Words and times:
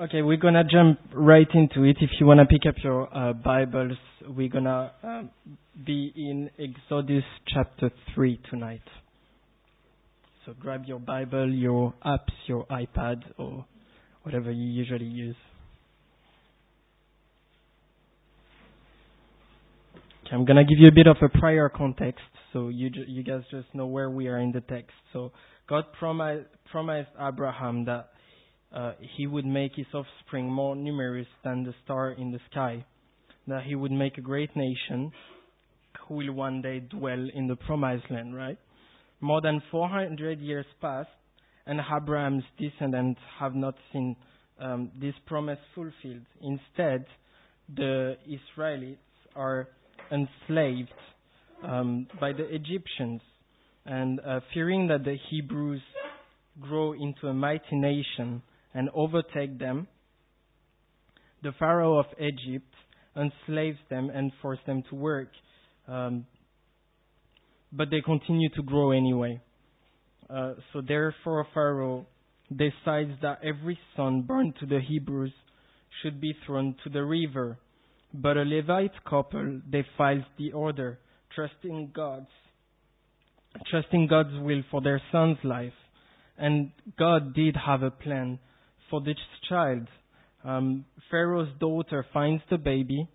Okay, 0.00 0.22
we're 0.22 0.36
gonna 0.36 0.62
jump 0.62 1.00
right 1.12 1.48
into 1.54 1.82
it. 1.82 1.96
If 2.00 2.10
you 2.20 2.26
wanna 2.26 2.46
pick 2.46 2.66
up 2.68 2.76
your 2.84 3.12
uh, 3.12 3.32
Bibles, 3.32 3.98
we're 4.28 4.48
gonna 4.48 4.92
uh, 5.02 5.22
be 5.84 6.12
in 6.14 6.48
Exodus 6.56 7.24
chapter 7.48 7.90
3 8.14 8.40
tonight. 8.48 8.82
So 10.46 10.54
grab 10.60 10.84
your 10.86 11.00
Bible, 11.00 11.52
your 11.52 11.94
apps, 12.06 12.30
your 12.46 12.64
iPad, 12.66 13.24
or 13.38 13.66
whatever 14.22 14.52
you 14.52 14.68
usually 14.68 15.04
use. 15.04 15.34
Okay, 20.24 20.36
I'm 20.36 20.44
gonna 20.44 20.62
give 20.62 20.78
you 20.78 20.86
a 20.86 20.94
bit 20.94 21.08
of 21.08 21.16
a 21.22 21.28
prior 21.40 21.68
context, 21.68 22.22
so 22.52 22.68
you 22.68 22.88
ju- 22.88 23.04
you 23.08 23.24
guys 23.24 23.42
just 23.50 23.74
know 23.74 23.86
where 23.86 24.10
we 24.10 24.28
are 24.28 24.38
in 24.38 24.52
the 24.52 24.60
text. 24.60 24.92
So 25.12 25.32
God 25.68 25.86
promised 25.98 26.46
promised 26.70 27.10
Abraham 27.20 27.84
that 27.86 28.10
uh, 28.74 28.92
he 29.16 29.26
would 29.26 29.46
make 29.46 29.72
his 29.76 29.86
offspring 29.94 30.50
more 30.50 30.76
numerous 30.76 31.26
than 31.44 31.64
the 31.64 31.74
star 31.84 32.12
in 32.12 32.30
the 32.32 32.40
sky, 32.50 32.84
that 33.46 33.64
he 33.64 33.74
would 33.74 33.92
make 33.92 34.18
a 34.18 34.20
great 34.20 34.54
nation 34.54 35.12
who 36.06 36.14
will 36.14 36.32
one 36.32 36.62
day 36.62 36.80
dwell 36.80 37.26
in 37.34 37.46
the 37.46 37.56
promised 37.56 38.10
land, 38.10 38.34
right? 38.34 38.58
More 39.20 39.40
than 39.40 39.62
400 39.70 40.40
years 40.40 40.66
passed, 40.80 41.08
and 41.66 41.80
Abraham's 41.80 42.44
descendants 42.58 43.20
have 43.38 43.54
not 43.54 43.74
seen 43.92 44.16
um, 44.60 44.90
this 45.00 45.14
promise 45.26 45.58
fulfilled. 45.74 46.26
Instead, 46.40 47.04
the 47.74 48.16
Israelites 48.26 49.00
are 49.36 49.68
enslaved 50.10 50.92
um, 51.62 52.06
by 52.20 52.32
the 52.32 52.44
Egyptians, 52.54 53.20
and 53.84 54.20
uh, 54.20 54.40
fearing 54.54 54.88
that 54.88 55.04
the 55.04 55.16
Hebrews 55.30 55.82
grow 56.60 56.92
into 56.92 57.28
a 57.28 57.34
mighty 57.34 57.76
nation, 57.76 58.42
and 58.78 58.88
overtake 58.94 59.58
them. 59.58 59.88
The 61.42 61.50
Pharaoh 61.58 61.98
of 61.98 62.06
Egypt 62.16 62.72
enslaves 63.16 63.78
them 63.90 64.08
and 64.08 64.30
forces 64.40 64.64
them 64.66 64.84
to 64.88 64.94
work. 64.94 65.30
Um, 65.88 66.26
but 67.72 67.90
they 67.90 68.00
continue 68.00 68.48
to 68.50 68.62
grow 68.62 68.92
anyway. 68.92 69.40
Uh, 70.30 70.52
so 70.72 70.80
therefore, 70.80 71.44
Pharaoh 71.52 72.06
decides 72.50 73.10
that 73.20 73.40
every 73.42 73.76
son 73.96 74.22
born 74.22 74.54
to 74.60 74.66
the 74.66 74.78
Hebrews 74.78 75.32
should 76.00 76.20
be 76.20 76.32
thrown 76.46 76.76
to 76.84 76.90
the 76.90 77.04
river. 77.04 77.58
But 78.14 78.36
a 78.36 78.42
Levite 78.42 79.04
couple 79.04 79.60
defies 79.68 80.22
the 80.38 80.52
order, 80.52 81.00
trusting 81.34 81.90
God's 81.96 82.30
trusting 83.72 84.06
God's 84.06 84.38
will 84.40 84.62
for 84.70 84.80
their 84.80 85.02
son's 85.10 85.38
life. 85.42 85.72
And 86.36 86.70
God 86.96 87.34
did 87.34 87.56
have 87.56 87.82
a 87.82 87.90
plan 87.90 88.38
for 88.90 89.00
this 89.00 89.16
child. 89.48 89.86
Um, 90.44 90.84
Pharaoh's 91.10 91.48
daughter 91.58 92.06
finds 92.12 92.42
the 92.50 92.58
baby 92.58 93.08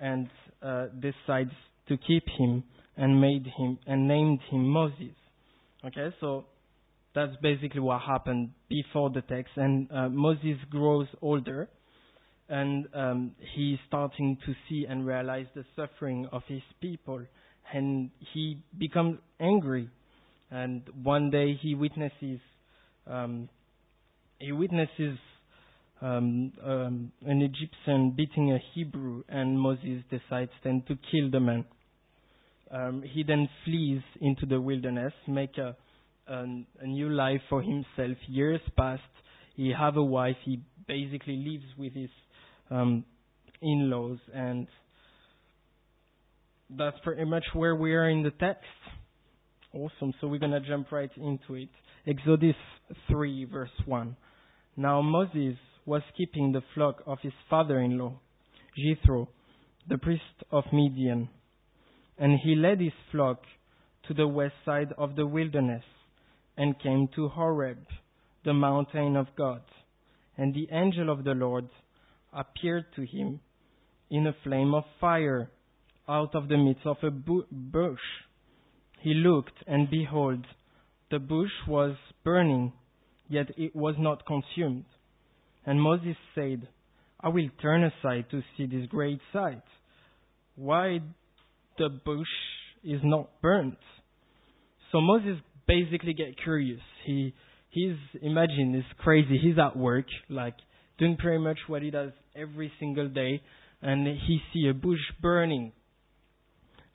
and 0.00 0.28
uh, 0.62 0.86
decides 1.00 1.52
to 1.88 1.96
keep 1.96 2.24
him 2.38 2.64
and 2.96 3.20
made 3.20 3.46
him 3.56 3.78
and 3.86 4.08
named 4.08 4.40
him 4.50 4.66
Moses. 4.68 5.14
Okay, 5.84 6.14
so 6.20 6.46
that's 7.14 7.32
basically 7.42 7.80
what 7.80 8.02
happened 8.02 8.50
before 8.68 9.10
the 9.10 9.22
text. 9.22 9.52
And 9.56 9.90
uh, 9.90 10.08
Moses 10.08 10.58
grows 10.70 11.06
older, 11.22 11.68
and 12.48 12.86
um, 12.94 13.32
he's 13.54 13.78
starting 13.86 14.38
to 14.46 14.54
see 14.68 14.86
and 14.88 15.06
realize 15.06 15.46
the 15.54 15.64
suffering 15.74 16.28
of 16.32 16.42
his 16.46 16.62
people, 16.80 17.20
and 17.72 18.10
he 18.32 18.58
becomes 18.76 19.18
angry. 19.40 19.88
And 20.50 20.82
one 21.02 21.30
day 21.30 21.58
he 21.60 21.74
witnesses 21.74 22.40
um, 23.06 23.48
he 24.38 24.52
witnesses 24.52 25.18
um, 26.02 26.52
um, 26.64 27.12
an 27.24 27.42
Egyptian 27.42 28.12
beating 28.16 28.52
a 28.52 28.58
Hebrew, 28.74 29.22
and 29.28 29.58
Moses 29.58 30.02
decides 30.10 30.50
then 30.62 30.82
to 30.88 30.96
kill 31.10 31.30
the 31.30 31.40
man. 31.40 31.64
Um, 32.70 33.02
he 33.02 33.22
then 33.22 33.48
flees 33.64 34.02
into 34.20 34.44
the 34.44 34.60
wilderness, 34.60 35.12
make 35.28 35.56
a, 35.56 35.76
a, 36.26 36.46
new 36.86 37.08
life 37.08 37.40
for 37.48 37.62
himself. 37.62 38.18
Years 38.28 38.60
passed. 38.76 39.02
He 39.54 39.72
have 39.78 39.96
a 39.96 40.02
wife. 40.02 40.36
He 40.44 40.60
basically 40.86 41.36
lives 41.36 41.64
with 41.78 41.94
his 41.94 42.10
um, 42.70 43.04
in-laws, 43.62 44.18
and 44.34 44.66
that's 46.76 46.96
pretty 47.04 47.24
much 47.24 47.44
where 47.54 47.74
we 47.74 47.94
are 47.94 48.10
in 48.10 48.22
the 48.22 48.32
text. 48.32 48.64
Awesome. 49.72 50.12
So 50.20 50.26
we're 50.26 50.40
gonna 50.40 50.60
jump 50.60 50.90
right 50.90 51.10
into 51.16 51.54
it. 51.54 51.68
Exodus 52.06 52.54
3, 53.08 53.44
verse 53.46 53.70
1. 53.84 54.16
Now 54.78 55.00
Moses 55.00 55.56
was 55.86 56.02
keeping 56.18 56.52
the 56.52 56.62
flock 56.74 57.02
of 57.06 57.18
his 57.22 57.32
father-in-law, 57.48 58.12
Jethro, 58.76 59.28
the 59.88 59.96
priest 59.96 60.44
of 60.50 60.64
Midian, 60.70 61.30
and 62.18 62.38
he 62.38 62.54
led 62.54 62.80
his 62.80 62.92
flock 63.10 63.40
to 64.06 64.12
the 64.12 64.28
west 64.28 64.54
side 64.66 64.92
of 64.98 65.16
the 65.16 65.26
wilderness 65.26 65.84
and 66.58 66.78
came 66.78 67.08
to 67.14 67.28
Horeb, 67.28 67.78
the 68.44 68.52
mountain 68.52 69.16
of 69.16 69.28
God. 69.34 69.62
And 70.36 70.54
the 70.54 70.68
angel 70.70 71.08
of 71.08 71.24
the 71.24 71.32
Lord 71.34 71.70
appeared 72.34 72.84
to 72.96 73.06
him 73.06 73.40
in 74.10 74.26
a 74.26 74.36
flame 74.44 74.74
of 74.74 74.84
fire 75.00 75.50
out 76.06 76.34
of 76.34 76.48
the 76.48 76.58
midst 76.58 76.84
of 76.84 76.98
a 77.02 77.10
bush. 77.10 78.00
He 79.00 79.14
looked, 79.14 79.64
and 79.66 79.88
behold, 79.88 80.46
the 81.10 81.18
bush 81.18 81.52
was 81.66 81.96
burning 82.24 82.74
yet 83.28 83.46
it 83.56 83.74
was 83.74 83.94
not 83.98 84.24
consumed. 84.26 84.84
And 85.64 85.80
Moses 85.80 86.16
said, 86.34 86.68
I 87.20 87.28
will 87.28 87.48
turn 87.60 87.84
aside 87.84 88.26
to 88.30 88.42
see 88.56 88.66
this 88.66 88.86
great 88.88 89.20
sight. 89.32 89.62
Why 90.54 91.00
the 91.78 91.88
bush 91.88 92.26
is 92.84 93.00
not 93.02 93.30
burnt? 93.42 93.78
So 94.92 95.00
Moses 95.00 95.38
basically 95.66 96.14
get 96.14 96.40
curious. 96.42 96.80
He 97.04 97.34
he's 97.70 97.96
imagine 98.22 98.74
it's 98.74 99.00
crazy. 99.00 99.38
He's 99.42 99.58
at 99.58 99.76
work, 99.76 100.06
like 100.28 100.54
doing 100.98 101.16
pretty 101.16 101.42
much 101.42 101.58
what 101.66 101.82
he 101.82 101.90
does 101.90 102.12
every 102.34 102.72
single 102.78 103.08
day, 103.08 103.42
and 103.82 104.06
he 104.06 104.40
see 104.52 104.68
a 104.68 104.74
bush 104.74 105.00
burning. 105.20 105.72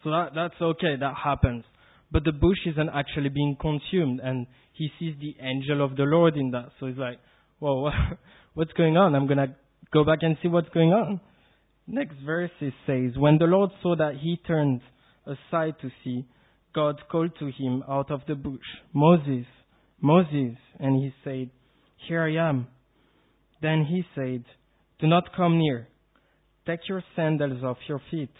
So 0.03 0.11
that 0.11 0.29
that's 0.33 0.61
okay, 0.61 0.95
that 0.99 1.13
happens. 1.23 1.63
But 2.11 2.23
the 2.25 2.31
bush 2.31 2.57
isn't 2.65 2.89
actually 2.89 3.29
being 3.29 3.55
consumed, 3.59 4.19
and 4.21 4.47
he 4.73 4.89
sees 4.99 5.15
the 5.19 5.35
angel 5.41 5.83
of 5.83 5.95
the 5.95 6.03
Lord 6.03 6.35
in 6.35 6.51
that. 6.51 6.69
So 6.79 6.87
he's 6.87 6.97
like, 6.97 7.19
"Whoa, 7.59 7.89
what's 8.53 8.73
going 8.73 8.97
on? 8.97 9.15
I'm 9.15 9.27
gonna 9.27 9.55
go 9.93 10.03
back 10.03 10.19
and 10.21 10.37
see 10.41 10.47
what's 10.47 10.69
going 10.69 10.91
on." 10.91 11.21
Next 11.87 12.15
verse 12.25 12.51
says, 12.59 13.17
"When 13.17 13.37
the 13.37 13.45
Lord 13.45 13.71
saw 13.81 13.95
that 13.95 14.15
he 14.15 14.37
turned 14.45 14.81
aside 15.25 15.75
to 15.81 15.91
see, 16.03 16.25
God 16.73 17.01
called 17.09 17.31
to 17.39 17.47
him 17.47 17.83
out 17.87 18.11
of 18.11 18.21
the 18.27 18.35
bush, 18.35 18.59
Moses, 18.93 19.45
Moses, 19.99 20.55
and 20.79 20.95
he 20.95 21.13
said, 21.23 21.49
Here 22.07 22.23
I 22.23 22.49
am. 22.49 22.67
Then 23.61 23.85
he 23.85 24.03
said, 24.15 24.45
Do 24.99 25.07
not 25.07 25.35
come 25.35 25.57
near. 25.57 25.87
Take 26.65 26.87
your 26.87 27.03
sandals 27.15 27.63
off 27.63 27.77
your 27.87 28.01
feet, 28.09 28.31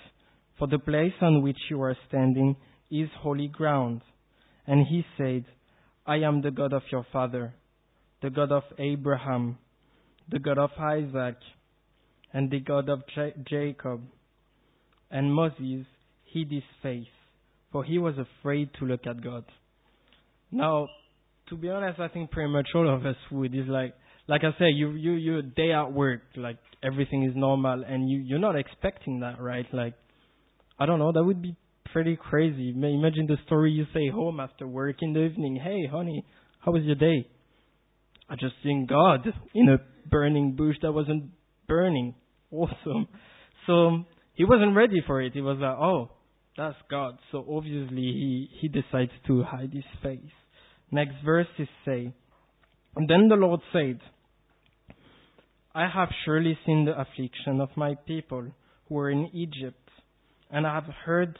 for 0.58 0.68
the 0.68 0.80
place 0.80 1.14
on 1.22 1.42
which 1.42 1.58
you 1.70 1.82
are 1.82 1.98
standing 2.08 2.56
is 2.92 3.10
holy 3.20 3.48
ground. 3.48 4.02
And 4.68 4.86
he 4.86 5.04
said, 5.18 5.46
I 6.06 6.18
am 6.18 6.42
the 6.42 6.52
God 6.52 6.74
of 6.74 6.84
your 6.92 7.06
father, 7.12 7.54
the 8.22 8.30
God 8.30 8.52
of 8.52 8.64
Abraham, 8.78 9.58
the 10.30 10.40
God 10.40 10.58
of 10.58 10.72
Isaac, 10.80 11.38
and 12.34 12.52
the 12.52 12.60
God 12.60 12.90
of 12.90 13.02
J- 13.16 13.34
Jacob. 13.50 14.02
And 15.10 15.34
Moses 15.34 15.86
hid 16.32 16.52
his 16.52 16.64
face, 16.82 17.08
for 17.72 17.84
he 17.84 17.98
was 17.98 18.16
afraid 18.18 18.70
to 18.80 18.86
look 18.86 19.08
at 19.08 19.24
God. 19.24 19.46
Now, 20.52 20.88
to 21.50 21.58
be 21.58 21.70
honest, 21.70 22.00
I 22.00 22.08
think 22.08 22.32
pretty 22.32 22.52
much 22.52 22.68
all 22.76 22.94
of 22.94 23.06
us 23.06 23.16
would. 23.32 23.54
Is 23.54 23.68
like, 23.68 23.94
like 24.28 24.42
I 24.44 24.58
say, 24.58 24.70
you 24.70 24.92
you 24.92 25.14
you 25.14 25.42
day 25.42 25.72
at 25.74 25.92
work, 25.92 26.22
like 26.36 26.58
everything 26.84 27.24
is 27.24 27.36
normal, 27.36 27.84
and 27.86 28.10
you 28.10 28.20
you're 28.20 28.40
not 28.40 28.56
expecting 28.56 29.20
that, 29.20 29.42
right? 29.42 29.66
Like, 29.74 29.96
I 30.80 30.86
don't 30.86 31.00
know, 31.00 31.12
that 31.12 31.24
would 31.24 31.42
be 31.42 31.56
pretty 31.92 32.16
crazy. 32.16 32.70
Imagine 32.70 33.28
the 33.28 33.38
story 33.46 33.72
you 33.72 33.86
say 33.94 34.10
home 34.10 34.40
after 34.40 34.68
work 34.68 34.98
in 35.02 35.14
the 35.14 35.22
evening. 35.22 35.56
Hey, 35.56 35.88
honey, 35.92 36.26
how 36.60 36.72
was 36.72 36.84
your 36.84 36.96
day? 36.96 37.28
I 38.30 38.36
just 38.36 38.54
seen 38.64 38.88
God 38.90 39.28
in 39.54 39.70
a 39.70 39.78
burning 40.10 40.56
bush 40.56 40.76
that 40.82 40.92
wasn't 40.92 41.32
burning. 41.68 42.16
Awesome. 42.52 43.08
So 43.68 44.06
he 44.34 44.46
wasn't 44.46 44.76
ready 44.76 45.02
for 45.06 45.22
it. 45.22 45.34
He 45.34 45.42
was 45.42 45.58
like, 45.60 45.78
oh, 45.78 46.12
that's 46.58 46.78
God. 46.90 47.18
So 47.32 47.46
obviously 47.50 47.96
he, 47.96 48.50
he 48.62 48.68
decides 48.68 49.12
to 49.28 49.44
hide 49.44 49.72
his 49.74 49.84
face. 50.02 50.20
Next 50.92 51.16
verse 51.24 51.48
is 51.58 51.68
say, 51.86 52.14
and 52.96 53.10
then 53.10 53.28
the 53.30 53.36
Lord 53.36 53.62
said, 53.72 54.00
I 55.74 55.88
have 55.88 56.10
surely 56.26 56.58
seen 56.66 56.86
the 56.86 57.00
affliction 57.00 57.62
of 57.62 57.70
my 57.78 57.96
people 58.06 58.52
who 58.90 58.98
are 58.98 59.10
in 59.10 59.30
Egypt, 59.34 59.90
and 60.50 60.68
I 60.68 60.74
have 60.74 60.94
heard 61.06 61.40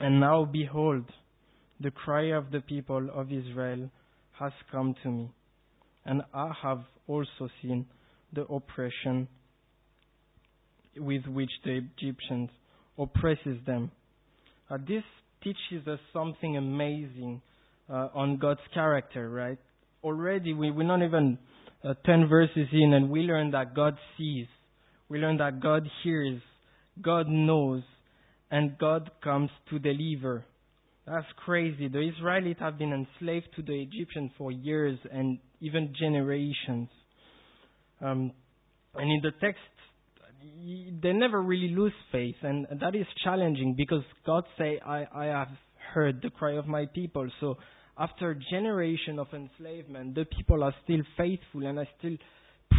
And 0.00 0.20
now 0.20 0.44
behold, 0.44 1.04
the 1.80 1.90
cry 1.90 2.36
of 2.36 2.50
the 2.50 2.60
people 2.60 3.08
of 3.12 3.32
Israel 3.32 3.90
has 4.38 4.52
come 4.70 4.94
to 5.02 5.10
me, 5.10 5.30
and 6.04 6.22
I 6.32 6.52
have 6.62 6.82
also 7.06 7.48
seen 7.60 7.86
the 8.32 8.42
oppression 8.42 9.28
with 10.96 11.26
which 11.26 11.50
the 11.64 11.80
Egyptians 11.96 12.50
oppresses 12.98 13.58
them. 13.66 13.90
Uh, 14.70 14.78
this 14.86 15.04
teaches 15.42 15.86
us 15.86 15.98
something 16.12 16.56
amazing 16.56 17.40
uh, 17.88 18.08
on 18.14 18.36
God's 18.36 18.60
character, 18.74 19.28
right? 19.30 19.58
Already 20.02 20.52
we, 20.52 20.70
we're 20.70 20.84
not 20.86 21.02
even 21.02 21.38
uh, 21.84 21.94
10 22.04 22.28
verses 22.28 22.68
in 22.72 22.92
and 22.92 23.10
we 23.10 23.20
learn 23.20 23.52
that 23.52 23.74
God 23.74 23.96
sees. 24.16 24.46
We 25.08 25.18
learn 25.18 25.38
that 25.38 25.60
God 25.60 25.88
hears. 26.02 26.40
God 27.00 27.28
knows. 27.28 27.82
And 28.50 28.78
God 28.78 29.10
comes 29.22 29.50
to 29.70 29.78
deliver. 29.78 30.44
That's 31.06 31.26
crazy. 31.44 31.88
The 31.88 32.08
Israelites 32.08 32.60
have 32.60 32.78
been 32.78 32.92
enslaved 32.92 33.48
to 33.56 33.62
the 33.62 33.80
Egyptians 33.82 34.30
for 34.36 34.52
years 34.52 34.98
and 35.10 35.38
even 35.60 35.94
generations. 35.98 36.88
Um, 38.00 38.32
and 38.94 39.10
in 39.10 39.20
the 39.22 39.32
text, 39.40 39.60
they 41.02 41.12
never 41.12 41.42
really 41.42 41.74
lose 41.74 41.92
faith, 42.12 42.36
and 42.42 42.66
that 42.80 42.94
is 42.94 43.06
challenging 43.24 43.74
because 43.76 44.02
God 44.24 44.44
say, 44.56 44.80
"I, 44.84 45.06
I 45.12 45.24
have 45.26 45.48
heard 45.92 46.22
the 46.22 46.30
cry 46.30 46.52
of 46.52 46.66
my 46.66 46.86
people." 46.86 47.28
So 47.40 47.58
after 47.98 48.30
a 48.30 48.36
generation 48.50 49.18
of 49.18 49.26
enslavement, 49.34 50.14
the 50.14 50.24
people 50.26 50.62
are 50.62 50.74
still 50.84 51.02
faithful 51.16 51.66
and 51.66 51.78
are 51.78 51.88
still 51.98 52.16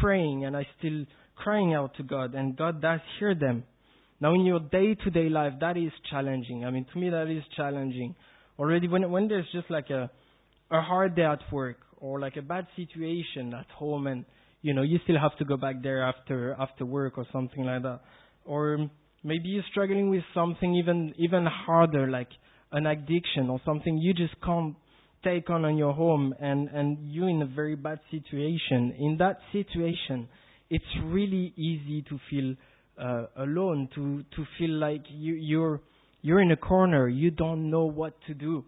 praying 0.01 0.45
and 0.45 0.56
are 0.56 0.66
still 0.77 1.06
crying 1.36 1.74
out 1.74 1.95
to 1.95 2.04
God, 2.04 2.33
and 2.33 2.56
God 2.56 2.81
does 2.81 3.01
hear 3.19 3.36
them. 3.36 3.63
Now, 4.21 4.33
in 4.33 4.45
your 4.45 4.60
day-to-day 4.60 5.30
life, 5.30 5.54
that 5.62 5.77
is 5.77 5.92
challenging. 6.12 6.66
I 6.66 6.71
mean, 6.71 6.86
to 6.92 7.00
me, 7.00 7.10
that 7.10 7.27
is 7.30 7.44
challenging. 7.56 8.16
Already, 8.57 8.88
when 8.88 9.10
when 9.10 9.27
there's 9.30 9.48
just 9.54 9.69
like 9.69 9.89
a 9.89 10.10
a 10.71 10.81
hard 10.81 11.16
day 11.16 11.24
at 11.24 11.39
work 11.51 11.77
or 11.98 12.19
like 12.19 12.36
a 12.36 12.42
bad 12.42 12.68
situation 12.75 13.54
at 13.54 13.68
home, 13.77 14.07
and 14.07 14.25
you 14.62 14.74
know 14.74 14.81
you 14.81 15.00
still 15.04 15.18
have 15.18 15.38
to 15.38 15.45
go 15.45 15.56
back 15.56 15.81
there 15.81 16.04
after 16.04 16.56
after 16.60 16.86
work 16.86 17.18
or 17.18 17.25
something 17.31 17.63
like 17.63 17.83
that, 17.83 18.01
or 18.44 18.89
maybe 19.24 19.50
you're 19.50 19.63
struggling 19.71 20.10
with 20.10 20.24
something 20.33 20.75
even 20.75 21.13
even 21.18 21.45
harder, 21.45 22.10
like 22.10 22.30
an 22.71 22.86
addiction 22.86 23.50
or 23.50 23.62
something 23.66 23.98
you 23.98 24.13
just 24.13 24.36
can't 24.44 24.75
take 25.24 25.50
on 25.50 25.63
in 25.66 25.77
your 25.77 25.94
home, 25.94 26.36
and 26.42 26.68
and 26.69 26.98
you're 27.10 27.30
in 27.30 27.42
a 27.42 27.45
very 27.45 27.75
bad 27.75 28.00
situation. 28.12 28.94
In 29.00 29.16
that 29.19 29.38
situation, 29.54 30.27
it's 30.69 30.86
really 31.06 31.54
easy 31.56 32.01
to 32.10 32.19
feel 32.30 32.56
uh, 33.00 33.25
alone, 33.38 33.90
to 33.96 34.24
to 34.36 34.46
feel 34.57 34.72
like 34.72 35.04
you 35.10 35.34
you're 35.34 35.81
you're 36.22 36.42
in 36.42 36.51
a 36.51 36.57
corner, 36.57 37.07
you 37.07 37.31
don't 37.31 37.69
know 37.69 37.86
what 37.86 38.13
to 38.28 38.34
do. 38.34 38.66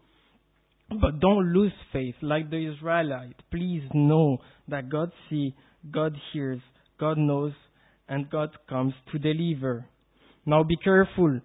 But 0.90 1.20
don't 1.22 1.54
lose 1.54 1.72
faith 1.94 2.16
like 2.22 2.50
the 2.50 2.74
Israelites. 2.74 3.40
Please 3.50 3.84
know 3.94 4.40
that 4.68 4.90
God 4.90 5.12
sees, 5.30 5.54
God 5.90 6.16
hears, 6.34 6.60
God 7.00 7.18
knows, 7.18 7.54
and 8.10 8.30
God 8.30 8.50
comes 8.68 8.94
to 9.12 9.20
deliver. 9.20 9.86
Now 10.46 10.64
be 10.64 10.76
careful. 10.76 11.40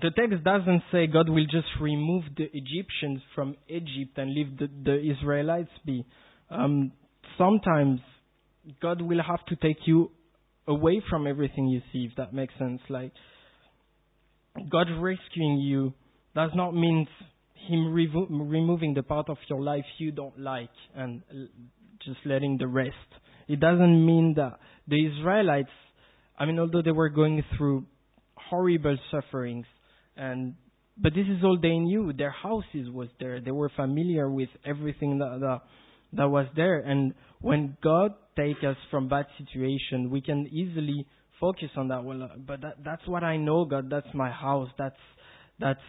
The 0.00 0.10
text 0.10 0.44
doesn't 0.44 0.82
say 0.92 1.08
God 1.08 1.28
will 1.28 1.46
just 1.46 1.66
remove 1.80 2.22
the 2.36 2.44
Egyptians 2.52 3.20
from 3.34 3.56
Egypt 3.68 4.16
and 4.16 4.32
leave 4.32 4.56
the, 4.56 4.68
the 4.84 5.00
Israelites 5.00 5.70
be. 5.84 6.04
Um, 6.50 6.92
sometimes 7.36 8.00
God 8.80 9.02
will 9.02 9.22
have 9.22 9.44
to 9.46 9.56
take 9.56 9.78
you 9.86 10.12
away 10.68 11.02
from 11.08 11.26
everything 11.26 11.66
you 11.66 11.80
see, 11.92 12.06
if 12.10 12.16
that 12.16 12.32
makes 12.32 12.54
sense. 12.58 12.80
Like, 12.88 13.12
God 14.70 14.86
rescuing 15.00 15.58
you 15.58 15.94
does 16.34 16.50
not 16.54 16.74
mean 16.74 17.06
Him 17.68 17.92
removing 17.92 18.94
the 18.94 19.02
part 19.02 19.28
of 19.28 19.38
your 19.48 19.62
life 19.62 19.84
you 19.98 20.12
don't 20.12 20.38
like 20.38 20.70
and 20.94 21.22
just 22.04 22.18
letting 22.24 22.58
the 22.58 22.66
rest. 22.66 22.94
It 23.48 23.60
doesn't 23.60 24.06
mean 24.06 24.34
that 24.36 24.58
the 24.86 25.06
Israelites, 25.06 25.70
I 26.38 26.44
mean, 26.44 26.58
although 26.58 26.82
they 26.82 26.92
were 26.92 27.08
going 27.08 27.42
through 27.56 27.86
horrible 28.36 28.96
sufferings, 29.10 29.66
and 30.16 30.54
but 31.00 31.14
this 31.14 31.26
is 31.26 31.44
all 31.44 31.58
they 31.60 31.78
knew. 31.78 32.12
Their 32.12 32.30
houses 32.30 32.90
was 32.92 33.08
there. 33.20 33.40
They 33.40 33.52
were 33.52 33.70
familiar 33.74 34.28
with 34.28 34.48
everything 34.66 35.18
that 35.18 35.38
that, 35.40 35.60
that 36.12 36.28
was 36.28 36.46
there. 36.56 36.80
And 36.80 37.14
when 37.40 37.76
God 37.82 38.14
take 38.36 38.58
us 38.58 38.76
from 38.90 39.08
bad 39.08 39.26
situation, 39.38 40.10
we 40.10 40.20
can 40.20 40.46
easily 40.48 41.06
focus 41.40 41.68
on 41.76 41.88
that. 41.88 42.04
Well, 42.04 42.30
but 42.46 42.60
that, 42.62 42.76
that's 42.84 43.06
what 43.06 43.24
I 43.24 43.36
know, 43.36 43.64
God. 43.64 43.90
That's 43.90 44.06
my 44.14 44.30
house. 44.30 44.68
That's 44.78 44.96
that's 45.60 45.80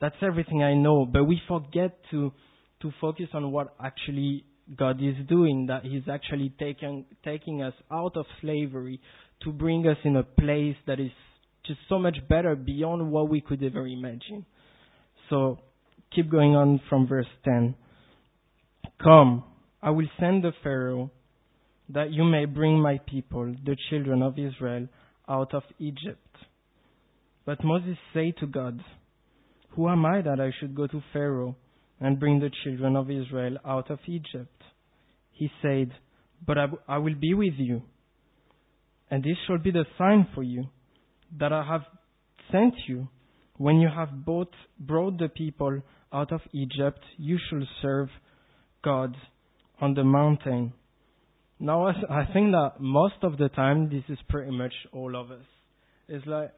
that's 0.00 0.16
everything 0.22 0.62
I 0.62 0.74
know. 0.74 1.06
But 1.06 1.24
we 1.24 1.40
forget 1.48 1.98
to 2.10 2.32
to 2.82 2.92
focus 3.00 3.26
on 3.32 3.50
what 3.50 3.74
actually 3.82 4.44
God 4.76 5.02
is 5.02 5.14
doing. 5.28 5.66
That 5.66 5.84
He's 5.84 6.08
actually 6.10 6.52
taking 6.58 7.06
taking 7.24 7.62
us 7.62 7.74
out 7.90 8.16
of 8.16 8.26
slavery 8.40 9.00
to 9.42 9.52
bring 9.52 9.86
us 9.86 9.96
in 10.04 10.16
a 10.16 10.22
place 10.22 10.76
that 10.86 11.00
is 11.00 11.10
just 11.66 11.80
so 11.88 11.98
much 11.98 12.16
better 12.28 12.54
beyond 12.54 13.10
what 13.10 13.28
we 13.28 13.40
could 13.40 13.62
ever 13.62 13.86
imagine. 13.86 14.44
So 15.30 15.58
keep 16.14 16.30
going 16.30 16.54
on 16.54 16.80
from 16.88 17.06
verse 17.06 17.26
10. 17.44 17.74
Come, 19.02 19.44
I 19.84 19.90
will 19.90 20.08
send 20.18 20.42
the 20.42 20.52
Pharaoh 20.62 21.10
that 21.90 22.10
you 22.10 22.24
may 22.24 22.46
bring 22.46 22.80
my 22.80 22.98
people, 23.06 23.54
the 23.66 23.76
children 23.90 24.22
of 24.22 24.38
Israel, 24.38 24.88
out 25.28 25.52
of 25.52 25.62
Egypt. 25.78 26.26
But 27.44 27.62
Moses 27.62 27.98
said 28.14 28.32
to 28.40 28.46
God, 28.46 28.80
Who 29.72 29.90
am 29.90 30.06
I 30.06 30.22
that 30.22 30.40
I 30.40 30.52
should 30.58 30.74
go 30.74 30.86
to 30.86 31.02
Pharaoh 31.12 31.54
and 32.00 32.18
bring 32.18 32.40
the 32.40 32.50
children 32.64 32.96
of 32.96 33.10
Israel 33.10 33.58
out 33.62 33.90
of 33.90 33.98
Egypt? 34.06 34.62
He 35.32 35.50
said, 35.60 35.90
But 36.46 36.56
I, 36.88 36.96
will 36.96 37.14
be 37.14 37.34
with 37.34 37.58
you, 37.58 37.82
and 39.10 39.22
this 39.22 39.36
shall 39.46 39.58
be 39.58 39.70
the 39.70 39.84
sign 39.98 40.26
for 40.34 40.42
you 40.42 40.64
that 41.38 41.52
I 41.52 41.62
have 41.62 41.82
sent 42.50 42.72
you. 42.88 43.08
When 43.58 43.80
you 43.80 43.90
have 43.94 44.24
brought, 44.24 44.54
brought 44.80 45.18
the 45.18 45.28
people 45.28 45.82
out 46.10 46.32
of 46.32 46.40
Egypt, 46.52 47.00
you 47.18 47.38
shall 47.50 47.68
serve 47.82 48.08
God 48.82 49.14
on 49.80 49.94
the 49.94 50.04
mountain. 50.04 50.72
Now, 51.60 51.86
I 51.86 52.26
think 52.32 52.52
that 52.52 52.74
most 52.80 53.14
of 53.22 53.38
the 53.38 53.48
time, 53.48 53.88
this 53.90 54.02
is 54.08 54.18
pretty 54.28 54.50
much 54.50 54.72
all 54.92 55.16
of 55.16 55.30
us. 55.30 55.44
It's 56.08 56.26
like, 56.26 56.52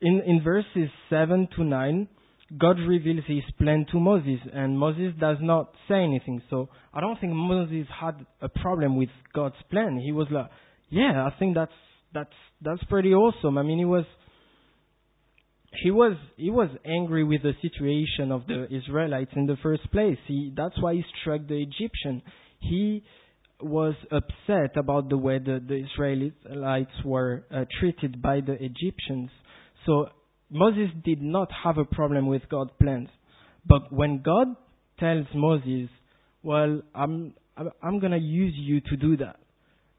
in, 0.00 0.20
in 0.26 0.42
verses 0.42 0.90
7 1.08 1.48
to 1.56 1.64
9, 1.64 2.08
God 2.58 2.78
reveals 2.86 3.24
his 3.26 3.44
plan 3.58 3.86
to 3.92 4.00
Moses, 4.00 4.40
and 4.52 4.78
Moses 4.78 5.14
does 5.18 5.38
not 5.40 5.72
say 5.88 6.02
anything. 6.02 6.42
So 6.50 6.68
I 6.92 7.00
don't 7.00 7.18
think 7.18 7.32
Moses 7.32 7.86
had 7.98 8.26
a 8.40 8.48
problem 8.48 8.96
with 8.96 9.08
God's 9.34 9.56
plan. 9.70 9.98
He 9.98 10.12
was 10.12 10.26
like, 10.30 10.50
"Yeah, 10.90 11.24
I 11.24 11.30
think 11.38 11.54
that's 11.54 11.72
that's 12.12 12.34
that's 12.60 12.82
pretty 12.84 13.14
awesome." 13.14 13.56
I 13.56 13.62
mean, 13.62 13.78
he 13.78 13.86
was 13.86 14.04
he 15.82 15.90
was 15.90 16.16
he 16.36 16.50
was 16.50 16.68
angry 16.84 17.24
with 17.24 17.42
the 17.42 17.52
situation 17.62 18.30
of 18.30 18.46
the 18.46 18.66
Israelites 18.70 19.30
in 19.34 19.46
the 19.46 19.56
first 19.62 19.90
place. 19.90 20.18
He 20.26 20.52
that's 20.54 20.78
why 20.80 20.94
he 20.94 21.04
struck 21.20 21.46
the 21.48 21.62
Egyptian. 21.62 22.22
He 22.62 23.04
was 23.60 23.94
upset 24.10 24.76
about 24.76 25.08
the 25.08 25.16
way 25.16 25.38
the, 25.38 25.62
the 25.66 25.84
Israelites 25.84 26.90
were 27.04 27.44
uh, 27.54 27.64
treated 27.78 28.20
by 28.20 28.40
the 28.40 28.54
Egyptians. 28.54 29.30
So 29.86 30.06
Moses 30.50 30.88
did 31.04 31.22
not 31.22 31.48
have 31.64 31.78
a 31.78 31.84
problem 31.84 32.26
with 32.26 32.42
God's 32.48 32.70
plans. 32.80 33.08
But 33.66 33.92
when 33.92 34.22
God 34.22 34.48
tells 34.98 35.26
Moses, 35.34 35.88
well, 36.42 36.82
I'm, 36.94 37.34
I'm 37.56 38.00
going 38.00 38.12
to 38.12 38.18
use 38.18 38.54
you 38.56 38.80
to 38.80 38.96
do 38.96 39.16
that. 39.18 39.36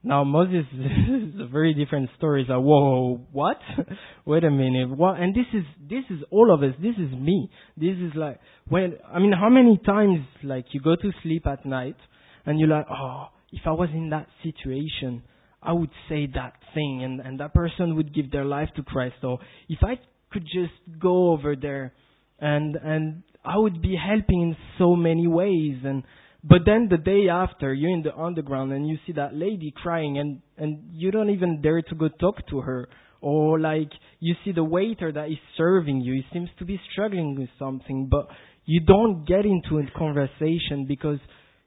Now 0.02 0.22
Moses 0.22 0.66
is 0.74 1.40
a 1.40 1.46
very 1.46 1.72
different 1.72 2.10
story. 2.18 2.44
Like, 2.46 2.60
whoa, 2.60 3.26
what? 3.32 3.56
Wait 4.26 4.44
a 4.44 4.50
minute. 4.50 4.90
What? 4.90 5.18
And 5.18 5.34
this 5.34 5.46
is, 5.54 5.64
this 5.88 6.04
is 6.10 6.22
all 6.30 6.52
of 6.52 6.62
us. 6.62 6.74
This 6.80 6.94
is 6.96 7.10
me. 7.18 7.50
This 7.76 7.96
is 7.96 8.12
like, 8.14 8.38
when, 8.68 8.98
I 9.10 9.18
mean, 9.18 9.32
how 9.32 9.48
many 9.48 9.80
times, 9.84 10.18
like, 10.42 10.66
you 10.72 10.80
go 10.82 10.94
to 10.94 11.10
sleep 11.22 11.46
at 11.46 11.64
night 11.64 11.96
and 12.46 12.58
you're 12.58 12.68
like, 12.68 12.86
oh, 12.90 13.26
if 13.52 13.62
I 13.66 13.72
was 13.72 13.88
in 13.92 14.10
that 14.10 14.26
situation, 14.42 15.22
I 15.62 15.72
would 15.72 15.90
say 16.08 16.26
that 16.34 16.54
thing 16.74 17.02
and, 17.04 17.20
and 17.20 17.40
that 17.40 17.54
person 17.54 17.96
would 17.96 18.14
give 18.14 18.30
their 18.30 18.44
life 18.44 18.68
to 18.76 18.82
Christ. 18.82 19.16
Or 19.22 19.38
if 19.68 19.78
I 19.82 19.98
could 20.32 20.44
just 20.44 21.00
go 21.00 21.32
over 21.32 21.56
there 21.56 21.92
and 22.38 22.76
and 22.76 23.22
I 23.44 23.56
would 23.56 23.80
be 23.80 23.96
helping 23.96 24.42
in 24.42 24.56
so 24.78 24.96
many 24.96 25.26
ways 25.26 25.78
and 25.84 26.02
But 26.46 26.66
then 26.66 26.88
the 26.90 26.98
day 26.98 27.28
after, 27.30 27.72
you're 27.72 27.90
in 27.90 28.02
the 28.02 28.14
underground 28.14 28.72
and 28.72 28.86
you 28.86 28.98
see 29.06 29.14
that 29.14 29.34
lady 29.34 29.72
crying 29.74 30.18
and, 30.18 30.42
and 30.58 30.90
you 30.92 31.10
don't 31.10 31.30
even 31.30 31.62
dare 31.62 31.80
to 31.80 31.94
go 31.94 32.08
talk 32.08 32.46
to 32.50 32.60
her. 32.60 32.88
Or 33.22 33.58
like, 33.58 33.90
you 34.20 34.34
see 34.44 34.52
the 34.52 34.62
waiter 34.62 35.10
that 35.10 35.30
is 35.30 35.38
serving 35.56 36.02
you, 36.02 36.12
he 36.12 36.24
seems 36.32 36.50
to 36.58 36.66
be 36.66 36.78
struggling 36.92 37.34
with 37.38 37.48
something, 37.58 38.08
but 38.10 38.28
you 38.66 38.80
don't 38.80 39.24
get 39.24 39.46
into 39.46 39.78
a 39.78 39.98
conversation 39.98 40.84
because 40.86 41.18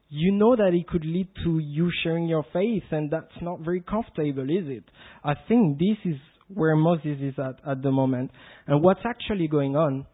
you 0.08 0.32
know 0.32 0.56
that 0.56 0.72
it 0.72 0.86
could 0.88 1.04
lead 1.04 1.28
to 1.44 1.58
you 1.58 1.90
sharing 2.02 2.28
your 2.28 2.44
faith 2.52 2.84
and 2.90 3.10
that's 3.10 3.26
not 3.42 3.60
very 3.60 3.80
comfortable, 3.80 4.44
is 4.44 4.66
it? 4.66 4.84
I 5.22 5.34
think 5.48 5.78
this 5.78 5.98
is 6.04 6.16
where 6.52 6.76
Moses 6.76 7.18
is 7.20 7.34
at 7.38 7.56
at 7.68 7.82
the 7.82 7.90
moment. 7.90 8.30
And 8.66 8.82
what's 8.82 9.00
actually 9.04 9.48
going 9.48 9.76
on 9.76 10.06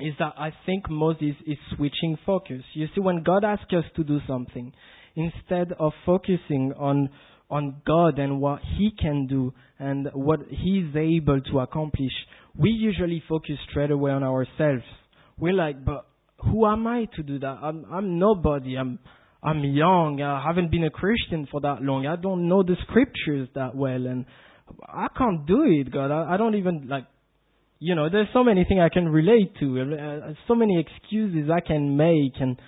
is 0.00 0.14
that 0.18 0.34
I 0.36 0.52
think 0.66 0.88
Moses 0.90 1.34
is 1.46 1.56
switching 1.74 2.18
focus. 2.24 2.62
You 2.74 2.86
see, 2.94 3.00
when 3.00 3.22
God 3.22 3.44
asks 3.44 3.72
us 3.72 3.84
to 3.96 4.04
do 4.04 4.20
something, 4.28 4.72
instead 5.16 5.72
of 5.78 5.92
focusing 6.06 6.72
on 6.78 7.08
on 7.50 7.80
God 7.86 8.18
and 8.18 8.40
what 8.40 8.60
He 8.76 8.90
can 8.96 9.26
do 9.26 9.54
and 9.78 10.08
what 10.12 10.40
He's 10.50 10.94
able 10.94 11.40
to 11.40 11.60
accomplish, 11.60 12.12
we 12.54 12.70
usually 12.70 13.22
focus 13.26 13.56
straight 13.70 13.90
away 13.90 14.10
on 14.10 14.22
ourselves. 14.22 14.84
We're 15.38 15.54
like, 15.54 15.82
but 15.82 16.06
who 16.38 16.66
am 16.66 16.86
I 16.86 17.06
to 17.16 17.22
do 17.22 17.38
that? 17.40 17.58
I'm 17.62 17.84
I'm 17.90 18.18
nobody. 18.18 18.76
I'm 18.76 18.98
I'm 19.42 19.62
young. 19.64 20.20
I 20.22 20.42
haven't 20.44 20.70
been 20.70 20.84
a 20.84 20.90
Christian 20.90 21.46
for 21.50 21.60
that 21.62 21.82
long. 21.82 22.06
I 22.06 22.16
don't 22.16 22.48
know 22.48 22.62
the 22.62 22.76
scriptures 22.88 23.48
that 23.54 23.74
well, 23.74 24.06
and 24.06 24.24
I 24.82 25.06
can't 25.16 25.46
do 25.46 25.64
it, 25.66 25.92
God. 25.92 26.10
I, 26.10 26.34
I 26.34 26.36
don't 26.36 26.54
even 26.54 26.88
like 26.88 27.04
you 27.80 27.94
know, 27.94 28.08
there's 28.10 28.28
so 28.32 28.42
many 28.42 28.64
things 28.64 28.80
I 28.82 28.88
can 28.92 29.08
relate 29.08 29.52
to, 29.60 29.80
uh, 29.80 30.32
so 30.48 30.54
many 30.54 30.80
excuses 30.80 31.48
I 31.50 31.60
can 31.60 31.96
make 31.96 32.32
and 32.40 32.60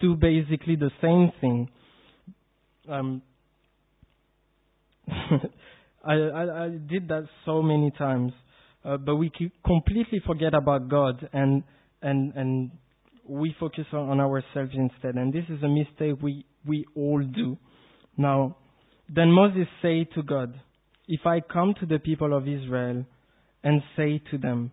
do 0.00 0.16
basically 0.16 0.76
the 0.76 0.90
same 1.02 1.32
thing. 1.40 1.68
Um, 2.88 3.22
I, 6.04 6.14
I, 6.14 6.64
I 6.64 6.68
did 6.68 7.08
that 7.08 7.28
so 7.44 7.62
many 7.62 7.90
times, 7.90 8.32
uh, 8.84 8.96
but 8.96 9.16
we 9.16 9.30
completely 9.66 10.22
forget 10.26 10.54
about 10.54 10.88
God 10.88 11.28
and 11.32 11.62
and 12.02 12.34
and 12.34 12.70
we 13.28 13.54
focus 13.58 13.86
on, 13.92 14.20
ourselves 14.20 14.72
instead. 14.74 15.14
And 15.16 15.32
this 15.32 15.44
is 15.48 15.62
a 15.62 15.68
mistake 15.68 16.22
we 16.22 16.44
we 16.66 16.84
all 16.94 17.22
do. 17.22 17.58
Now, 18.16 18.56
then 19.08 19.30
Moses 19.30 19.66
said 19.82 20.06
to 20.14 20.22
God, 20.22 20.58
"If 21.08 21.26
I 21.26 21.40
come 21.40 21.74
to 21.80 21.86
the 21.86 21.98
people 21.98 22.36
of 22.36 22.48
Israel." 22.48 23.04
and 23.64 23.82
say 23.96 24.22
to 24.30 24.38
them, 24.38 24.70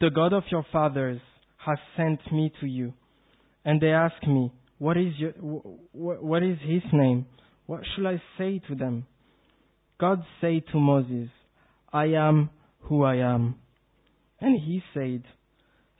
The 0.00 0.10
God 0.10 0.32
of 0.32 0.44
your 0.52 0.64
fathers 0.70 1.20
has 1.66 1.78
sent 1.96 2.20
me 2.30 2.52
to 2.60 2.66
you. 2.66 2.92
And 3.64 3.80
they 3.80 3.88
ask 3.88 4.22
me, 4.26 4.52
What 4.76 4.96
is, 4.96 5.14
your, 5.18 5.32
what 5.32 6.42
is 6.42 6.58
his 6.62 6.82
name? 6.92 7.26
What 7.66 7.80
shall 7.96 8.06
I 8.06 8.22
say 8.36 8.60
to 8.68 8.74
them? 8.74 9.06
God 9.98 10.22
said 10.40 10.62
to 10.70 10.78
Moses, 10.78 11.28
I 11.92 12.06
am 12.06 12.50
who 12.82 13.02
I 13.02 13.16
am. 13.16 13.56
And 14.40 14.60
he 14.60 14.82
said, 14.94 15.24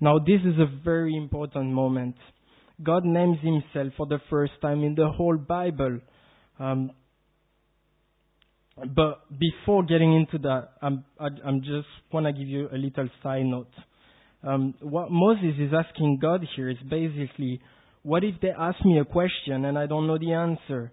Now, 0.00 0.18
this 0.18 0.40
is 0.44 0.58
a 0.58 0.66
very 0.82 1.14
important 1.14 1.72
moment. 1.72 2.16
God 2.82 3.04
names 3.04 3.38
himself 3.42 3.92
for 3.96 4.06
the 4.06 4.18
first 4.30 4.52
time 4.62 4.82
in 4.82 4.94
the 4.94 5.08
whole 5.08 5.36
Bible. 5.36 6.00
Um, 6.58 6.92
but 8.94 9.20
before 9.38 9.82
getting 9.82 10.14
into 10.14 10.38
that, 10.38 10.70
I'm, 10.80 11.04
I, 11.18 11.26
am 11.46 11.60
just 11.60 11.88
want 12.12 12.24
to 12.26 12.32
give 12.32 12.48
you 12.48 12.68
a 12.72 12.76
little 12.76 13.08
side 13.22 13.44
note. 13.44 13.68
Um, 14.42 14.74
what 14.80 15.10
Moses 15.10 15.54
is 15.58 15.72
asking 15.74 16.18
God 16.22 16.46
here 16.56 16.70
is 16.70 16.78
basically, 16.88 17.60
what 18.02 18.24
if 18.24 18.36
they 18.40 18.50
ask 18.58 18.82
me 18.86 18.98
a 18.98 19.04
question 19.04 19.66
and 19.66 19.78
I 19.78 19.84
don't 19.84 20.06
know 20.06 20.16
the 20.16 20.32
answer? 20.32 20.92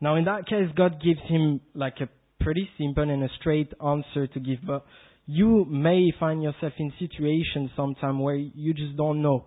Now, 0.00 0.16
in 0.16 0.24
that 0.24 0.46
case, 0.46 0.68
God 0.74 1.02
gives 1.02 1.20
him 1.28 1.60
like 1.74 1.96
a 2.00 2.08
pretty 2.42 2.68
simple 2.78 3.08
and 3.08 3.22
a 3.22 3.28
straight 3.38 3.72
answer 3.84 4.26
to 4.26 4.40
give, 4.40 4.58
but 4.66 4.86
you 5.26 5.64
may 5.66 6.12
find 6.18 6.42
yourself 6.42 6.72
in 6.78 6.92
situations 6.98 7.70
sometime 7.76 8.18
where 8.18 8.34
you 8.34 8.74
just 8.74 8.96
don't 8.96 9.22
know. 9.22 9.46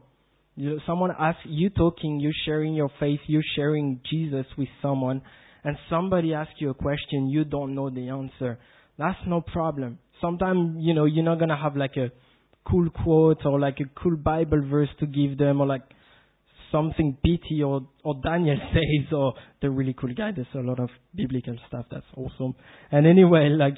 You 0.55 0.79
someone 0.87 1.11
asks 1.17 1.41
you 1.45 1.69
talking, 1.69 2.19
you 2.19 2.31
sharing 2.45 2.73
your 2.73 2.89
faith, 2.99 3.19
you 3.27 3.41
sharing 3.55 3.99
Jesus 4.09 4.45
with 4.57 4.69
someone, 4.81 5.21
and 5.63 5.77
somebody 5.89 6.33
asks 6.33 6.53
you 6.59 6.69
a 6.69 6.73
question, 6.73 7.27
you 7.27 7.43
don't 7.43 7.75
know 7.75 7.89
the 7.89 8.09
answer, 8.09 8.57
that's 8.97 9.19
no 9.27 9.41
problem. 9.41 9.99
Sometimes, 10.21 10.77
you 10.79 10.93
know, 10.93 11.05
you're 11.05 11.25
not 11.25 11.39
to 11.39 11.57
have 11.57 11.75
like 11.75 11.97
a 11.97 12.11
cool 12.69 12.89
quote 12.89 13.45
or 13.45 13.59
like 13.59 13.79
a 13.79 13.99
cool 13.99 14.15
Bible 14.15 14.61
verse 14.69 14.89
to 14.99 15.05
give 15.05 15.37
them 15.37 15.59
or 15.59 15.67
like 15.67 15.83
something 16.71 17.17
Pete 17.23 17.63
or, 17.63 17.81
or 18.03 18.15
Daniel 18.23 18.57
says 18.73 19.11
or 19.11 19.33
the 19.61 19.69
really 19.69 19.93
cool 19.93 20.13
guy. 20.13 20.31
There's 20.33 20.47
a 20.55 20.59
lot 20.59 20.79
of 20.79 20.89
biblical 21.13 21.55
stuff 21.67 21.85
that's 21.91 22.05
awesome. 22.15 22.55
And 22.91 23.05
anyway, 23.05 23.49
like, 23.49 23.75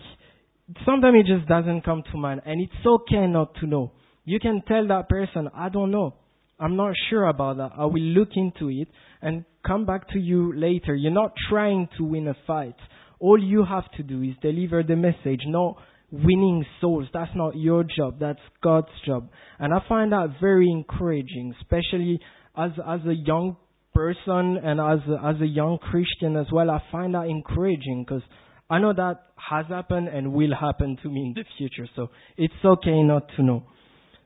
sometimes 0.86 1.18
it 1.20 1.36
just 1.38 1.48
doesn't 1.48 1.84
come 1.84 2.04
to 2.12 2.18
mind 2.18 2.42
and 2.46 2.62
it's 2.62 2.86
okay 2.86 3.28
not 3.28 3.56
to 3.56 3.68
know. 3.68 3.92
You 4.26 4.40
can 4.40 4.62
tell 4.68 4.88
that 4.88 5.08
person, 5.10 5.50
I 5.56 5.70
don't 5.70 5.92
know. 5.92 6.16
I'm 6.60 6.76
not 6.76 6.94
sure 7.10 7.28
about 7.28 7.58
that. 7.58 7.72
I 7.78 7.86
will 7.86 8.02
look 8.02 8.30
into 8.36 8.70
it 8.70 8.88
and 9.22 9.46
come 9.66 9.86
back 9.86 10.10
to 10.10 10.20
you 10.20 10.54
later. 10.54 10.96
You're 10.96 11.12
not 11.12 11.34
trying 11.50 11.88
to 11.98 12.04
win 12.04 12.28
a 12.28 12.36
fight. 12.46 12.76
All 13.20 13.42
you 13.42 13.64
have 13.64 13.90
to 13.98 14.04
do 14.04 14.24
is 14.24 14.36
deliver 14.42 14.84
the 14.84 14.96
message, 14.96 15.42
not 15.46 15.78
winning 16.12 16.66
souls. 16.82 17.08
That's 17.14 17.32
not 17.36 17.56
your 17.56 17.84
job. 17.84 18.20
That's 18.20 18.40
God's 18.64 18.90
job. 19.06 19.30
And 19.60 19.74
I 19.74 19.80
find 19.88 20.12
that 20.12 20.36
very 20.42 20.70
encouraging, 20.70 21.54
especially 21.62 22.20
as, 22.58 22.72
as 22.86 23.02
a 23.08 23.14
young 23.14 23.58
person 23.94 24.58
and 24.64 24.80
as 24.80 25.00
as 25.24 25.42
a 25.42 25.46
young 25.48 25.80
Christian 25.80 26.36
as 26.38 26.46
well. 26.52 26.70
I 26.70 26.82
find 26.92 27.16
that 27.16 27.26
encouraging 27.26 28.06
because 28.08 28.22
I 28.70 28.80
know 28.80 28.94
that 28.94 29.24
has 29.36 29.66
happened 29.68 30.10
and 30.10 30.34
will 30.34 30.54
happen 30.60 30.98
to 31.04 31.10
me 31.10 31.22
in 31.22 31.34
the 31.34 31.44
future. 31.58 31.88
So 31.96 32.10
it's 32.38 32.54
okay 32.64 33.02
not 33.02 33.30
to 33.38 33.44
know. 33.44 33.64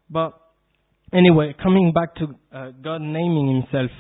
But 0.09 0.33
anyway, 1.13 1.55
coming 1.61 1.93
back 1.93 2.15
to 2.15 2.35
uh, 2.53 2.71
God 2.83 3.01
naming 3.01 3.61
Himself, 3.61 3.91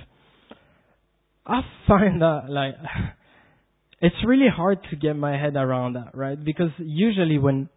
I 1.45 1.61
find 1.87 2.21
that 2.21 2.43
like 2.49 2.75
it's 4.01 4.15
really 4.25 4.49
hard 4.53 4.79
to 4.89 4.95
get 4.95 5.15
my 5.15 5.37
head 5.37 5.55
around 5.55 5.93
that, 5.93 6.15
right? 6.15 6.43
Because 6.43 6.71
usually 6.79 7.37
when 7.37 7.69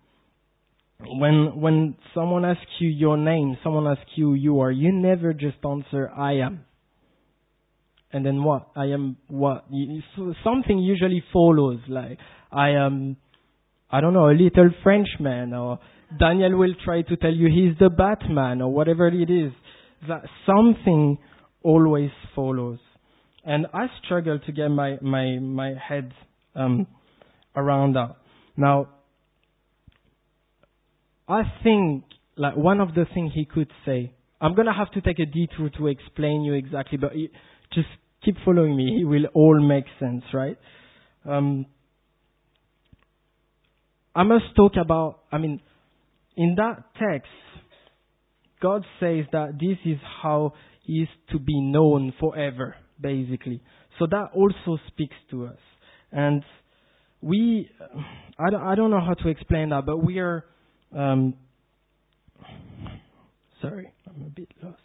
when 1.01 1.61
when 1.61 1.97
someone 2.15 2.45
asks 2.45 2.71
you 2.79 2.89
your 2.89 3.17
name, 3.17 3.59
someone 3.63 3.87
asks 3.87 4.11
you 4.17 4.29
who 4.29 4.35
you 4.35 4.61
are, 4.61 4.71
you 4.71 4.93
never 4.93 5.35
just 5.35 5.57
answer 5.69 6.11
I 6.11 6.35
am. 6.35 6.65
And 8.13 8.25
then 8.25 8.45
what? 8.45 8.69
I 8.77 8.87
am 8.87 9.17
what? 9.27 9.67
Something 10.45 10.79
usually 10.79 11.23
follows, 11.33 11.81
like 11.89 12.19
I 12.55 12.71
am, 12.71 13.17
I 13.91 14.01
don't 14.01 14.15
know, 14.15 14.29
a 14.29 14.33
little 14.33 14.71
Frenchman, 14.83 15.55
or 15.55 15.79
Daniel 16.19 16.57
will 16.57 16.75
try 16.85 17.03
to 17.03 17.17
tell 17.17 17.33
you 17.33 17.49
he's 17.49 17.79
the 17.79 17.91
Batman, 17.91 18.61
or 18.63 18.73
whatever 18.73 19.09
it 19.09 19.31
is. 19.31 19.53
That 20.09 20.25
something 20.47 21.19
always 21.63 22.11
follows 22.35 22.79
and 23.45 23.67
I 23.75 23.87
struggle 24.05 24.39
to 24.39 24.53
get 24.53 24.69
my 24.69 24.99
my 25.03 25.39
my 25.39 25.75
head 25.75 26.13
um, 26.55 26.87
around 27.55 27.95
that. 27.95 28.17
Now, 28.57 28.89
I 31.29 31.43
think 31.63 32.05
like 32.37 32.57
one 32.57 32.81
of 32.81 32.95
the 32.95 33.07
things 33.13 33.33
he 33.35 33.45
could 33.45 33.71
say. 33.85 34.13
I'm 34.41 34.55
gonna 34.55 34.75
have 34.75 34.91
to 34.93 35.01
take 35.01 35.19
a 35.21 35.27
detour 35.27 35.71
to 35.79 35.87
explain 35.87 36.43
you 36.43 36.55
exactly, 36.55 36.99
but 36.99 37.13
just 37.73 37.89
keep 38.25 38.37
following 38.45 38.77
me. 38.77 39.01
It 39.01 39.05
will 39.05 39.27
all 39.33 39.61
make 39.61 39.85
sense, 39.99 40.23
right? 40.35 40.59
Um, 41.25 41.67
I 44.15 44.23
must 44.23 44.45
talk 44.57 44.73
about. 44.81 45.21
I 45.33 45.39
mean, 45.39 45.61
in 46.37 46.55
that 46.57 46.85
text, 46.99 47.29
God 48.63 48.85
says 49.01 49.25
that 49.33 49.59
this 49.61 49.79
is 49.85 49.99
how 50.23 50.55
He 50.83 51.03
is 51.03 51.09
to 51.33 51.39
be 51.39 51.61
known 51.61 52.13
forever 52.21 52.77
basically. 53.01 53.61
So 53.99 54.07
that 54.07 54.31
also 54.35 54.81
speaks 54.89 55.17
to 55.31 55.47
us. 55.47 55.59
And 56.13 56.43
we, 57.21 57.69
I 58.39 58.51
don't, 58.51 58.63
I 58.63 58.75
don't 58.75 58.91
know 58.91 59.01
how 59.01 59.15
to 59.15 59.29
explain 59.29 59.71
that, 59.71 59.85
but 59.85 59.99
we 59.99 60.19
are, 60.19 60.45
um, 60.97 61.35
sorry, 63.61 63.93
I'm 64.07 64.27
a 64.27 64.31
bit 64.31 64.49
lost. 64.63 64.79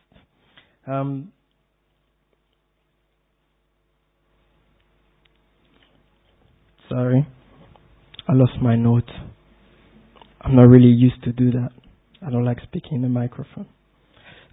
Um, 0.87 1.31
Sorry. 6.89 7.27
I 8.29 8.33
lost 8.33 8.61
my 8.61 8.75
note. 8.75 9.09
I'm 10.39 10.55
not 10.55 10.69
really 10.69 10.85
used 10.85 11.23
to 11.23 11.31
do 11.31 11.49
that. 11.49 11.69
I 12.21 12.29
don't 12.29 12.45
like 12.45 12.59
speaking 12.61 12.97
in 12.97 13.01
the 13.01 13.09
microphone. 13.09 13.65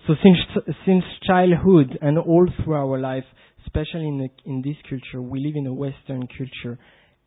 So 0.06 0.14
since 0.23 0.64
since 0.87 1.04
childhood 1.26 1.99
and 2.00 2.18
all 2.18 2.49
through 2.64 2.75
our 2.75 2.99
life, 2.99 3.25
especially 3.66 4.09
in 4.09 4.16
the, 4.16 4.50
in 4.50 4.62
this 4.62 4.76
culture, 4.88 5.21
we 5.21 5.40
live 5.40 5.56
in 5.56 5.66
a 5.66 5.75
Western 5.75 6.26
culture. 6.26 6.78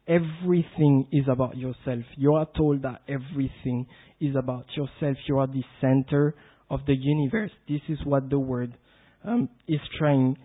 Everything 0.07 1.05
is 1.11 1.25
about 1.31 1.55
yourself. 1.55 2.03
You 2.17 2.33
are 2.33 2.47
told 2.57 2.81
that 2.81 3.01
everything 3.07 3.85
is 4.19 4.35
about 4.35 4.65
yourself. 4.75 5.17
You 5.27 5.37
are 5.37 5.45
the 5.45 5.63
center 5.79 6.33
of 6.71 6.79
the 6.87 6.95
universe. 6.95 7.51
This 7.67 7.81
is 7.89 7.99
what 8.05 8.31
the 8.31 8.39
word 8.39 8.75
um, 9.23 9.49
is 9.67 9.81
trying 9.99 10.35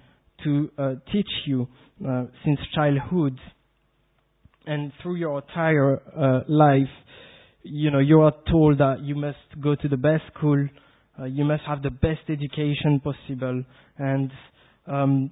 to 0.42 0.70
uh, 0.76 0.94
teach 1.10 1.30
you 1.46 1.66
uh, 2.06 2.24
since 2.44 2.58
childhood 2.74 3.38
and 4.66 4.92
through 5.02 5.16
your 5.16 5.40
entire 5.40 6.00
uh, 6.16 6.40
life. 6.48 6.92
You 7.62 7.90
know, 7.90 7.98
you 7.98 8.20
are 8.20 8.34
told 8.50 8.78
that 8.78 9.00
you 9.02 9.14
must 9.14 9.38
go 9.60 9.74
to 9.74 9.88
the 9.88 9.96
best 9.96 10.22
school, 10.36 10.68
uh, 11.18 11.24
you 11.24 11.44
must 11.44 11.62
have 11.66 11.82
the 11.82 11.90
best 11.90 12.28
education 12.28 13.00
possible, 13.00 13.64
and 13.98 14.30
um, 14.86 15.30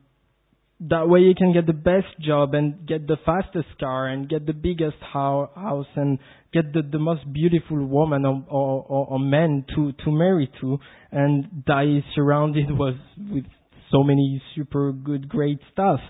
that 0.88 1.08
way 1.08 1.20
you 1.20 1.34
can 1.34 1.52
get 1.52 1.66
the 1.66 1.72
best 1.72 2.18
job 2.20 2.54
and 2.54 2.86
get 2.86 3.06
the 3.06 3.16
fastest 3.24 3.68
car 3.78 4.08
and 4.08 4.28
get 4.28 4.46
the 4.46 4.52
biggest 4.52 4.96
house 5.12 5.86
and 5.94 6.18
get 6.52 6.72
the, 6.72 6.82
the 6.82 6.98
most 6.98 7.20
beautiful 7.32 7.86
woman 7.86 8.24
or, 8.26 8.44
or, 8.48 9.06
or, 9.08 9.18
man 9.20 9.64
to, 9.74 9.92
to 10.04 10.10
marry 10.10 10.50
to 10.60 10.78
and 11.12 11.64
die 11.64 12.04
surrounded 12.14 12.66
with, 12.78 12.96
with 13.30 13.44
so 13.92 14.02
many 14.02 14.42
super 14.56 14.92
good, 14.92 15.28
great 15.28 15.60
stuff. 15.72 16.00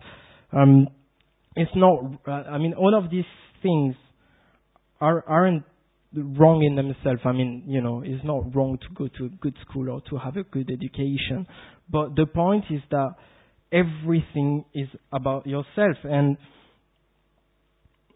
Um, 0.52 0.88
it's 1.56 1.70
not, 1.74 2.00
uh, 2.26 2.30
I 2.30 2.58
mean, 2.58 2.74
all 2.74 2.94
of 2.96 3.10
these 3.10 3.24
things 3.62 3.94
are, 5.00 5.24
aren't 5.26 5.64
wrong 6.14 6.62
in 6.62 6.76
themselves. 6.76 7.20
I 7.24 7.32
mean, 7.32 7.64
you 7.66 7.80
know, 7.80 8.02
it's 8.04 8.24
not 8.24 8.54
wrong 8.54 8.78
to 8.78 8.94
go 8.94 9.08
to 9.18 9.24
a 9.26 9.28
good 9.28 9.56
school 9.68 9.90
or 9.90 10.00
to 10.10 10.16
have 10.18 10.36
a 10.36 10.44
good 10.44 10.70
education. 10.70 11.46
But 11.90 12.16
the 12.16 12.26
point 12.26 12.64
is 12.70 12.80
that 12.90 13.14
everything 13.72 14.64
is 14.74 14.88
about 15.12 15.46
yourself 15.46 15.96
and 16.04 16.36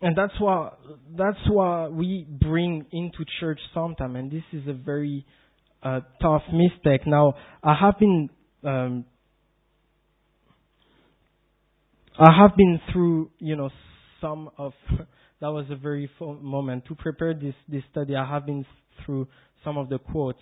and 0.03 0.15
that's 0.15 0.39
why 0.39 0.71
that's 1.17 1.39
why 1.49 1.89
we 1.89 2.27
bring 2.29 2.85
into 2.93 3.25
church 3.41 3.59
sometimes 3.73 4.17
and 4.17 4.31
this 4.31 4.43
is 4.53 4.69
a 4.69 4.75
very 4.75 5.25
uh, 5.83 6.01
tough 6.21 6.43
mistake 6.53 7.07
now 7.07 7.33
i 7.65 7.75
have 7.75 7.99
been 7.99 8.29
um, 8.65 9.05
i 12.19 12.33
have 12.41 12.57
been 12.57 12.81
through 12.93 13.31
you 13.39 13.57
know 13.57 13.71
some 14.21 14.51
of 14.59 14.73
that 15.41 15.49
was 15.49 15.67
a 15.71 15.77
very 15.77 16.11
moment 16.21 16.85
to 16.87 16.95
prepare 16.95 17.35
this 17.35 17.55
this 17.69 17.83
study 17.91 18.17
i 18.17 18.25
have 18.25 18.47
been 18.47 18.65
through 19.05 19.27
some 19.65 19.77
of 19.77 19.89
the 19.89 19.99
quotes 19.99 20.41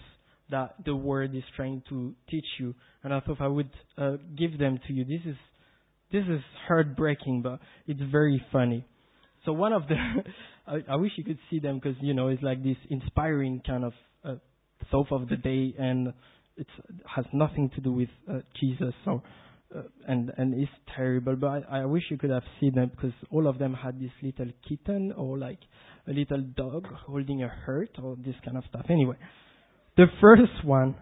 that 0.51 0.75
the 0.85 0.95
word 0.95 1.35
is 1.35 1.43
trying 1.57 1.83
to 1.89 2.15
teach 2.31 2.45
you. 2.59 2.75
And 3.03 3.13
I 3.13 3.21
thought 3.21 3.41
I 3.41 3.49
would 3.49 3.71
uh, 3.97 4.17
give 4.37 4.59
them 4.59 4.79
to 4.87 4.93
you. 4.93 5.05
This 5.05 5.21
is 5.27 5.37
this 6.13 6.25
is 6.29 6.41
heartbreaking, 6.69 7.43
but 7.43 7.59
it's 7.87 8.01
very 8.13 8.45
funny. 8.53 8.87
So 9.45 9.53
one 9.53 9.73
of 9.73 9.89
the, 9.89 9.97
I, 10.67 10.93
I 10.93 10.97
wish 10.97 11.13
you 11.17 11.25
could 11.25 11.39
see 11.51 11.59
them 11.59 11.81
because 11.83 11.97
you 12.01 12.15
know 12.15 12.29
it's 12.29 12.43
like 12.43 12.63
this 12.63 12.77
inspiring 12.89 13.63
kind 13.67 13.85
of 13.85 13.93
uh, 14.25 14.35
thought 14.91 15.11
of 15.11 15.29
the 15.29 15.37
day, 15.37 15.75
and 15.79 16.13
it 16.57 16.67
has 17.17 17.25
nothing 17.33 17.71
to 17.75 17.81
do 17.81 17.93
with 17.93 18.11
uh, 18.31 18.41
Jesus. 18.61 18.95
So. 19.05 19.23
Uh, 19.75 19.83
and 20.07 20.33
and 20.37 20.55
it's 20.55 20.71
terrible, 20.95 21.37
but 21.37 21.65
I, 21.71 21.81
I 21.81 21.85
wish 21.85 22.05
you 22.11 22.17
could 22.17 22.31
have 22.31 22.45
seen 22.61 22.75
them 22.75 22.91
because 22.91 23.13
all 23.31 23.49
of 23.49 23.59
them 23.59 23.75
had 23.75 23.99
this 24.01 24.13
little 24.23 24.53
kitten 24.69 25.13
or 25.13 25.39
like 25.39 25.59
a 26.07 26.13
little 26.13 26.43
dog 26.43 26.87
holding 27.07 27.43
a 27.43 27.49
hurt 27.49 27.91
or 28.03 28.17
this 28.25 28.37
kind 28.45 28.57
of 28.57 28.65
stuff. 28.69 28.87
Anyway, 28.89 29.17
the 29.97 30.07
first 30.21 30.65
one 30.65 30.95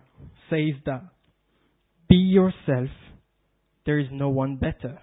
says 0.49 0.75
that 0.87 1.03
be 2.09 2.17
yourself, 2.17 2.89
there 3.85 3.99
is 3.99 4.09
no 4.11 4.29
one 4.29 4.57
better. 4.57 4.99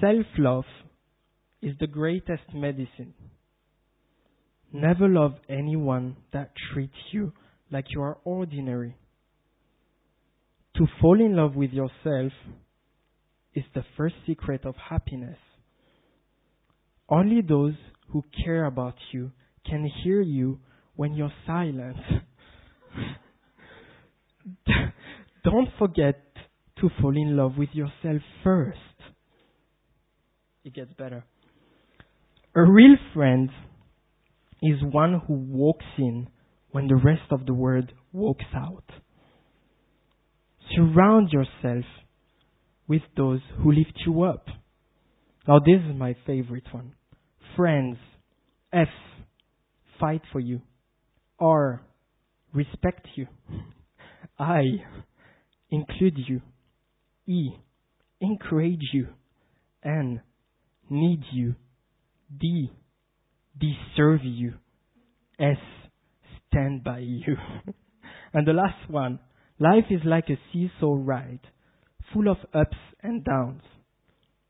Self 0.00 0.26
love 0.38 0.64
is 1.62 1.74
the 1.78 1.86
greatest 1.86 2.54
medicine. 2.54 3.14
Never 4.72 5.08
love 5.08 5.34
anyone 5.48 6.16
that 6.32 6.52
treats 6.72 6.94
you 7.12 7.32
like 7.70 7.86
you 7.90 8.02
are 8.02 8.18
ordinary. 8.24 8.96
To 10.80 10.86
fall 10.98 11.20
in 11.20 11.36
love 11.36 11.56
with 11.56 11.72
yourself 11.72 12.32
is 13.52 13.64
the 13.74 13.84
first 13.98 14.14
secret 14.26 14.64
of 14.64 14.74
happiness. 14.76 15.36
Only 17.06 17.42
those 17.42 17.74
who 18.08 18.24
care 18.42 18.64
about 18.64 18.94
you 19.12 19.30
can 19.68 19.86
hear 20.02 20.22
you 20.22 20.58
when 20.96 21.12
you're 21.12 21.34
silent. 21.46 21.98
Don't 25.44 25.68
forget 25.78 26.22
to 26.80 26.88
fall 27.02 27.14
in 27.14 27.36
love 27.36 27.58
with 27.58 27.68
yourself 27.74 28.22
first. 28.42 28.78
It 30.64 30.72
gets 30.72 30.94
better. 30.94 31.24
A 32.54 32.62
real 32.62 32.96
friend 33.12 33.50
is 34.62 34.82
one 34.82 35.20
who 35.26 35.34
walks 35.34 35.84
in 35.98 36.28
when 36.70 36.86
the 36.88 36.96
rest 36.96 37.30
of 37.30 37.44
the 37.44 37.52
world 37.52 37.92
walks 38.14 38.46
out. 38.54 38.84
Surround 40.74 41.30
yourself 41.32 41.84
with 42.86 43.02
those 43.16 43.40
who 43.62 43.72
lift 43.72 43.98
you 44.06 44.22
up. 44.22 44.46
Now, 45.46 45.58
this 45.58 45.80
is 45.88 45.96
my 45.96 46.16
favorite 46.26 46.66
one. 46.72 46.94
Friends, 47.56 47.96
F, 48.72 48.88
fight 49.98 50.22
for 50.32 50.40
you. 50.40 50.60
R. 51.38 51.82
Respect 52.52 53.06
you. 53.16 53.26
I. 54.38 54.62
Include 55.70 56.18
you. 56.28 56.40
E. 57.26 57.50
Encourage 58.20 58.82
you. 58.92 59.08
N. 59.84 60.20
Need 60.88 61.22
you. 61.32 61.54
D. 62.38 62.70
Deserve 63.58 64.20
you. 64.24 64.54
S. 65.38 65.56
Stand 66.48 66.84
by 66.84 66.98
you. 66.98 67.36
and 68.34 68.46
the 68.46 68.52
last 68.52 68.90
one. 68.90 69.20
Life 69.60 69.84
is 69.90 70.00
like 70.06 70.30
a 70.30 70.38
seesaw 70.50 70.94
ride, 70.96 71.40
full 72.14 72.28
of 72.28 72.38
ups 72.54 72.78
and 73.02 73.22
downs. 73.22 73.60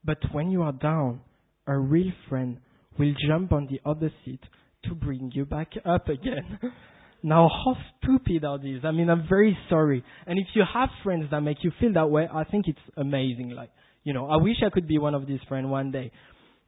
But 0.04 0.18
when 0.30 0.52
you 0.52 0.62
are 0.62 0.72
down, 0.72 1.20
a 1.66 1.76
real 1.76 2.12
friend 2.28 2.58
will 2.96 3.12
jump 3.26 3.52
on 3.52 3.66
the 3.68 3.80
other 3.84 4.12
seat 4.24 4.40
to 4.84 4.94
bring 4.94 5.32
you 5.34 5.44
back 5.44 5.72
up 5.84 6.08
again. 6.08 6.60
now, 7.24 7.48
how 7.48 7.76
stupid 7.98 8.44
are 8.44 8.58
these? 8.58 8.82
I 8.84 8.92
mean, 8.92 9.10
I'm 9.10 9.26
very 9.28 9.58
sorry. 9.68 10.04
And 10.28 10.38
if 10.38 10.46
you 10.54 10.62
have 10.72 10.88
friends 11.02 11.24
that 11.32 11.40
make 11.40 11.58
you 11.64 11.72
feel 11.80 11.92
that 11.94 12.08
way, 12.08 12.28
I 12.32 12.44
think 12.44 12.66
it's 12.68 12.78
amazing. 12.96 13.50
Like, 13.50 13.70
you 14.04 14.12
know, 14.12 14.26
I 14.30 14.36
wish 14.36 14.56
I 14.64 14.70
could 14.70 14.86
be 14.86 14.98
one 14.98 15.16
of 15.16 15.26
these 15.26 15.40
friends 15.48 15.66
one 15.66 15.90
day. 15.90 16.12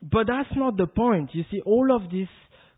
But 0.02 0.26
that's 0.26 0.50
not 0.57 0.76
the 0.76 0.88
point. 0.88 1.31
You 1.33 1.44
see, 1.48 1.61
all 1.64 1.94
of 1.94 2.11
these 2.11 2.26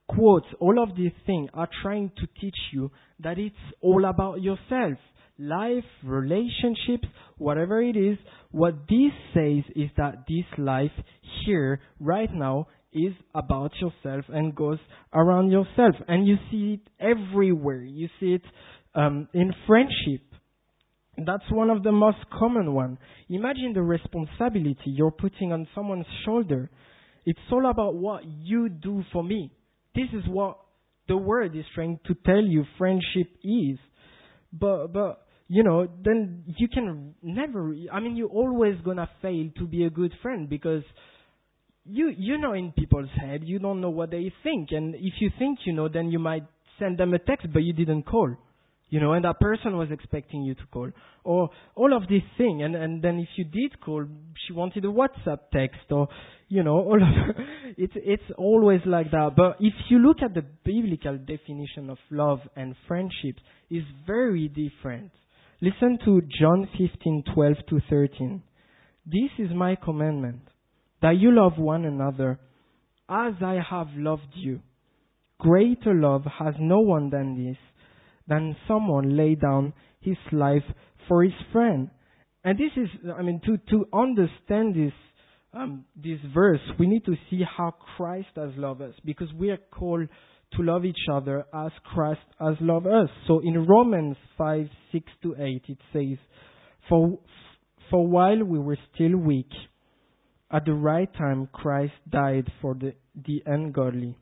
quotes, 0.09 0.47
all 0.61 0.83
of 0.83 0.95
these 0.95 1.13
things 1.25 1.49
are 1.55 1.71
trying 1.83 2.13
to 2.19 2.27
teach 2.39 2.59
you 2.71 2.91
that 3.21 3.39
it's 3.39 3.57
all 3.81 4.05
about 4.05 4.43
yourself. 4.43 4.99
Life, 5.39 5.85
relationships, 6.05 7.09
whatever 7.39 7.83
it 7.83 7.97
is, 7.97 8.19
what 8.51 8.75
this 8.89 9.13
says 9.33 9.65
is 9.75 9.91
that 9.97 10.25
this 10.29 10.45
life 10.59 10.93
here, 11.45 11.81
right 11.99 12.33
now, 12.33 12.69
is 12.93 13.13
about 13.35 13.73
yourself 13.81 14.25
and 14.29 14.55
goes 14.55 14.79
around 15.13 15.51
yourself. 15.51 15.97
And 16.07 16.27
you 16.27 16.37
see 16.51 16.81
it 16.81 16.91
everywhere. 17.01 17.83
You 17.83 18.09
see 18.21 18.35
it 18.35 18.43
um, 18.95 19.29
in 19.35 19.53
friendship. 19.67 20.23
That's 21.17 21.51
one 21.51 21.71
of 21.71 21.83
the 21.83 21.93
most 21.93 22.19
common 22.37 22.73
one. 22.73 22.99
Imagine 23.29 23.73
the 23.75 23.83
responsibility 23.83 24.79
you're 24.87 25.11
putting 25.11 25.53
on 25.53 25.67
someone's 25.75 26.07
shoulder. 26.25 26.71
It's 27.27 27.39
all 27.51 27.69
about 27.69 27.95
what 27.95 28.23
you 28.25 28.69
do 28.69 29.03
for 29.13 29.23
me. 29.23 29.51
This 29.95 30.09
is 30.13 30.25
what 30.29 30.59
the 31.09 31.17
word 31.17 31.57
is 31.57 31.65
trying 31.75 32.01
to 32.07 32.15
tell 32.27 32.43
you 32.43 32.65
friendship 32.79 33.31
is. 33.43 33.79
But 34.53 34.89
but 34.89 35.24
you 35.49 35.63
know, 35.63 35.87
then 36.03 36.45
you 36.57 36.69
can 36.69 37.15
never 37.23 37.75
I 37.93 38.01
mean 38.01 38.17
you're 38.17 38.29
always 38.29 38.77
gonna 38.85 39.09
fail 39.21 39.51
to 39.59 39.67
be 39.67 39.85
a 39.85 39.91
good 39.91 40.13
friend 40.23 40.49
because 40.49 40.83
you 41.85 42.13
you 42.17 42.39
know 42.39 42.55
in 42.55 42.73
people's 42.73 43.11
head. 43.21 43.43
You 43.45 43.59
don't 43.59 43.81
know 43.81 43.91
what 43.91 44.11
they 44.11 44.33
think. 44.43 44.71
And 44.71 44.95
if 44.95 45.15
you 45.21 45.31
think 45.39 45.61
you 45.65 45.73
know 45.75 45.89
then 45.89 46.11
you 46.11 46.19
might 46.19 46.45
send 46.79 46.99
them 46.99 47.13
a 47.13 47.19
text 47.19 47.49
but 47.53 47.63
you 47.63 47.73
didn't 47.73 48.05
call 48.05 48.35
you 48.89 49.01
know 49.01 49.13
and 49.13 49.25
that 49.25 49.39
person 49.39 49.77
was 49.77 49.89
expecting 49.93 50.43
you 50.43 50.55
to 50.55 50.67
call 50.73 50.91
or 51.25 51.51
all 51.75 51.95
of 51.95 52.09
this 52.09 52.23
thing. 52.39 52.63
And 52.63 52.75
and 52.75 53.03
then 53.03 53.19
if 53.19 53.29
you 53.37 53.45
did 53.45 53.79
call 53.83 54.07
she 54.47 54.55
wanted 54.55 54.87
a 54.87 54.89
whatsapp 54.89 55.41
text 55.53 55.91
or 55.91 56.09
you 56.49 56.63
know 56.63 56.79
all 56.79 57.03
of 57.03 57.37
it's 57.77 57.93
it's 57.97 58.33
always 58.39 58.81
like 58.87 59.11
that. 59.11 59.33
But 59.37 59.57
if 59.61 59.75
you 59.91 59.99
look 59.99 60.23
at 60.23 60.33
the 60.33 60.43
biblical 60.65 61.19
definition 61.19 61.91
of 61.91 61.99
love 62.11 62.41
and 62.57 62.75
friendship 62.89 63.37
is 63.71 63.83
very 64.07 64.49
different 64.49 65.11
listen 65.61 65.99
to 66.05 66.21
john 66.41 66.69
15:12 66.79 67.67
to 67.69 67.81
13 67.91 68.43
this 69.07 69.31
is 69.39 69.55
my 69.55 69.77
commandment 69.77 70.43
that 71.03 71.17
you 71.19 71.31
love 71.35 71.59
one 71.59 71.85
another 71.85 72.39
as 73.09 73.35
I 73.43 73.59
have 73.69 73.89
loved 73.95 74.33
you. 74.35 74.61
Greater 75.39 75.93
love 75.95 76.23
has 76.39 76.55
no 76.59 76.81
one 76.81 77.11
than 77.11 77.37
this, 77.37 77.59
than 78.27 78.57
someone 78.67 79.17
lay 79.17 79.35
down 79.35 79.75
his 80.01 80.17
life 80.33 80.63
for 81.09 81.23
his 81.23 81.33
friend. 81.53 81.91
And 82.45 82.59
this 82.59 82.71
is, 82.77 82.89
I 83.17 83.23
mean, 83.23 83.41
to, 83.45 83.59
to 83.71 83.87
understand 83.93 84.75
this, 84.75 84.93
um, 85.53 85.85
this 85.97 86.19
verse, 86.33 86.61
we 86.79 86.87
need 86.87 87.05
to 87.05 87.17
see 87.31 87.43
how 87.45 87.75
Christ 87.97 88.29
has 88.37 88.51
loved 88.57 88.83
us, 88.83 88.95
because 89.05 89.29
we 89.35 89.51
are 89.51 89.59
called 89.71 90.09
to 90.57 90.63
love 90.63 90.85
each 90.85 91.09
other 91.11 91.45
as 91.55 91.73
Christ 91.85 92.21
has 92.39 92.57
loved 92.61 92.87
us. 92.87 93.09
So 93.27 93.41
in 93.41 93.67
Romans 93.67 94.17
5, 94.39 94.69
6 94.93 95.05
to 95.23 95.35
8, 95.39 95.63
it 95.69 95.79
says, 95.93 96.19
For, 96.89 97.19
for 97.91 98.07
while 98.07 98.43
we 98.43 98.59
were 98.59 98.79
still 98.95 99.17
weak, 99.17 99.51
at 100.51 100.65
the 100.65 100.75
right 100.75 101.13
time 101.15 101.49
Christ 101.53 101.95
died 102.09 102.51
for 102.61 102.75
the, 102.75 102.95
the 103.15 103.43
ungodly. 103.47 104.17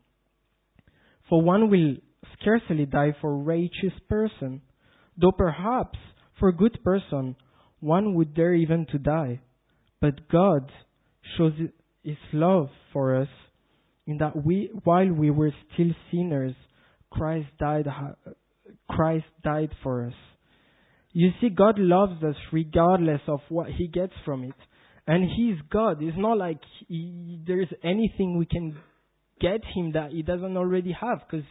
For 1.28 1.42
one 1.42 1.70
will 1.70 1.96
scarcely 2.40 2.86
die 2.86 3.14
for 3.20 3.32
a 3.32 3.42
righteous 3.42 3.98
person, 4.08 4.62
though 5.16 5.32
perhaps 5.32 5.98
for 6.38 6.48
a 6.48 6.56
good 6.56 6.78
person 6.82 7.36
one 7.80 8.14
would 8.14 8.34
dare 8.34 8.54
even 8.54 8.86
to 8.92 8.98
die. 8.98 9.40
But 10.00 10.28
God 10.28 10.70
shows 11.36 11.52
his 12.02 12.16
love 12.32 12.68
for 12.92 13.20
us 13.20 13.28
in 14.06 14.18
that 14.18 14.44
we, 14.44 14.70
while 14.84 15.10
we 15.10 15.30
were 15.30 15.52
still 15.72 15.92
sinners, 16.10 16.54
Christ 17.10 17.48
died, 17.58 17.86
Christ 18.88 19.26
died 19.44 19.70
for 19.82 20.06
us. 20.06 20.14
You 21.12 21.30
see, 21.40 21.50
God 21.50 21.78
loves 21.78 22.22
us 22.22 22.36
regardless 22.52 23.20
of 23.28 23.40
what 23.48 23.68
He 23.68 23.86
gets 23.86 24.14
from 24.24 24.44
it. 24.44 24.54
And 25.06 25.24
He's 25.24 25.56
God. 25.70 25.98
It's 26.00 26.16
not 26.16 26.38
like 26.38 26.60
he, 26.88 27.40
there's 27.46 27.68
anything 27.84 28.38
we 28.38 28.46
can 28.46 28.76
get 29.40 29.60
Him 29.74 29.92
that 29.92 30.10
He 30.12 30.22
doesn't 30.22 30.56
already 30.56 30.96
have, 30.98 31.20
because 31.28 31.46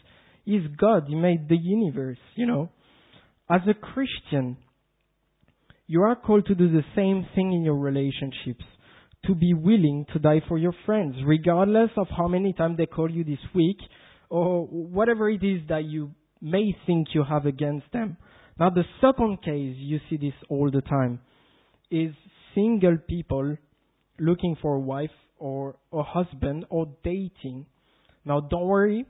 He's 0.46 0.66
God. 0.78 1.04
He 1.08 1.16
made 1.16 1.48
the 1.48 1.58
universe, 1.58 2.18
you 2.36 2.48
know. 2.48 2.70
As 3.50 3.62
a 3.68 3.74
Christian, 3.74 4.58
you 5.86 6.02
are 6.02 6.16
called 6.16 6.46
to 6.48 6.56
do 6.56 6.72
the 6.72 6.84
same 6.96 7.28
thing 7.36 7.54
in 7.54 7.64
your 7.64 7.78
relationships 7.78 8.64
to 9.26 9.36
be 9.36 9.54
willing 9.54 10.06
to 10.14 10.20
die 10.20 10.42
for 10.48 10.58
your 10.58 10.74
friends, 10.86 11.16
regardless 11.26 11.92
of 11.98 12.08
how 12.16 12.28
many 12.28 12.54
times 12.54 12.78
they 12.78 12.86
call 12.86 13.10
you 13.10 13.24
this 13.24 13.40
week 13.54 13.78
or 14.30 14.66
whatever 14.66 15.30
it 15.30 15.44
is 15.44 15.62
that 15.70 15.86
you 15.86 16.12
may 16.42 16.76
think 16.88 17.10
you 17.14 17.24
have 17.24 17.46
against 17.46 17.86
them. 17.94 18.18
Now, 18.60 18.70
the 18.70 18.84
second 19.00 19.42
case, 19.44 19.76
you 19.78 20.00
see 20.10 20.18
this 20.18 20.34
all 20.50 20.72
the 20.72 20.82
time, 20.82 21.20
is 21.90 22.14
single 22.56 22.98
people 22.98 23.58
looking 24.20 24.56
for 24.62 24.76
a 24.76 24.80
wife 24.80 25.12
or 25.38 25.76
a 25.94 26.04
husband 26.04 26.66
or 26.70 26.88
dating. 27.04 27.66
Now, 28.26 28.40
don't 28.40 28.66
worry, 28.66 29.06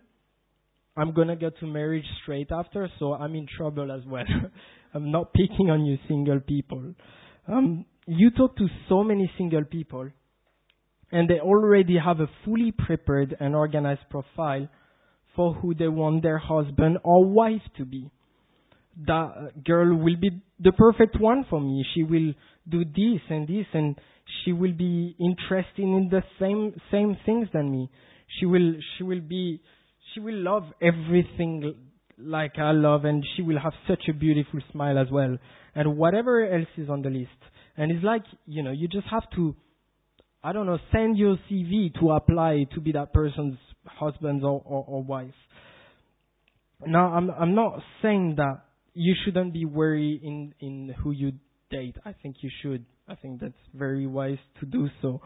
I'm 0.95 1.13
gonna 1.13 1.35
get 1.35 1.57
to 1.59 1.67
marriage 1.67 2.05
straight 2.21 2.51
after, 2.51 2.89
so 2.99 3.13
I'm 3.13 3.35
in 3.35 3.47
trouble 3.57 3.91
as 3.91 4.01
well. 4.05 4.25
I'm 4.93 5.11
not 5.11 5.33
picking 5.33 5.69
on 5.69 5.85
you 5.85 5.97
single 6.07 6.39
people. 6.39 6.93
Um, 7.47 7.85
you 8.07 8.31
talk 8.31 8.55
to 8.57 8.67
so 8.89 9.03
many 9.03 9.31
single 9.37 9.63
people, 9.63 10.09
and 11.11 11.29
they 11.29 11.39
already 11.39 11.97
have 11.97 12.19
a 12.19 12.27
fully 12.45 12.71
prepared 12.71 13.35
and 13.39 13.55
organized 13.55 14.09
profile 14.09 14.67
for 15.35 15.53
who 15.53 15.73
they 15.73 15.87
want 15.87 16.23
their 16.23 16.37
husband 16.37 16.97
or 17.03 17.25
wife 17.25 17.61
to 17.77 17.85
be. 17.85 18.09
That 19.07 19.63
girl 19.63 19.95
will 19.95 20.17
be 20.17 20.41
the 20.59 20.71
perfect 20.71 21.19
one 21.19 21.45
for 21.49 21.61
me. 21.61 21.85
She 21.93 22.03
will 22.03 22.33
do 22.67 22.83
this 22.83 23.21
and 23.29 23.47
this, 23.47 23.65
and 23.73 23.95
she 24.43 24.51
will 24.51 24.73
be 24.73 25.15
interested 25.19 25.83
in 25.83 26.09
the 26.09 26.23
same 26.39 26.73
same 26.91 27.17
things 27.25 27.47
than 27.53 27.71
me. 27.71 27.89
She 28.39 28.45
will 28.45 28.73
she 28.97 29.03
will 29.03 29.21
be 29.21 29.61
she 30.13 30.19
will 30.19 30.35
love 30.35 30.63
everything 30.81 31.75
like 32.17 32.57
I 32.57 32.71
love, 32.71 33.05
and 33.05 33.25
she 33.35 33.41
will 33.41 33.59
have 33.59 33.73
such 33.87 34.03
a 34.09 34.13
beautiful 34.13 34.59
smile 34.71 34.97
as 34.97 35.07
well, 35.11 35.37
and 35.73 35.97
whatever 35.97 36.45
else 36.45 36.67
is 36.77 36.89
on 36.89 37.01
the 37.01 37.09
list. 37.09 37.29
And 37.77 37.91
it's 37.91 38.03
like, 38.03 38.23
you 38.45 38.63
know, 38.63 38.71
you 38.71 38.87
just 38.87 39.07
have 39.07 39.29
to, 39.35 39.55
I 40.43 40.53
don't 40.53 40.65
know, 40.65 40.79
send 40.91 41.17
your 41.17 41.37
CV 41.49 41.93
to 41.99 42.11
apply 42.11 42.65
to 42.73 42.81
be 42.81 42.91
that 42.93 43.13
person's 43.13 43.57
husband 43.85 44.43
or, 44.43 44.61
or, 44.65 44.85
or 44.87 45.03
wife. 45.03 45.33
Now, 46.85 47.13
I'm, 47.13 47.29
I'm 47.29 47.55
not 47.55 47.79
saying 48.01 48.35
that 48.37 48.61
you 48.93 49.15
shouldn't 49.23 49.53
be 49.53 49.65
worried 49.65 50.21
in, 50.23 50.53
in 50.59 50.95
who 51.03 51.11
you 51.11 51.33
date. 51.69 51.95
I 52.05 52.13
think 52.13 52.37
you 52.41 52.49
should. 52.61 52.85
I 53.07 53.15
think 53.15 53.39
that's 53.39 53.53
very 53.73 54.07
wise 54.07 54.39
to 54.59 54.65
do 54.65 54.89
so. 55.01 55.21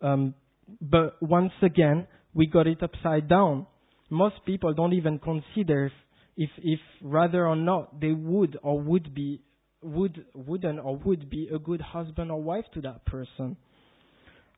Um, 0.00 0.34
but 0.80 1.20
once 1.20 1.52
again, 1.62 2.06
we 2.34 2.46
got 2.46 2.66
it 2.66 2.82
upside 2.82 3.28
down. 3.28 3.66
Most 4.08 4.36
people 4.44 4.72
don't 4.74 4.92
even 4.92 5.18
consider 5.18 5.90
if, 6.36 6.50
if 6.58 6.80
rather 7.02 7.46
or 7.46 7.56
not 7.56 8.00
they 8.00 8.12
would 8.12 8.58
or 8.62 8.80
would 8.80 9.14
be 9.14 9.40
would 9.82 10.24
wouldn't 10.34 10.78
or 10.78 10.96
would 10.96 11.30
be 11.30 11.48
a 11.52 11.58
good 11.58 11.80
husband 11.80 12.30
or 12.30 12.42
wife 12.42 12.64
to 12.74 12.80
that 12.82 13.04
person. 13.06 13.56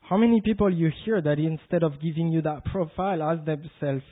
How 0.00 0.16
many 0.16 0.40
people 0.40 0.72
you 0.72 0.90
hear 1.04 1.20
that 1.20 1.38
instead 1.38 1.82
of 1.82 2.00
giving 2.02 2.28
you 2.28 2.42
that 2.42 2.64
profile 2.64 3.22
ask 3.22 3.44
themselves, 3.44 4.04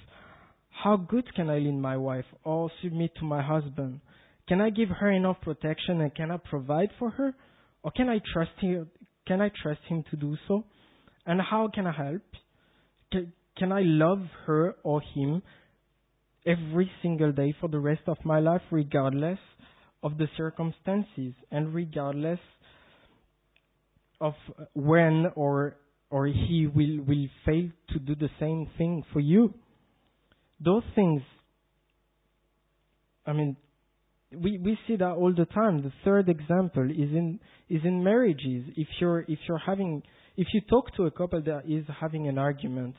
how 0.70 0.96
good 0.96 1.34
can 1.34 1.50
I 1.50 1.58
lead 1.58 1.74
my 1.74 1.96
wife 1.96 2.24
or 2.44 2.70
submit 2.82 3.10
to 3.16 3.24
my 3.24 3.42
husband? 3.42 4.00
Can 4.48 4.60
I 4.60 4.70
give 4.70 4.88
her 4.88 5.10
enough 5.10 5.40
protection 5.42 6.00
and 6.00 6.14
can 6.14 6.30
I 6.30 6.36
provide 6.38 6.90
for 6.98 7.10
her? 7.10 7.34
Or 7.82 7.90
can 7.90 8.08
I 8.08 8.20
trust 8.32 8.52
him 8.60 8.88
can 9.26 9.40
I 9.40 9.50
trust 9.62 9.80
him 9.88 10.04
to 10.10 10.16
do 10.16 10.36
so? 10.48 10.64
And 11.26 11.40
how 11.40 11.70
can 11.72 11.86
I 11.86 11.92
help? 11.92 12.22
Can, 13.12 13.32
can 13.56 13.70
I 13.70 13.82
love 13.82 14.22
her 14.46 14.74
or 14.82 15.02
him 15.14 15.42
every 16.46 16.90
single 17.02 17.30
day 17.30 17.54
for 17.60 17.68
the 17.68 17.78
rest 17.78 18.02
of 18.06 18.16
my 18.24 18.40
life 18.40 18.62
regardless 18.70 19.38
of 20.02 20.18
the 20.18 20.26
circumstances 20.36 21.34
and 21.50 21.74
regardless 21.74 22.40
of 24.20 24.34
when 24.74 25.26
or 25.34 25.76
or 26.10 26.26
he 26.26 26.66
will 26.66 27.04
will 27.06 27.26
fail 27.46 27.68
to 27.90 27.98
do 27.98 28.14
the 28.14 28.30
same 28.38 28.68
thing 28.76 29.02
for 29.12 29.20
you. 29.20 29.54
Those 30.62 30.82
things 30.94 31.22
i 33.26 33.32
mean 33.32 33.56
we 34.32 34.58
we 34.58 34.78
see 34.86 34.96
that 34.96 35.10
all 35.10 35.34
the 35.34 35.46
time. 35.46 35.82
The 35.82 35.92
third 36.04 36.28
example 36.28 36.88
is 36.90 37.10
in 37.10 37.40
is 37.68 37.80
in 37.84 38.04
marriages. 38.04 38.64
If 38.76 38.88
you're 39.00 39.20
if 39.20 39.38
you're 39.48 39.58
having 39.58 40.02
if 40.36 40.46
you 40.54 40.60
talk 40.68 40.94
to 40.96 41.06
a 41.06 41.10
couple 41.10 41.42
that 41.42 41.62
is 41.68 41.84
having 42.00 42.28
an 42.28 42.38
argument 42.38 42.94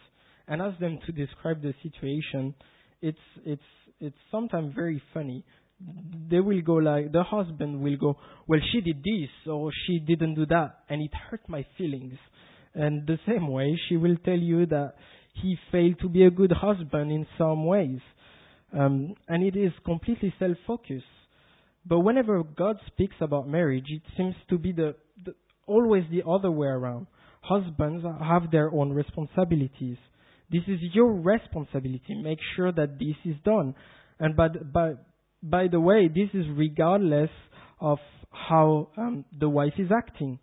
and 0.47 0.61
ask 0.61 0.77
them 0.79 0.99
to 1.05 1.11
describe 1.11 1.61
the 1.61 1.73
situation 1.81 2.53
it's 3.01 3.17
it's 3.45 3.61
it's 3.99 4.17
sometimes 4.31 4.73
very 4.75 5.01
funny 5.13 5.43
they 6.29 6.39
will 6.39 6.61
go 6.61 6.75
like 6.75 7.11
the 7.11 7.23
husband 7.23 7.81
will 7.81 7.97
go 7.97 8.17
well 8.47 8.59
she 8.71 8.81
did 8.81 9.03
this 9.03 9.29
or 9.51 9.71
she 9.85 9.99
didn't 9.99 10.35
do 10.35 10.45
that 10.45 10.79
and 10.89 11.01
it 11.01 11.11
hurt 11.13 11.41
my 11.47 11.65
feelings. 11.77 12.17
And 12.73 13.05
the 13.05 13.19
same 13.27 13.49
way 13.49 13.77
she 13.89 13.97
will 13.97 14.15
tell 14.23 14.37
you 14.37 14.65
that 14.67 14.93
he 15.33 15.57
failed 15.71 15.99
to 16.01 16.09
be 16.09 16.23
a 16.23 16.31
good 16.31 16.51
husband 16.51 17.11
in 17.11 17.27
some 17.37 17.65
ways. 17.65 17.99
Um, 18.71 19.15
and 19.27 19.43
it 19.43 19.57
is 19.57 19.73
completely 19.83 20.33
self-focused 20.39 21.03
but 21.85 21.99
whenever 21.99 22.43
god 22.43 22.77
speaks 22.87 23.15
about 23.19 23.47
marriage 23.47 23.87
it 23.89 24.03
seems 24.15 24.35
to 24.49 24.57
be 24.57 24.71
the, 24.71 24.95
the 25.25 25.33
always 25.71 26.03
the 26.11 26.23
other 26.27 26.51
way 26.51 26.67
around. 26.67 27.07
Husbands 27.41 28.05
have 28.21 28.51
their 28.51 28.71
own 28.71 28.91
responsibilities. 28.91 29.97
This 30.51 30.63
is 30.67 30.79
your 30.93 31.11
responsibility. 31.13 32.15
Make 32.21 32.39
sure 32.55 32.71
that 32.71 32.99
this 32.99 33.15
is 33.25 33.35
done. 33.43 33.73
And 34.19 34.35
but 34.35 34.71
but 34.71 35.03
by 35.43 35.67
the 35.67 35.79
way, 35.79 36.07
this 36.07 36.29
is 36.33 36.45
regardless 36.55 37.29
of 37.79 37.99
how 38.31 38.89
um, 38.97 39.25
the 39.37 39.49
wife 39.49 39.73
is 39.77 39.89
acting. 39.95 40.39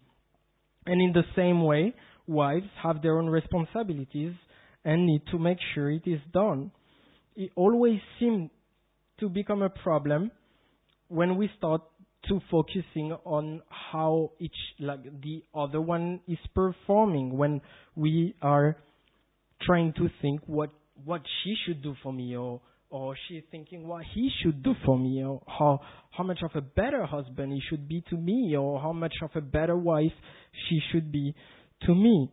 And 0.87 1.01
in 1.01 1.13
the 1.13 1.25
same 1.37 1.65
way, 1.65 1.95
wives 2.27 2.67
have 2.83 3.03
their 3.03 3.19
own 3.19 3.27
responsibilities 3.27 4.35
and 4.85 5.07
need 5.07 5.23
to 5.31 5.39
make 5.39 5.59
sure 5.75 5.91
it 5.91 6.07
is 6.07 6.21
done. 6.33 6.71
It 7.37 7.51
always 7.55 8.01
seems 8.19 8.51
to 9.21 9.29
become 9.29 9.63
a 9.63 9.71
problem 9.71 10.31
when 11.09 11.37
we 11.37 11.51
start 11.57 11.83
to 12.29 12.41
focusing 12.51 13.13
on 13.25 13.63
how 13.69 14.33
each 14.41 14.53
like 14.81 15.03
the 15.23 15.43
other 15.55 15.81
one 15.81 16.21
is 16.27 16.39
performing 16.55 17.37
when 17.37 17.61
we 17.95 18.35
are 18.43 18.77
trying 19.63 19.93
to 19.95 20.09
think 20.21 20.41
what 20.47 20.71
what 21.05 21.23
she 21.43 21.55
should 21.65 21.83
do 21.83 21.95
for 22.03 22.13
me 22.13 22.37
or 22.37 22.61
or 22.91 23.15
she's 23.29 23.43
thinking 23.51 23.87
what 23.87 24.05
he 24.15 24.31
should 24.43 24.63
do 24.63 24.75
for 24.85 24.99
me, 24.99 25.23
or 25.23 25.43
how 25.47 25.81
how 26.11 26.25
much 26.25 26.39
of 26.43 26.51
a 26.55 26.61
better 26.61 27.05
husband 27.05 27.53
he 27.53 27.61
should 27.69 27.89
be 27.89 28.03
to 28.11 28.17
me, 28.17 28.57
or 28.57 28.81
how 28.81 28.93
much 28.93 29.15
of 29.23 29.31
a 29.35 29.41
better 29.41 29.77
wife 29.77 30.13
she 30.69 30.81
should 30.91 31.13
be 31.13 31.35
to 31.83 31.95
me. 31.95 32.31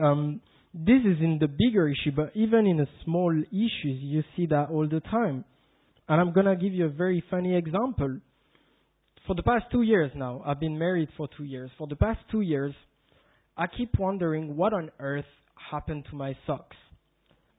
Um, 0.00 0.40
this 0.72 1.00
is 1.00 1.18
in 1.20 1.38
the 1.40 1.48
bigger 1.48 1.88
issue, 1.88 2.12
but 2.14 2.30
even 2.34 2.66
in 2.66 2.76
the 2.76 2.86
small 3.04 3.32
issues, 3.32 4.00
you 4.02 4.22
see 4.36 4.46
that 4.46 4.68
all 4.70 4.86
the 4.88 5.00
time. 5.00 5.44
And 6.08 6.20
I'm 6.20 6.32
gonna 6.32 6.56
give 6.56 6.72
you 6.72 6.86
a 6.86 6.90
very 6.90 7.22
funny 7.30 7.56
example. 7.56 8.20
For 9.26 9.34
the 9.34 9.42
past 9.42 9.64
two 9.72 9.82
years 9.82 10.10
now, 10.14 10.42
I've 10.46 10.60
been 10.60 10.78
married 10.78 11.08
for 11.16 11.28
two 11.36 11.44
years. 11.44 11.70
For 11.76 11.86
the 11.86 11.96
past 11.96 12.20
two 12.30 12.40
years, 12.40 12.74
I 13.56 13.66
keep 13.66 13.98
wondering 13.98 14.56
what 14.56 14.72
on 14.72 14.90
earth 15.00 15.26
happened 15.70 16.06
to 16.10 16.16
my 16.16 16.36
socks. 16.46 16.76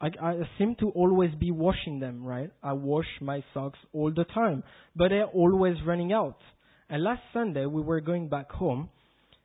I, 0.01 0.07
I 0.21 0.33
seem 0.57 0.75
to 0.79 0.89
always 0.91 1.31
be 1.39 1.51
washing 1.51 1.99
them, 1.99 2.23
right? 2.23 2.51
I 2.63 2.73
wash 2.73 3.07
my 3.21 3.43
socks 3.53 3.79
all 3.93 4.11
the 4.15 4.23
time, 4.25 4.63
but 4.95 5.09
they're 5.09 5.25
always 5.25 5.75
running 5.85 6.13
out. 6.13 6.37
And 6.89 7.03
last 7.03 7.21
Sunday 7.33 7.65
we 7.65 7.81
were 7.81 7.99
going 8.01 8.29
back 8.29 8.49
home, 8.51 8.89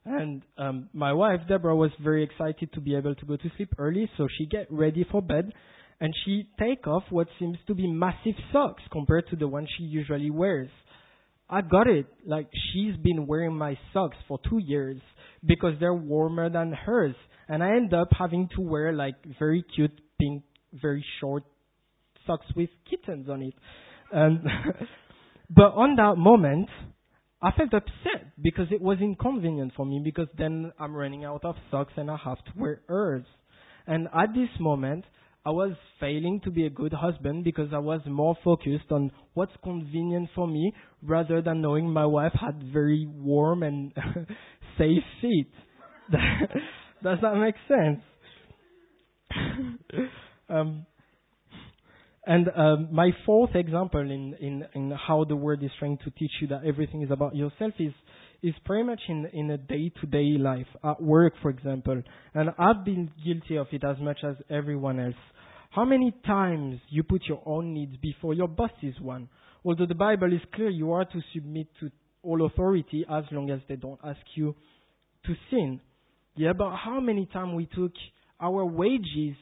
and 0.05 0.43
um, 0.57 0.89
my 0.93 1.13
wife 1.13 1.41
Deborah 1.49 1.77
was 1.77 1.91
very 2.03 2.23
excited 2.23 2.73
to 2.73 2.81
be 2.81 2.95
able 2.95 3.15
to 3.15 3.27
go 3.27 3.37
to 3.37 3.51
sleep 3.57 3.71
early, 3.79 4.09
so 4.17 4.29
she 4.39 4.47
get 4.47 4.67
ready 4.71 5.05
for 5.11 5.21
bed, 5.21 5.53
and 6.01 6.15
she 6.25 6.49
take 6.59 6.87
off 6.87 7.03
what 7.11 7.27
seems 7.39 7.59
to 7.67 7.75
be 7.75 7.87
massive 7.87 8.35
socks 8.53 8.83
compared 8.93 9.27
to 9.29 9.37
the 9.37 9.49
one 9.49 9.67
she 9.77 9.85
usually 9.85 10.31
wears. 10.31 10.71
I 11.49 11.61
got 11.63 11.89
it. 11.89 12.07
Like 12.27 12.49
she's 12.73 12.97
been 12.97 13.27
wearing 13.27 13.57
my 13.57 13.79
socks 13.93 14.17
for 14.29 14.39
two 14.49 14.59
years 14.59 15.01
because 15.45 15.75
they're 15.81 15.95
warmer 15.95 16.49
than 16.49 16.73
hers, 16.73 17.17
and 17.49 17.63
I 17.63 17.71
end 17.71 17.93
up 17.93 18.09
having 18.17 18.49
to 18.57 18.63
wear 18.63 18.93
like 18.93 19.17
very 19.39 19.65
cute 19.75 19.93
pink, 20.21 20.43
very 20.73 21.05
short 21.21 21.45
socks 22.27 22.47
with 22.57 22.71
kittens 22.89 23.29
on 23.29 23.43
it. 23.43 23.55
And 24.13 24.41
but 25.51 25.73
on 25.75 25.97
that 25.97 26.17
moment, 26.17 26.69
I 27.43 27.51
felt 27.53 27.75
upset 27.75 28.33
because 28.43 28.69
it 28.71 28.81
was 28.81 28.99
inconvenient 29.01 29.73
for 29.77 29.85
me 29.85 30.01
because 30.03 30.29
then 30.39 30.73
I'm 30.79 30.95
running 30.95 31.25
out 31.25 31.45
of 31.45 31.57
socks 31.71 31.93
and 31.97 32.11
I 32.11 32.17
have 32.25 32.39
to 32.39 32.53
wear 32.57 32.81
hers. 32.89 33.25
And 33.87 34.09
at 34.15 34.35
this 34.35 34.49
moment, 34.59 35.05
I 35.47 35.51
was 35.51 35.73
failing 36.01 36.41
to 36.45 36.51
be 36.51 36.65
a 36.65 36.71
good 36.71 36.95
husband 36.95 37.45
because 37.45 37.69
I 37.75 37.79
was 37.79 38.01
more 38.07 38.35
focused 38.43 38.91
on 38.91 39.11
what's 39.35 39.53
convenient 39.63 40.31
for 40.35 40.49
me 40.49 40.73
rather 41.03 41.43
than 41.43 41.61
knowing 41.61 41.91
my 41.91 42.07
wife 42.07 42.33
had 42.33 42.73
very 42.73 43.07
warm 43.07 43.63
and 43.63 43.93
safe 44.79 45.03
feet. 45.21 45.51
Does 46.11 47.19
that 47.21 47.37
make 47.37 47.57
sense? 47.69 48.01
Um, 50.49 50.87
and 52.27 52.49
um, 52.57 52.89
my 52.91 53.11
fourth 53.27 53.55
example 53.55 54.01
in, 54.01 54.35
in, 54.41 54.65
in 54.75 54.91
how 54.91 55.25
the 55.25 55.37
word 55.37 55.63
is 55.63 55.71
trying 55.79 55.99
to 55.99 56.11
teach 56.11 56.31
you 56.41 56.49
that 56.49 56.65
everything 56.65 57.03
is 57.03 57.11
about 57.11 57.37
yourself 57.37 57.73
is 57.79 57.93
is 58.43 58.55
pretty 58.67 58.85
much 58.85 59.01
in 59.09 59.27
in 59.33 59.51
a 59.51 59.57
day 59.57 59.91
to 60.01 60.07
day 60.07 60.37
life 60.39 60.67
at 60.83 61.03
work, 61.03 61.33
for 61.41 61.51
example. 61.51 62.03
And 62.35 62.51
I've 62.59 62.85
been 62.85 63.11
guilty 63.25 63.57
of 63.57 63.69
it 63.73 63.83
as 63.85 63.99
much 63.99 64.19
as 64.23 64.37
everyone 64.51 65.01
else. 65.01 65.15
How 65.71 65.85
many 65.85 66.15
times 66.25 66.79
you 66.89 67.03
put 67.03 67.23
your 67.27 67.43
own 67.47 67.75
needs 67.75 67.97
before 67.97 68.35
your 68.35 68.49
boss's 68.49 69.01
one? 69.01 69.29
Although 69.65 69.87
the 69.87 69.95
Bible 69.95 70.33
is 70.33 70.41
clear, 70.55 70.69
you 70.69 70.93
are 70.93 71.05
to 71.05 71.21
submit 71.33 71.69
to 71.81 71.91
all 72.23 72.45
authority 72.47 73.05
as 73.11 73.25
long 73.33 73.51
as 73.51 73.61
they 73.69 73.77
don't 73.77 73.99
ask 74.05 74.21
you 74.35 74.55
to 75.27 75.35
sin. 75.51 75.81
Yeah, 76.37 76.53
but 76.53 76.77
how 76.77 77.01
many 77.01 77.27
times 77.27 77.55
we 77.55 77.67
took 77.67 77.93
our 78.41 78.65
wages 78.65 79.37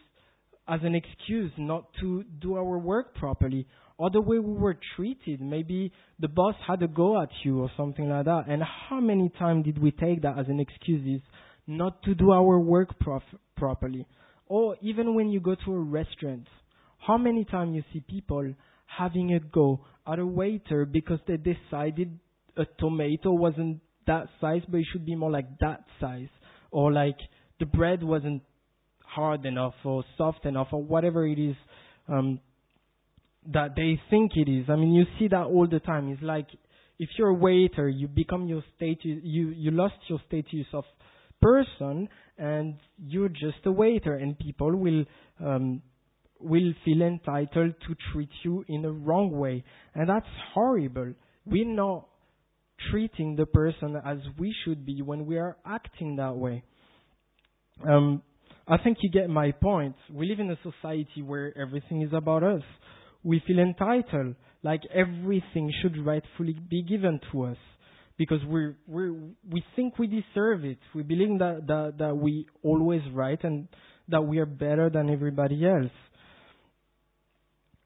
as 0.69 0.81
an 0.83 0.95
excuse 0.95 1.53
not 1.59 1.87
to 2.01 2.25
do 2.41 2.57
our 2.57 2.79
work 2.79 3.15
properly, 3.15 3.67
or 3.99 4.11
the 4.11 4.21
way 4.21 4.39
we 4.39 4.55
were 4.55 4.79
treated. 4.97 5.41
Maybe 5.41 5.93
the 6.19 6.29
boss 6.29 6.55
had 6.67 6.83
a 6.83 6.89
go 6.89 7.21
at 7.21 7.29
you 7.45 7.61
or 7.61 7.71
something 7.77 8.09
like 8.09 8.25
that. 8.25 8.45
And 8.49 8.63
how 8.89 9.01
many 9.01 9.31
times 9.39 9.65
did 9.65 9.81
we 9.81 9.91
take 9.91 10.23
that 10.23 10.39
as 10.39 10.47
an 10.49 10.61
excuse 10.61 11.21
not 11.67 12.03
to 12.05 12.15
do 12.15 12.33
our 12.33 12.59
work 12.59 12.99
prof- 12.99 13.23
properly? 13.57 14.07
Or 14.47 14.77
even 14.83 15.15
when 15.15 15.29
you 15.29 15.41
go 15.41 15.55
to 15.55 15.73
a 15.73 15.79
restaurant, 15.79 16.49
how 16.99 17.17
many 17.19 17.45
times 17.45 17.75
you 17.75 17.83
see 17.93 18.01
people 18.09 18.55
having 18.87 19.35
a 19.35 19.41
go 19.41 19.85
at 20.07 20.19
a 20.19 20.27
waiter 20.27 20.85
because 20.85 21.19
they 21.27 21.37
decided 21.37 22.19
a 22.57 22.65
tomato 22.79 23.33
wasn't 23.33 23.81
that 24.07 24.27
size, 24.41 24.63
but 24.69 24.79
it 24.79 24.87
should 24.93 25.07
be 25.07 25.15
more 25.15 25.31
like 25.31 25.59
that 25.61 25.85
size, 26.01 26.29
or 26.71 26.93
like 26.93 27.17
the 27.61 27.67
bread 27.67 28.03
wasn't 28.03 28.43
hard 29.15 29.45
enough 29.45 29.75
or 29.85 30.05
soft 30.17 30.45
enough 30.47 30.69
or 30.73 30.83
whatever 30.83 31.27
it 31.27 31.39
is 31.39 31.57
um, 32.09 32.41
that 33.53 33.75
they 33.77 34.01
think 34.11 34.33
it 34.37 34.51
is. 34.51 34.67
I 34.69 34.77
mean, 34.77 34.93
you 34.93 35.05
see 35.19 35.29
that 35.29 35.45
all 35.45 35.67
the 35.67 35.81
time. 35.81 36.11
It's 36.11 36.23
like 36.23 36.47
if 36.99 37.09
you're 37.19 37.29
a 37.29 37.35
waiter, 37.35 37.89
you 37.89 38.09
become 38.09 38.47
your 38.47 38.63
status, 38.77 39.21
you, 39.23 39.49
you 39.49 39.71
lost 39.71 39.95
your 40.09 40.21
status 40.29 40.67
of 40.73 40.85
person 41.41 42.09
and 42.39 42.77
you're 42.99 43.29
just 43.29 43.67
a 43.67 43.73
waiter 43.73 44.15
and 44.15 44.39
people 44.39 44.75
will, 44.77 45.05
um, 45.45 45.83
will 46.39 46.73
feel 46.85 47.03
entitled 47.03 47.75
to 47.87 47.97
treat 48.13 48.31
you 48.45 48.65
in 48.69 48.85
a 48.85 48.91
wrong 48.91 49.31
way. 49.31 49.65
And 49.95 50.09
that's 50.09 50.27
horrible. 50.55 51.15
We're 51.45 51.67
not 51.67 52.07
treating 52.91 53.37
the 53.37 53.47
person 53.47 53.97
as 54.05 54.19
we 54.39 54.55
should 54.65 54.87
be 54.87 55.03
when 55.03 55.27
we 55.27 55.39
are 55.39 55.57
acting 55.67 56.17
that 56.17 56.37
way. 56.37 56.63
Um, 57.89 58.23
I 58.67 58.79
think 58.79 58.99
you 59.01 59.11
get 59.11 59.29
my 59.29 59.51
point. 59.53 59.97
We 60.11 60.29
live 60.29 60.41
in 60.41 60.51
a 60.51 60.59
society 60.63 61.23
where 61.23 61.57
everything 61.59 62.03
is 62.03 62.13
about 62.13 62.43
us. 62.43 62.63
We 63.25 63.43
feel 63.47 63.59
entitled, 63.59 64.37
like 64.63 64.83
everything 64.95 65.73
should 65.81 66.05
rightfully 66.05 66.57
be 66.69 66.83
given 66.83 67.21
to 67.33 67.45
us 67.45 67.57
because 68.17 68.45
we 68.47 68.73
we 68.87 69.11
we 69.51 69.65
think 69.75 69.99
we 69.99 70.07
deserve 70.07 70.65
it. 70.65 70.79
We 70.95 71.03
believe 71.03 71.39
that, 71.39 71.67
that 71.67 71.95
that 71.99 72.17
we 72.17 72.47
always 72.63 73.03
right 73.13 73.43
and 73.43 73.69
that 74.09 74.23
we 74.23 74.39
are 74.39 74.47
better 74.47 74.91
than 74.91 75.11
everybody 75.11 75.67
else. 75.67 75.93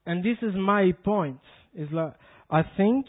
And 0.05 0.23
this 0.23 0.37
is 0.41 0.53
my 0.55 0.91
point. 1.03 1.39
Is 1.75 1.89
like 1.91 2.13
I 2.49 2.61
think 2.77 3.05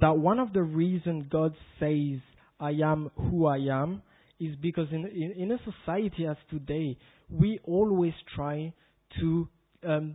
that 0.00 0.16
one 0.18 0.38
of 0.38 0.52
the 0.52 0.62
reasons 0.62 1.26
God 1.30 1.54
says 1.78 2.20
I 2.60 2.70
am 2.82 3.10
who 3.16 3.46
I 3.46 3.58
am 3.58 4.02
is 4.40 4.54
because 4.56 4.88
in, 4.92 5.06
in, 5.06 5.34
in 5.36 5.52
a 5.52 5.58
society 5.58 6.26
as 6.26 6.36
today, 6.50 6.96
we 7.28 7.58
always 7.64 8.12
try 8.34 8.72
to 9.20 9.48
um, 9.86 10.14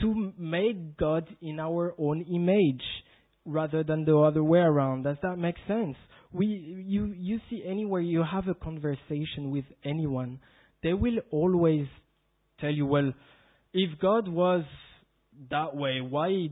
to 0.00 0.32
make 0.38 0.96
God 0.96 1.26
in 1.40 1.58
our 1.58 1.94
own 1.98 2.22
image 2.22 2.82
rather 3.44 3.82
than 3.82 4.04
the 4.04 4.16
other 4.16 4.42
way 4.42 4.58
around. 4.58 5.04
Does 5.04 5.16
that 5.22 5.36
make 5.36 5.56
sense? 5.66 5.96
We 6.32 6.46
you 6.86 7.14
you 7.16 7.40
see 7.48 7.62
anywhere 7.66 8.00
you 8.00 8.22
have 8.22 8.48
a 8.48 8.54
conversation 8.54 9.50
with 9.50 9.64
anyone, 9.84 10.40
they 10.82 10.92
will 10.92 11.18
always 11.30 11.86
tell 12.60 12.70
you, 12.70 12.86
well, 12.86 13.12
if 13.72 13.98
God 14.00 14.28
was 14.28 14.64
that 15.50 15.74
way, 15.76 16.00
why 16.00 16.48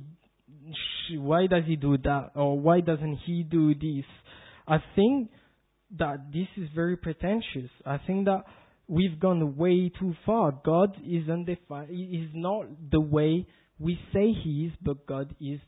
why 1.16 1.46
does 1.46 1.64
he 1.66 1.76
do 1.76 1.98
that 1.98 2.30
or 2.34 2.58
why 2.58 2.80
doesn't 2.80 3.18
he 3.26 3.42
do 3.42 3.74
this? 3.74 4.04
I 4.66 4.78
think 4.94 5.30
that 5.98 6.32
this 6.32 6.48
is 6.56 6.68
very 6.74 6.96
pretentious. 6.96 7.70
I 7.86 7.98
think 7.98 8.26
that 8.26 8.44
we've 8.88 9.18
gone 9.18 9.56
way 9.56 9.90
too 9.98 10.14
far. 10.26 10.52
God 10.64 10.96
is 11.06 11.28
undefined. 11.28 11.90
Is 11.90 12.30
not 12.34 12.66
the 12.90 13.00
way 13.00 13.46
we 13.78 13.98
say 14.12 14.32
He 14.32 14.66
is, 14.66 14.72
but 14.82 15.06
God 15.06 15.34
is 15.40 15.60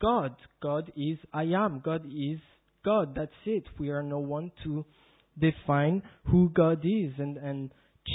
God. 0.00 0.34
God 0.62 0.92
is 0.96 1.18
I 1.32 1.44
am. 1.44 1.80
God 1.84 2.04
is 2.06 2.38
God. 2.84 3.14
That's 3.14 3.32
it. 3.46 3.64
We 3.78 3.90
are 3.90 4.02
no 4.02 4.18
one 4.18 4.52
to 4.64 4.84
define 5.38 6.02
who 6.30 6.50
God 6.50 6.84
is 6.84 7.12
and, 7.18 7.36
and 7.36 7.70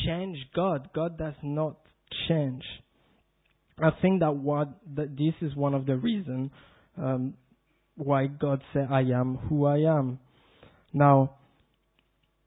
change 0.06 0.38
God. 0.56 0.90
God 0.94 1.18
does 1.18 1.34
not 1.44 1.78
change. 2.28 2.64
I 3.82 3.90
think 4.02 4.20
that 4.20 4.36
what 4.36 4.70
that 4.96 5.18
this 5.18 5.34
is 5.42 5.56
one 5.56 5.74
of 5.74 5.86
the 5.86 5.96
reasons 5.96 6.52
um, 6.98 7.34
why 7.96 8.28
God 8.28 8.62
said, 8.74 8.88
"I 8.92 9.02
am 9.02 9.36
who 9.36 9.66
I 9.66 9.80
am." 9.80 10.20
Now, 10.94 11.36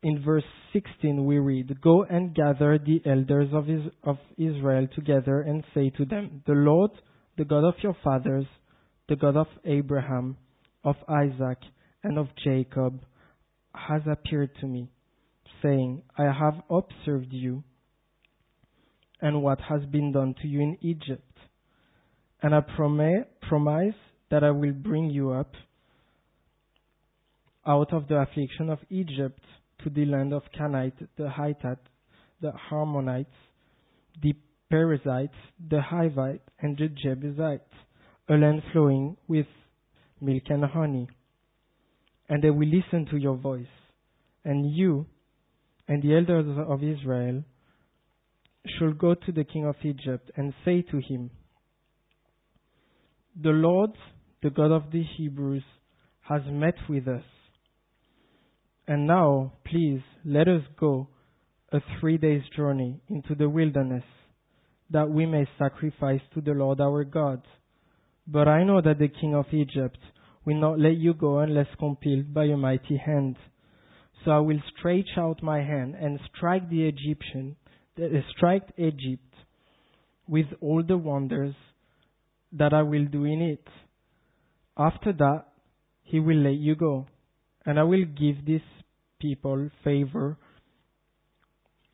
in 0.03 0.23
verse 0.23 0.45
16 0.73 1.25
we 1.25 1.39
read, 1.39 1.81
Go 1.81 2.05
and 2.05 2.35
gather 2.35 2.79
the 2.79 3.01
elders 3.07 3.49
of, 3.53 3.69
of 4.03 4.19
Israel 4.37 4.89
together 4.95 5.43
and 5.43 5.65
say 5.75 5.91
to 5.91 6.05
them, 6.05 6.43
The 6.47 6.55
Lord, 6.55 6.91
the 7.39 7.45
God 7.45 7.65
of 7.65 7.75
your 7.83 7.97
fathers, 8.03 8.47
the 9.09 9.17
God 9.17 9.37
of 9.37 9.47
Abraham, 9.65 10.37
of 10.85 10.97
Isaac, 11.09 11.59
and 12.03 12.19
of 12.19 12.29
Jacob, 12.43 13.01
has 13.75 14.03
appeared 14.11 14.51
to 14.61 14.67
me, 14.67 14.91
saying, 15.63 16.03
I 16.19 16.25
have 16.25 16.63
observed 16.69 17.33
you 17.33 17.63
and 19.21 19.41
what 19.41 19.61
has 19.61 19.83
been 19.87 20.11
done 20.13 20.35
to 20.43 20.49
you 20.49 20.61
in 20.61 20.79
Egypt. 20.81 21.23
And 22.43 22.55
I 22.55 22.61
prom- 22.61 23.25
promise 23.49 23.95
that 24.33 24.43
I 24.43 24.51
will 24.51 24.73
bring 24.73 25.11
you 25.11 25.31
up 25.31 25.53
out 27.65 27.93
of 27.93 28.09
the 28.09 28.17
affliction 28.17 28.69
of 28.69 28.81
Egypt 28.91 29.41
to 29.85 29.91
the 29.91 30.05
land 30.05 30.33
of 30.33 30.43
Canaanite, 30.57 30.99
the 31.17 31.31
Hittite, 31.31 31.79
the 32.41 32.53
Ammonites, 32.71 33.31
the 34.23 34.35
Perizzites, 34.71 35.35
the 35.71 35.81
Hivites, 35.81 36.49
and 36.61 36.77
the 36.77 36.89
Jebusites, 36.89 37.69
a 38.29 38.35
land 38.35 38.63
flowing 38.73 39.17
with 39.29 39.47
milk 40.21 40.45
and 40.49 40.65
honey. 40.65 41.09
And 42.29 42.43
they 42.43 42.51
will 42.51 42.69
listen 42.69 43.07
to 43.11 43.17
your 43.17 43.37
voice. 43.37 43.67
And 44.45 44.75
you 44.75 45.07
and 45.89 46.03
the 46.03 46.17
elders 46.17 46.47
of 46.69 46.83
Israel 46.83 47.45
shall 48.79 48.93
go 48.93 49.15
to 49.15 49.33
the 49.33 49.45
king 49.45 49.67
of 49.67 49.77
Egypt 49.83 50.31
and 50.37 50.55
say 50.65 50.83
to 50.83 50.99
him, 50.99 51.31
The 53.41 53.51
Lord, 53.51 53.91
the 54.43 54.51
God 54.51 54.73
of 54.73 54.91
the 54.93 55.03
Hebrews, 55.17 55.65
has 56.23 56.43
met 56.47 56.75
with 56.89 57.09
us 57.09 57.25
And 58.87 59.07
now, 59.07 59.53
please, 59.65 60.03
let 60.25 60.49
us 60.49 60.63
go 60.79 61.09
a 61.73 61.81
three 62.01 62.19
days 62.19 62.43
journey 62.57 63.01
into 63.09 63.35
the 63.35 63.49
wilderness, 63.49 64.05
that 64.91 65.09
we 65.09 65.25
may 65.25 65.47
sacrifice 65.59 66.21
to 66.35 66.41
the 66.41 66.53
Lord 66.53 66.81
our 66.81 67.05
God. 67.05 67.43
But 68.27 68.49
I 68.49 68.65
know 68.65 68.81
that 68.81 68.99
the 68.99 69.09
king 69.09 69.35
of 69.35 69.47
Egypt 69.53 69.99
will 70.45 70.61
not 70.61 70.79
let 70.79 70.97
you 70.97 71.15
go 71.15 71.39
unless 71.39 71.69
compelled 71.79 72.35
by 72.35 72.45
a 72.45 72.57
mighty 72.57 72.97
hand. 72.97 73.37
So 74.25 74.31
I 74.33 74.39
will 74.39 74.61
stretch 74.77 75.17
out 75.17 75.43
my 75.43 75.59
hand 75.59 75.95
and 75.95 76.21
strike 76.35 76.69
the 76.69 76.87
Egyptian, 76.87 77.57
uh, 78.01 78.07
strike 78.37 78.69
Egypt 78.77 79.35
with 80.29 80.47
all 80.61 80.83
the 80.87 80.97
wonders 80.97 81.55
that 82.53 82.73
I 82.73 82.83
will 82.83 83.07
do 83.07 83.25
in 83.25 83.41
it. 83.43 83.67
After 84.77 85.13
that, 85.13 85.45
he 86.03 86.21
will 86.21 86.37
let 86.37 86.55
you 86.55 86.75
go, 86.75 87.07
and 87.65 87.79
I 87.79 87.83
will 87.85 88.05
give 88.05 88.45
these 88.47 88.61
people 89.21 89.71
favor 89.85 90.37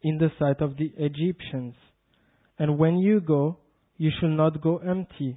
in 0.02 0.18
the 0.18 0.30
sight 0.38 0.60
of 0.60 0.76
the 0.76 0.92
Egyptians. 0.96 1.74
And 2.58 2.78
when 2.78 2.98
you 2.98 3.20
go, 3.20 3.58
you 3.96 4.10
shall 4.18 4.30
not 4.30 4.62
go 4.62 4.78
empty, 4.78 5.36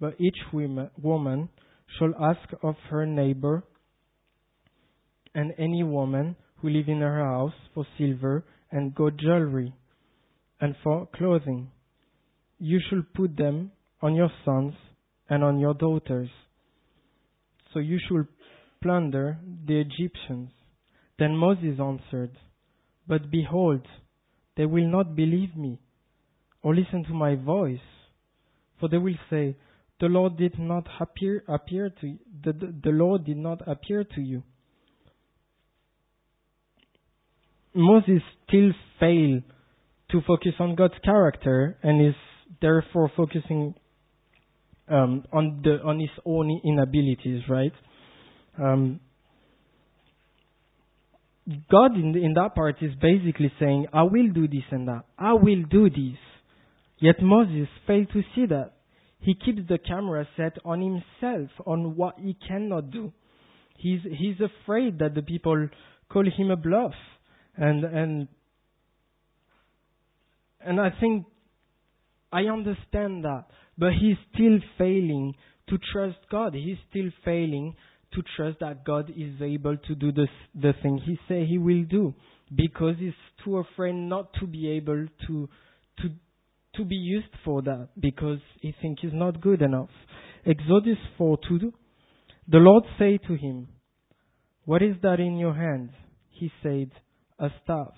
but 0.00 0.20
each 0.20 0.36
woman 0.52 1.48
shall 1.98 2.12
ask 2.20 2.48
of 2.62 2.74
her 2.90 3.06
neighbor 3.06 3.64
and 5.34 5.52
any 5.58 5.82
woman 5.82 6.36
who 6.56 6.68
live 6.70 6.88
in 6.88 7.00
her 7.00 7.24
house 7.24 7.52
for 7.74 7.86
silver 7.98 8.44
and 8.70 8.94
gold 8.94 9.18
jewelry 9.18 9.74
and 10.60 10.74
for 10.82 11.08
clothing. 11.14 11.70
You 12.58 12.80
shall 12.88 13.02
put 13.14 13.36
them 13.36 13.72
on 14.00 14.14
your 14.14 14.30
sons 14.44 14.74
and 15.28 15.42
on 15.42 15.58
your 15.58 15.74
daughters. 15.74 16.28
So 17.72 17.80
you 17.80 17.98
shall 18.08 18.24
plunder 18.84 19.38
the 19.66 19.80
Egyptians. 19.80 20.50
Then 21.18 21.34
Moses 21.36 21.80
answered, 21.80 22.36
But 23.08 23.30
behold, 23.30 23.86
they 24.56 24.66
will 24.66 24.86
not 24.86 25.16
believe 25.16 25.56
me 25.56 25.80
or 26.62 26.74
listen 26.74 27.02
to 27.04 27.14
my 27.14 27.34
voice, 27.34 27.88
for 28.78 28.90
they 28.90 28.98
will 28.98 29.16
say, 29.30 29.56
The 30.00 30.06
Lord 30.06 30.36
did 30.36 30.58
not 30.58 30.86
appear, 31.00 31.42
appear 31.48 31.90
to 32.00 32.06
you. 32.06 32.18
The, 32.44 32.52
the, 32.52 32.74
the 32.84 32.90
Lord 32.90 33.24
did 33.24 33.38
not 33.38 33.66
appear 33.66 34.04
to 34.04 34.20
you. 34.20 34.42
Moses 37.74 38.22
still 38.46 38.70
failed 39.00 39.44
to 40.10 40.20
focus 40.26 40.52
on 40.60 40.74
God's 40.76 40.94
character 41.02 41.78
and 41.82 42.06
is 42.06 42.14
therefore 42.60 43.10
focusing 43.16 43.74
um, 44.88 45.24
on 45.32 45.62
the 45.64 45.80
on 45.82 45.98
his 45.98 46.10
own 46.26 46.60
inabilities, 46.62 47.42
right? 47.48 47.72
Um, 48.62 49.00
God 51.70 51.94
in, 51.94 52.16
in 52.16 52.34
that 52.34 52.54
part 52.54 52.76
is 52.80 52.92
basically 53.00 53.52
saying, 53.58 53.86
I 53.92 54.02
will 54.04 54.28
do 54.32 54.48
this 54.48 54.62
and 54.70 54.88
that. 54.88 55.04
I 55.18 55.34
will 55.34 55.62
do 55.70 55.90
this. 55.90 56.18
Yet 56.98 57.16
Moses 57.20 57.68
failed 57.86 58.08
to 58.12 58.22
see 58.34 58.46
that. 58.46 58.72
He 59.20 59.34
keeps 59.34 59.60
the 59.68 59.78
camera 59.78 60.26
set 60.36 60.56
on 60.64 60.80
himself, 60.80 61.50
on 61.66 61.96
what 61.96 62.18
he 62.18 62.36
cannot 62.46 62.90
do. 62.90 63.12
He's, 63.76 64.00
he's 64.04 64.36
afraid 64.40 64.98
that 65.00 65.14
the 65.14 65.22
people 65.22 65.68
call 66.08 66.24
him 66.24 66.50
a 66.50 66.56
bluff. 66.56 66.92
And, 67.56 67.84
and, 67.84 68.28
and 70.60 70.80
I 70.80 70.90
think 71.00 71.26
I 72.32 72.42
understand 72.42 73.24
that. 73.24 73.44
But 73.76 73.90
he's 74.00 74.16
still 74.32 74.58
failing 74.78 75.34
to 75.68 75.78
trust 75.92 76.18
God. 76.30 76.54
He's 76.54 76.76
still 76.90 77.10
failing 77.24 77.74
to 78.14 78.22
trust 78.36 78.60
that 78.60 78.84
God 78.84 79.10
is 79.10 79.40
able 79.40 79.76
to 79.76 79.94
do 79.94 80.12
the 80.12 80.72
thing 80.82 81.00
he 81.04 81.18
say 81.28 81.44
he 81.46 81.58
will 81.58 81.84
do 81.84 82.14
because 82.54 82.96
he's 82.98 83.12
too 83.44 83.58
afraid 83.58 83.94
not 83.94 84.32
to 84.40 84.46
be 84.46 84.70
able 84.70 85.06
to 85.26 85.48
to 85.98 86.08
to 86.76 86.84
be 86.84 86.96
used 86.96 87.34
for 87.44 87.62
that 87.62 87.88
because 87.98 88.38
he 88.60 88.74
think 88.82 88.98
he's 89.00 89.12
not 89.12 89.40
good 89.40 89.62
enough. 89.62 89.90
Exodus 90.44 90.98
4:2, 91.18 91.72
The 92.48 92.58
Lord 92.58 92.84
said 92.98 93.20
to 93.28 93.34
him, 93.34 93.68
What 94.64 94.82
is 94.82 94.96
that 95.02 95.20
in 95.20 95.38
your 95.38 95.54
hand? 95.54 95.90
He 96.30 96.50
said, 96.62 96.90
A 97.38 97.48
staff. 97.62 97.94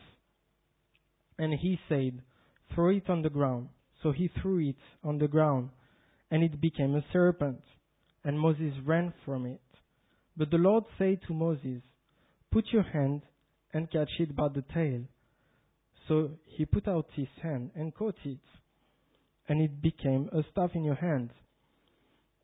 And 1.38 1.54
he 1.54 1.78
said, 1.88 2.22
Throw 2.74 2.90
it 2.90 3.08
on 3.08 3.22
the 3.22 3.30
ground. 3.30 3.68
So 4.02 4.12
he 4.12 4.28
threw 4.40 4.68
it 4.68 4.76
on 5.02 5.18
the 5.18 5.28
ground, 5.28 5.70
and 6.30 6.44
it 6.44 6.60
became 6.60 6.94
a 6.94 7.04
serpent. 7.12 7.62
And 8.24 8.38
Moses 8.38 8.72
ran 8.84 9.12
from 9.24 9.46
it. 9.46 9.60
But 10.36 10.50
the 10.50 10.58
Lord 10.58 10.84
said 10.98 11.20
to 11.26 11.34
Moses, 11.34 11.82
Put 12.52 12.66
your 12.72 12.82
hand 12.82 13.22
and 13.72 13.90
catch 13.90 14.10
it 14.18 14.34
by 14.34 14.48
the 14.48 14.64
tail. 14.74 15.02
So 16.08 16.30
he 16.44 16.64
put 16.64 16.86
out 16.86 17.06
his 17.14 17.26
hand 17.42 17.70
and 17.74 17.94
caught 17.94 18.16
it, 18.24 18.38
and 19.48 19.60
it 19.60 19.82
became 19.82 20.28
a 20.32 20.42
staff 20.52 20.70
in 20.74 20.84
your 20.84 20.94
hand. 20.94 21.30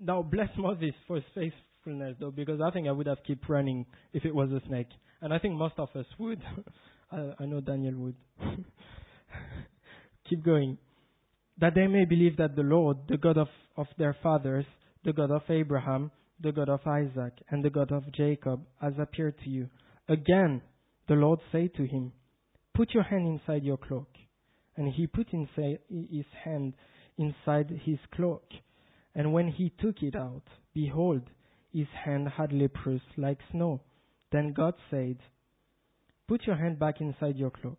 Now 0.01 0.23
bless 0.23 0.49
Moses 0.59 0.95
for 1.07 1.17
his 1.17 1.25
faithfulness, 1.35 2.17
though, 2.19 2.33
because 2.33 2.61
I 2.61 2.71
think 2.71 2.89
I 2.89 2.93
would 2.93 3.07
have 3.07 3.23
kept 3.27 3.49
running 3.49 3.87
if 4.13 4.25
it 4.25 4.35
was 4.35 4.51
a 4.51 4.61
snake, 4.67 4.89
and 5.21 5.33
I 5.33 5.39
think 5.39 5.55
most 5.55 5.75
of 5.79 5.89
us 5.95 6.07
would. 6.19 6.43
I, 7.13 7.33
I 7.41 7.47
know 7.47 7.61
Daniel 7.61 7.95
would. 7.95 8.17
Keep 10.29 10.45
going. 10.45 10.79
That 11.59 11.75
they 11.75 11.87
may 11.87 12.05
believe 12.05 12.39
that 12.39 12.57
the 12.57 12.63
Lord, 12.63 12.97
the 13.09 13.19
God 13.19 13.37
of, 13.39 13.49
of 13.77 13.87
their 13.99 14.17
fathers, 14.23 14.65
the 15.05 15.13
God 15.13 15.31
of 15.31 15.43
Abraham, 15.49 16.11
the 16.43 16.53
God 16.53 16.69
of 16.69 16.87
Isaac, 16.87 17.35
and 17.51 17.65
the 17.65 17.71
God 17.71 17.93
of 17.93 18.11
Jacob, 18.13 18.63
has 18.81 18.95
appeared 18.99 19.39
to 19.45 19.51
you. 19.51 19.69
Again, 20.09 20.63
the 21.09 21.15
Lord 21.15 21.41
said 21.51 21.75
to 21.77 21.87
him, 21.87 22.13
Put 22.75 22.95
your 22.95 23.03
hand 23.05 23.27
inside 23.27 23.65
your 23.65 23.77
cloak. 23.77 24.09
And 24.77 24.93
he 24.93 25.07
put 25.07 25.29
his 25.31 26.25
hand 26.45 26.75
inside 27.19 27.81
his 27.85 27.99
cloak. 28.15 28.45
And 29.15 29.33
when 29.33 29.49
he 29.49 29.73
took 29.81 30.03
it 30.03 30.17
out, 30.17 30.43
behold, 30.75 31.23
his 31.73 31.87
hand 32.05 32.29
had 32.37 32.53
leprous 32.53 33.03
like 33.17 33.39
snow. 33.51 33.83
Then 34.31 34.53
God 34.53 34.75
said, 34.91 35.19
Put 36.27 36.47
your 36.47 36.57
hand 36.57 36.79
back 36.79 37.01
inside 37.01 37.37
your 37.37 37.51
cloak. 37.51 37.79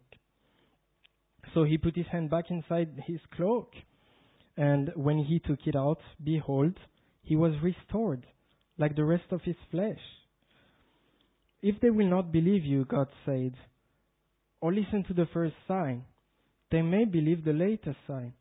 So 1.53 1.63
he 1.63 1.77
put 1.77 1.95
his 1.95 2.07
hand 2.11 2.29
back 2.29 2.45
inside 2.49 2.89
his 3.05 3.19
cloak. 3.35 3.73
And 4.55 4.91
when 4.95 5.17
he 5.17 5.39
took 5.39 5.59
it 5.65 5.75
out, 5.75 5.99
behold, 6.23 6.77
he 7.23 7.35
was 7.35 7.53
restored 7.63 8.27
like 8.77 8.95
the 8.95 9.05
rest 9.05 9.25
of 9.31 9.41
his 9.43 9.55
flesh. 9.71 9.99
If 11.61 11.79
they 11.81 11.89
will 11.89 12.09
not 12.09 12.31
believe 12.31 12.65
you, 12.65 12.85
God 12.85 13.07
said, 13.25 13.53
or 14.59 14.73
listen 14.73 15.03
to 15.07 15.13
the 15.13 15.27
first 15.33 15.55
sign, 15.67 16.03
they 16.71 16.81
may 16.81 17.05
believe 17.05 17.43
the 17.43 17.53
later 17.53 17.95
sign. 18.07 18.33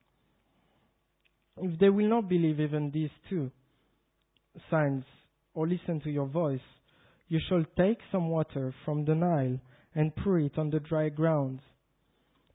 If 1.58 1.78
they 1.78 1.90
will 1.90 2.08
not 2.08 2.28
believe 2.28 2.60
even 2.60 2.90
these 2.90 3.10
two 3.28 3.50
signs, 4.70 5.04
or 5.54 5.68
listen 5.68 6.00
to 6.00 6.10
your 6.10 6.26
voice, 6.26 6.60
you 7.28 7.38
shall 7.48 7.64
take 7.76 7.98
some 8.10 8.28
water 8.28 8.74
from 8.84 9.04
the 9.04 9.14
Nile 9.14 9.58
and 9.94 10.14
pour 10.16 10.38
it 10.38 10.58
on 10.58 10.70
the 10.70 10.80
dry 10.80 11.08
ground. 11.08 11.60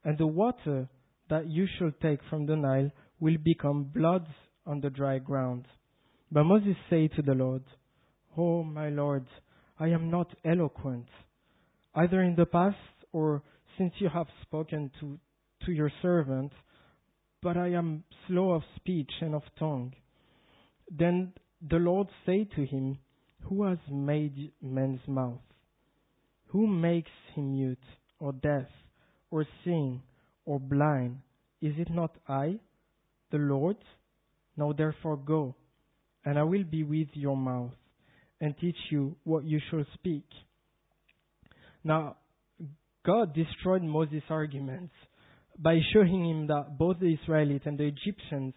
And 0.04 0.18
the 0.18 0.28
water 0.28 0.90
that 1.30 1.48
you 1.48 1.68
shall 1.78 1.92
take 2.02 2.20
from 2.30 2.46
the 2.46 2.56
Nile 2.56 2.92
will 3.20 3.38
become 3.44 3.84
blood 3.84 4.28
on 4.66 4.82
the 4.82 4.90
dry 4.90 5.20
ground. 5.20 5.66
But 6.32 6.44
Moses 6.44 6.76
said 6.90 7.12
to 7.16 7.22
the 7.22 7.34
Lord, 7.34 7.64
Oh, 8.38 8.64
my 8.64 8.90
Lord, 8.90 9.26
I 9.80 9.88
am 9.88 10.12
not 10.12 10.34
eloquent, 10.44 11.08
either 11.96 12.22
in 12.22 12.36
the 12.36 12.46
past 12.46 12.76
or 13.14 13.44
since 13.78 13.94
you 14.00 14.10
have 14.10 14.28
spoken 14.42 14.92
to, 15.00 15.18
to 15.66 15.72
your 15.72 15.92
servant, 16.02 16.52
but 17.42 17.56
I 17.56 17.70
am 17.70 18.04
slow 18.28 18.52
of 18.52 18.64
speech 18.76 19.12
and 19.22 19.34
of 19.36 19.44
tongue. 19.58 19.94
Then 20.92 21.34
the 21.62 21.78
Lord 21.78 22.08
said 22.26 22.50
to 22.56 22.66
him, 22.66 22.98
Who 23.44 23.64
has 23.64 23.78
made 23.90 24.52
man's 24.62 25.08
mouth? 25.08 25.42
Who 26.48 26.68
makes 26.68 27.12
him 27.36 27.52
mute 27.54 27.78
or 28.20 28.34
deaf 28.34 28.68
or 29.32 29.46
seeing 29.64 30.02
or 30.46 30.60
blind? 30.60 31.22
Is 31.62 31.74
it 31.78 31.90
not 31.90 32.16
I, 32.28 32.60
the 33.32 33.38
Lord? 33.38 33.78
Now 34.58 34.74
therefore 34.74 35.18
go 35.18 35.56
and 36.28 36.38
I 36.38 36.44
will 36.44 36.66
be 36.66 36.84
with 36.84 37.08
your 37.14 37.38
mouth 37.38 37.72
and 38.42 38.54
teach 38.60 38.76
you 38.92 39.16
what 39.24 39.46
you 39.46 39.62
shall 39.72 39.86
speak. 39.94 40.26
Now, 41.86 42.18
God 43.06 43.34
destroyed 43.34 43.82
Moses' 43.82 44.24
arguments 44.30 44.92
by 45.58 45.80
showing 45.94 46.30
him 46.30 46.48
that 46.48 46.78
both 46.78 47.00
the 47.00 47.14
Israelites 47.14 47.64
and 47.66 47.78
the 47.78 47.86
Egyptians 47.86 48.54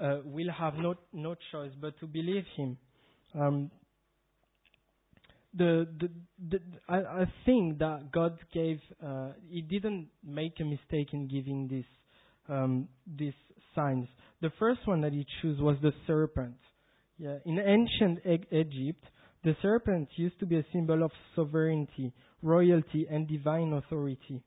uh, 0.00 0.18
will 0.24 0.50
have 0.50 0.74
no, 0.74 0.96
no 1.12 1.36
choice 1.52 1.70
but 1.80 1.96
to 2.00 2.06
believe 2.06 2.42
him. 2.56 2.76
Um, 3.32 3.70
the, 5.54 5.86
the, 6.00 6.10
the, 6.50 6.58
I, 6.88 6.96
I 6.96 7.24
think 7.46 7.78
that 7.78 8.10
God 8.12 8.38
gave, 8.52 8.80
uh, 9.00 9.28
He 9.48 9.60
didn't 9.60 10.08
make 10.26 10.54
a 10.58 10.64
mistake 10.64 11.10
in 11.12 11.28
giving 11.28 11.68
these 11.68 11.84
um, 12.48 12.88
these 13.06 13.34
signs. 13.74 14.08
The 14.40 14.50
first 14.58 14.80
one 14.86 15.02
that 15.02 15.12
He 15.12 15.24
chose 15.40 15.60
was 15.60 15.76
the 15.80 15.92
serpent. 16.06 16.56
Yeah, 17.18 17.38
in 17.44 17.58
ancient 17.58 18.20
e- 18.24 18.46
Egypt, 18.56 19.04
the 19.44 19.56
serpent 19.60 20.08
used 20.16 20.38
to 20.40 20.46
be 20.46 20.56
a 20.56 20.64
symbol 20.72 21.02
of 21.02 21.10
sovereignty 21.34 22.12
royalty, 22.42 23.06
and 23.10 23.26
divine 23.26 23.72
authority, 23.72 24.42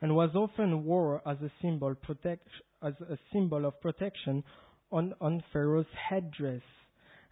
and 0.00 0.14
was 0.14 0.30
often 0.34 0.84
wore 0.84 1.22
as 1.26 1.38
a 1.42 1.50
symbol, 1.62 1.94
protect, 1.94 2.46
as 2.82 2.94
a 3.08 3.18
symbol 3.32 3.66
of 3.66 3.80
protection 3.80 4.42
on, 4.92 5.14
on 5.20 5.42
Pharaoh's 5.52 5.86
headdress. 6.08 6.62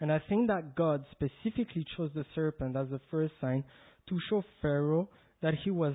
And 0.01 0.13
I 0.13 0.21
think 0.29 0.49
that 0.49 0.77
God 0.77 1.05
specifically 1.11 1.85
chose 1.97 2.11
the 2.15 2.25
serpent 2.35 2.77
as 2.77 2.89
the 2.91 3.01
first 3.11 3.35
sign 3.41 3.65
to 4.09 4.19
show 4.31 4.45
Pharaoh 4.63 5.09
that 5.43 5.55
he 5.65 5.71
was 5.71 5.95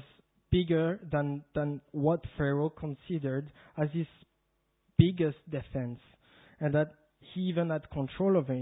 bigger 0.52 1.00
than, 1.12 1.44
than 1.56 1.82
what 1.92 2.22
Pharaoh 2.38 2.70
considered 2.70 3.52
as 3.78 3.90
his 3.94 4.08
biggest 4.98 5.38
defense, 5.50 6.00
and 6.60 6.74
that 6.76 6.92
he 7.34 7.42
even 7.42 7.70
had 7.70 7.90
control 7.90 8.38
over 8.38 8.54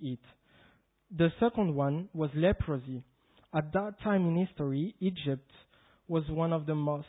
it. 0.00 0.18
The 1.16 1.28
second 1.40 1.74
one 1.74 2.08
was 2.14 2.30
leprosy. 2.34 3.02
At 3.54 3.72
that 3.72 4.00
time 4.02 4.26
in 4.28 4.46
history, 4.46 4.94
Egypt 5.00 5.50
was 6.08 6.24
one 6.28 6.52
of 6.52 6.66
the 6.66 6.74
most, 6.74 7.06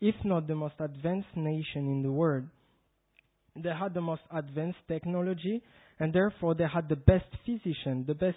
if 0.00 0.14
not 0.24 0.46
the 0.46 0.54
most 0.54 0.74
advanced 0.78 1.36
nation 1.36 1.88
in 1.88 2.02
the 2.02 2.10
world. 2.10 2.44
They 3.54 3.70
had 3.70 3.94
the 3.94 4.00
most 4.00 4.22
advanced 4.30 4.78
technology, 4.88 5.62
and 5.98 6.12
therefore 6.12 6.54
they 6.54 6.66
had 6.72 6.88
the 6.88 6.96
best 6.96 7.26
physician, 7.44 8.04
the 8.06 8.14
best 8.14 8.36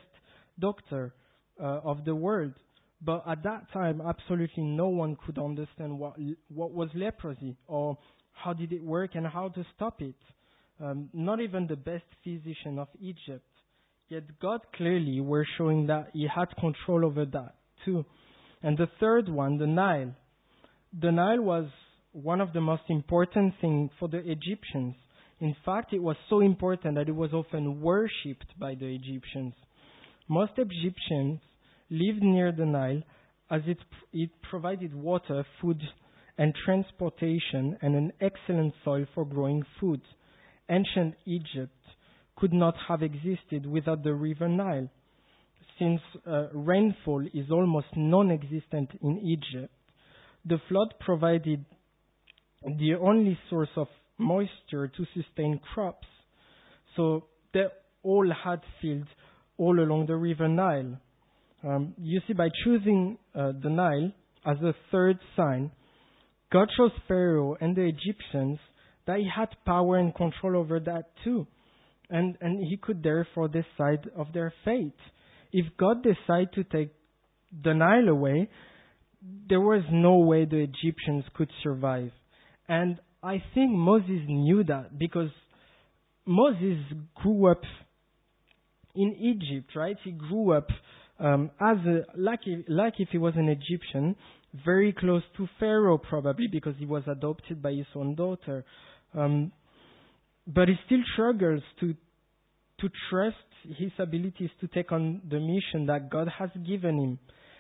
doctor 0.60 1.14
uh, 1.62 1.80
of 1.84 2.06
the 2.06 2.16
world. 2.16 2.54
But 3.02 3.24
at 3.28 3.44
that 3.44 3.72
time, 3.72 4.02
absolutely 4.02 4.64
no 4.64 4.90
one 4.90 5.18
could 5.26 5.38
understand 5.38 5.98
what 5.98 6.16
what 6.50 6.72
was 6.72 6.90
leprosy 6.94 7.56
or 7.68 7.98
how 8.34 8.54
did 8.54 8.74
it 8.74 8.84
work 8.84 9.12
and 9.16 9.26
how 9.26 9.50
to 9.50 9.66
stop 9.76 10.02
it. 10.02 10.16
Um, 10.82 11.10
not 11.14 11.42
even 11.42 11.68
the 11.68 11.76
best 11.76 12.06
physician 12.24 12.80
of 12.80 12.88
Egypt. 13.02 13.46
Yet 14.08 14.24
God 14.40 14.62
clearly 14.76 15.20
were 15.20 15.46
showing 15.58 15.88
that 15.88 16.10
He 16.14 16.28
had 16.34 16.48
control 16.60 17.06
over 17.06 17.26
that 17.26 17.56
too. 17.86 18.06
And 18.64 18.78
the 18.78 18.88
third 19.00 19.30
one, 19.30 19.58
the 19.58 19.68
Nile. 19.68 20.16
The 21.00 21.12
Nile 21.12 21.42
was 21.42 21.66
one 22.12 22.42
of 22.42 22.54
the 22.54 22.62
most 22.62 22.84
important 22.90 23.54
things 23.62 23.92
for 24.00 24.08
the 24.08 24.20
Egyptians. 24.20 24.96
In 25.40 25.56
fact, 25.64 25.94
it 25.94 26.02
was 26.02 26.16
so 26.30 26.42
important 26.42 26.96
that 26.96 27.08
it 27.08 27.16
was 27.16 27.34
often 27.34 27.82
worshipped 27.82 28.60
by 28.60 28.76
the 28.76 28.88
Egyptians. 28.88 29.54
Most 30.28 30.54
Egyptians 30.58 31.40
lived 31.90 32.22
near 32.24 32.52
the 32.52 32.66
Nile 32.66 33.02
as 33.52 33.62
it, 33.66 33.78
it 34.14 34.30
provided 34.50 34.94
water, 34.94 35.46
food, 35.62 35.82
and 36.38 36.54
transportation 36.66 37.78
and 37.82 37.96
an 37.96 38.14
excellent 38.22 38.74
soil 38.84 39.06
for 39.14 39.26
growing 39.26 39.64
food. 39.80 40.02
Ancient 40.70 41.16
Egypt 41.26 41.74
could 42.36 42.54
not 42.54 42.76
have 42.88 43.02
existed 43.02 43.66
without 43.66 44.04
the 44.04 44.14
river 44.14 44.48
Nile. 44.48 44.90
Since 45.78 46.02
uh, 46.28 46.48
rainfall 46.54 47.26
is 47.34 47.50
almost 47.52 47.88
non 47.96 48.32
existent 48.32 48.92
in 49.02 49.20
Egypt, 49.20 49.74
the 50.46 50.58
flood 50.68 50.94
provided 51.00 51.66
the 52.64 52.96
only 52.96 53.38
source 53.50 53.70
of 53.76 53.88
moisture 54.18 54.88
to 54.88 55.06
sustain 55.14 55.60
crops. 55.74 56.08
So 56.96 57.26
they 57.54 57.64
all 58.04 58.30
had 58.44 58.62
fields 58.82 59.08
all 59.58 59.80
along 59.80 60.08
the 60.08 60.16
river 60.16 60.48
Nile. 60.48 61.00
Um, 61.64 61.94
you 61.98 62.22
see, 62.28 62.34
by 62.34 62.50
choosing 62.64 63.18
uh, 63.36 63.52
the 63.62 63.70
Nile 63.70 64.12
as 64.46 64.58
a 64.62 64.74
third 64.92 65.20
sign, 65.36 65.72
God 66.52 66.70
shows 66.76 66.92
Pharaoh 67.08 67.58
and 67.60 67.76
the 67.76 67.84
Egyptians 67.84 68.60
that 69.10 69.18
he 69.18 69.28
had 69.36 69.50
power 69.66 69.98
and 69.98 70.14
control 70.14 70.56
over 70.56 70.80
that 70.80 71.06
too. 71.24 71.48
And, 72.12 72.38
and 72.42 72.60
he 72.64 72.78
could 72.78 73.02
therefore 73.02 73.48
decide 73.48 74.08
of 74.16 74.28
their 74.36 74.54
fate. 74.64 74.94
If 75.52 75.66
God 75.78 76.04
decided 76.04 76.54
to 76.54 76.64
take 76.64 76.94
the 77.64 77.74
Nile 77.74 78.08
away, 78.08 78.50
there 79.50 79.62
was 79.62 79.82
no 79.92 80.18
way 80.18 80.46
the 80.46 80.58
Egyptians 80.58 81.24
could 81.36 81.50
survive. 81.64 82.12
And 82.68 83.00
I 83.24 83.42
think 83.56 83.72
Moses 83.72 84.22
knew 84.28 84.64
that 84.66 85.00
because 85.00 85.32
Moses 86.28 86.78
grew 87.16 87.50
up 87.50 87.62
in 88.96 89.16
Egypt, 89.16 89.72
right? 89.76 89.98
He 90.04 90.12
grew 90.12 90.56
up 90.56 90.68
um, 91.20 91.50
as 91.60 91.78
a, 91.78 92.06
like, 92.16 92.42
like 92.68 92.94
if 93.00 93.10
he 93.12 93.18
was 93.18 93.34
an 93.36 93.50
Egyptian, 93.50 94.16
very 94.64 94.94
close 94.94 95.24
to 95.38 95.48
Pharaoh 95.60 95.98
probably 95.98 96.48
because 96.48 96.76
he 96.78 96.86
was 96.86 97.04
adopted 97.08 97.62
by 97.62 97.72
his 97.72 97.88
own 97.96 98.14
daughter. 98.14 98.66
Um, 99.14 99.52
but 100.48 100.68
he 100.68 100.76
still 100.86 101.02
struggles 101.14 101.62
to 101.80 101.96
to 102.80 102.90
trust 103.10 103.36
his 103.78 103.92
abilities 104.00 104.50
to 104.62 104.68
take 104.68 104.92
on 104.92 105.22
the 105.30 105.40
mission 105.40 105.86
that 105.88 106.10
God 106.10 106.30
has 106.40 106.50
given 106.66 106.98
him, 106.98 107.20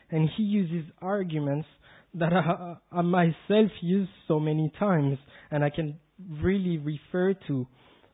and 0.09 0.29
he 0.37 0.43
uses 0.43 0.89
arguments 1.01 1.67
that 2.13 2.31
I, 2.33 2.77
I 2.91 3.01
myself 3.01 3.71
use 3.81 4.07
so 4.27 4.39
many 4.39 4.71
times, 4.79 5.17
and 5.51 5.63
I 5.63 5.69
can 5.69 5.99
really 6.41 6.77
refer 6.77 7.33
to. 7.47 7.67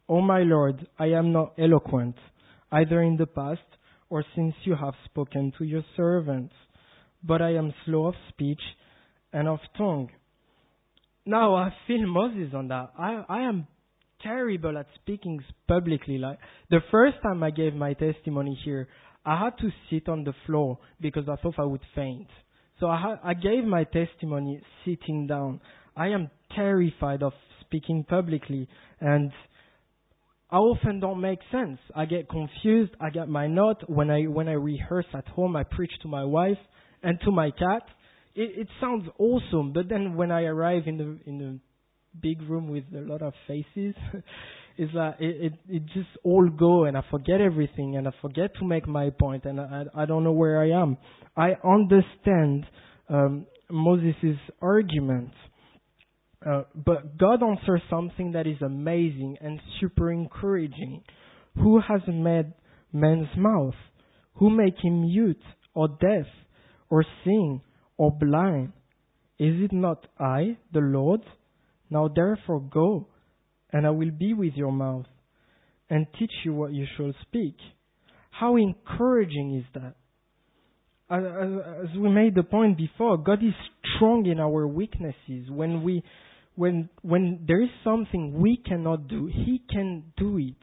Oh 0.10 0.22
my 0.22 0.42
Lord, 0.42 0.88
I 1.00 1.08
am 1.08 1.32
not 1.32 1.54
eloquent, 1.58 2.16
either 2.72 3.02
in 3.02 3.18
the 3.18 3.28
past 3.28 3.62
or 4.10 4.24
since 4.36 4.54
you 4.64 4.76
have 4.76 4.94
spoken 5.06 5.52
to 5.58 5.64
your 5.64 5.84
servants, 5.96 6.54
but 7.24 7.42
I 7.42 7.56
am 7.56 7.74
slow 7.86 8.08
of 8.08 8.16
speech 8.30 8.62
and 9.34 9.48
of 9.48 9.60
tongue. 9.78 10.10
Now 11.26 11.56
I 11.56 11.74
feel 11.88 12.06
Moses 12.06 12.54
on 12.54 12.68
that. 12.68 12.92
I, 12.98 13.24
I 13.28 13.42
am 13.42 13.68
terrible 14.22 14.78
at 14.78 14.88
speaking 14.96 15.44
publicly. 15.68 16.18
Like 16.18 16.38
the 16.70 16.82
first 16.92 17.18
time 17.24 17.42
I 17.44 17.52
gave 17.52 17.74
my 17.74 17.94
testimony 17.94 18.58
here, 18.64 18.88
I 19.26 19.44
had 19.44 19.58
to 19.60 19.70
sit 19.90 20.08
on 20.08 20.24
the 20.24 20.34
floor 20.46 20.78
because 21.02 21.24
I 21.28 21.36
thought 21.42 21.56
I 21.58 21.64
would 21.64 21.82
faint. 21.96 22.28
So 22.80 22.88
I, 22.88 23.00
ha- 23.00 23.20
I 23.24 23.34
gave 23.34 23.64
my 23.64 23.86
testimony 23.86 24.62
sitting 24.84 25.26
down. 25.26 25.62
I 25.96 26.10
am 26.10 26.30
terrified 26.56 27.24
of 27.24 27.34
speaking 27.62 28.06
publicly 28.08 28.68
and 29.00 29.32
I 30.52 30.58
often 30.58 31.00
don't 31.00 31.22
make 31.22 31.40
sense. 31.52 31.80
I 31.96 32.06
get 32.06 32.30
confused. 32.30 32.92
I 33.02 33.10
get 33.10 33.28
my 33.28 33.48
note 33.48 33.78
when 33.88 34.12
I 34.12 34.24
when 34.24 34.48
I 34.48 34.54
rehearse 34.54 35.08
at 35.14 35.28
home. 35.30 35.56
I 35.56 35.64
preach 35.64 35.92
to 36.04 36.08
my 36.08 36.24
wife 36.24 36.60
and 37.02 37.20
to 37.22 37.32
my 37.32 37.50
cat. 37.50 37.82
It, 38.36 38.60
it 38.60 38.68
sounds 38.82 39.08
awesome, 39.18 39.74
but 39.74 39.90
then 39.90 40.16
when 40.16 40.32
I 40.32 40.44
arrive 40.44 40.84
in 40.88 40.98
the 40.98 41.18
in 41.30 41.38
the 41.38 41.60
big 42.22 42.42
room 42.50 42.70
with 42.70 42.84
a 42.96 43.02
lot 43.02 43.22
of 43.22 43.34
faces, 43.48 43.96
it's 44.78 44.94
like 44.94 45.16
it, 45.20 45.54
it 45.54 45.54
it 45.70 45.86
just 45.88 46.10
all 46.24 46.48
go 46.50 46.86
and 46.86 46.98
I 46.98 47.04
forget 47.10 47.42
everything 47.42 47.96
and 47.98 48.08
I 48.08 48.12
forget 48.22 48.52
to 48.60 48.66
make 48.66 48.88
my 48.88 49.10
point 49.10 49.46
and 49.46 49.60
I 49.60 49.86
I 49.96 50.06
don't 50.06 50.24
know 50.24 50.34
where 50.34 50.62
I 50.62 50.70
am. 50.82 50.98
I 51.36 51.54
understand 51.64 52.66
um, 53.10 53.46
Moses' 53.70 54.38
argument 54.62 55.32
uh, 56.46 56.62
but 56.76 57.18
God 57.18 57.42
answers 57.42 57.82
something 57.90 58.34
that 58.34 58.46
is 58.46 58.62
amazing 58.62 59.38
and 59.42 59.60
super 59.80 60.12
encouraging. 60.12 61.04
Who 61.56 61.80
has 61.80 62.02
made 62.08 62.54
man's 62.94 63.30
mouth? 63.36 63.74
Who 64.36 64.50
make 64.52 64.76
him 64.84 65.02
mute 65.02 65.42
or 65.74 65.88
deaf 65.88 66.28
or 66.90 67.04
sing 67.24 67.62
or 67.98 68.12
blind? 68.12 68.74
Is 69.38 69.62
it 69.62 69.74
not 69.74 70.08
I, 70.20 70.58
the 70.74 70.80
Lord? 70.80 71.22
Now 71.90 72.08
therefore 72.08 72.62
go, 72.62 73.08
and 73.72 73.86
I 73.86 73.92
will 73.92 74.12
be 74.12 74.34
with 74.34 74.54
your 74.56 74.72
mouth, 74.72 75.06
and 75.90 76.08
teach 76.18 76.32
you 76.44 76.54
what 76.54 76.74
you 76.74 76.86
shall 76.98 77.14
speak. 77.24 77.56
How 78.32 78.56
encouraging 78.56 79.56
is 79.56 79.66
that? 79.74 79.96
As, 81.10 81.24
as 81.90 81.98
we 81.98 82.10
made 82.10 82.34
the 82.34 82.44
point 82.44 82.78
before, 82.78 83.18
God 83.18 83.44
is 83.44 83.54
strong 83.96 84.26
in 84.26 84.40
our 84.40 84.68
weaknesses. 84.68 85.50
When 85.50 85.84
we 85.84 86.04
when 86.56 86.90
when 87.02 87.44
there 87.48 87.62
is 87.62 87.70
something 87.84 88.34
we 88.42 88.58
cannot 88.58 89.08
do, 89.08 89.28
He 89.28 89.62
can 89.70 90.12
do 90.18 90.38
it. 90.38 90.56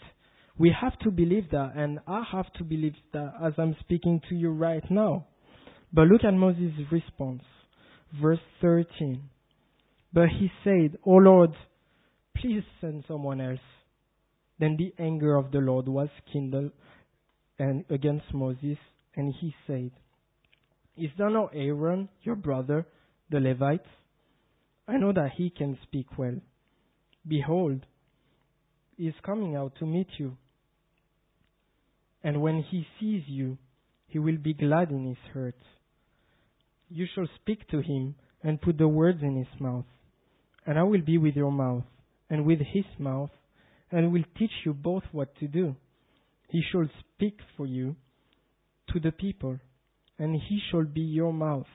We 0.59 0.75
have 0.79 0.99
to 1.01 1.11
believe 1.11 1.51
that, 1.53 1.73
and 1.77 2.01
I 2.07 2.25
have 2.33 2.53
to 2.55 2.65
believe 2.65 2.95
that 3.13 3.33
as 3.45 3.53
I'm 3.57 3.77
speaking 3.81 4.21
to 4.29 4.35
you 4.35 4.51
right 4.51 4.85
now. 4.91 5.27
But 5.93 6.09
look 6.09 6.25
at 6.25 6.33
Moses' 6.33 6.73
response, 6.91 7.43
verse 8.21 8.41
13. 8.61 9.23
But 10.13 10.29
he 10.29 10.51
said, 10.65 10.99
O 11.05 11.13
Lord, 11.13 11.51
please 12.37 12.63
send 12.81 13.05
someone 13.07 13.41
else. 13.41 13.61
Then 14.59 14.77
the 14.79 14.95
anger 15.03 15.37
of 15.37 15.51
the 15.51 15.59
Lord 15.59 15.89
was 15.89 16.09
kindled 16.33 16.73
and 17.59 17.85
against 17.91 18.33
Moses, 18.33 18.79
and 19.15 19.35
he 19.41 19.55
said, 19.67 19.91
Is 20.97 21.11
there 21.19 21.31
no 21.31 21.49
Aaron, 21.53 22.09
your 22.23 22.37
brother, 22.37 22.87
the 23.31 23.41
Levite? 23.41 23.87
I 24.89 24.97
know 24.97 25.13
that 25.13 25.33
he 25.37 25.51
can 25.51 25.79
speak 25.83 26.19
well. 26.19 26.37
Behold, 27.27 27.87
he 28.97 29.07
is 29.07 29.15
coming 29.25 29.57
out 29.57 29.75
to 29.79 29.87
meet 29.87 30.09
you. 30.19 30.37
And 32.25 32.41
when 32.41 32.63
he 32.63 32.87
sees 32.99 33.23
you, 33.27 33.59
he 34.07 34.19
will 34.19 34.39
be 34.39 34.55
glad 34.55 34.91
in 34.91 35.07
his 35.07 35.33
heart. 35.33 35.57
You 36.93 37.07
shall 37.15 37.27
speak 37.41 37.69
to 37.69 37.81
him 37.81 38.15
and 38.43 38.61
put 38.61 38.79
the 38.79 38.89
words 38.89 39.23
in 39.23 39.37
his 39.37 39.61
mouth. 39.61 39.85
And 40.67 40.79
I 40.79 40.83
will 40.83 41.01
be 41.01 41.19
with 41.19 41.35
your 41.35 41.53
mouth 41.53 41.85
and 42.31 42.47
with 42.47 42.61
his 42.61 42.85
mouth, 42.99 43.31
and 43.91 44.13
will 44.13 44.25
teach 44.39 44.51
you 44.65 44.73
both 44.73 45.03
what 45.13 45.37
to 45.41 45.49
do. 45.49 45.77
He 46.49 46.63
shall 46.71 46.89
speak 47.01 47.39
for 47.57 47.67
you 47.67 47.97
to 48.93 49.01
the 49.01 49.13
people, 49.13 49.59
and 50.19 50.35
he 50.35 50.61
shall 50.71 50.85
be 50.85 51.03
your 51.03 51.33
mouth 51.33 51.67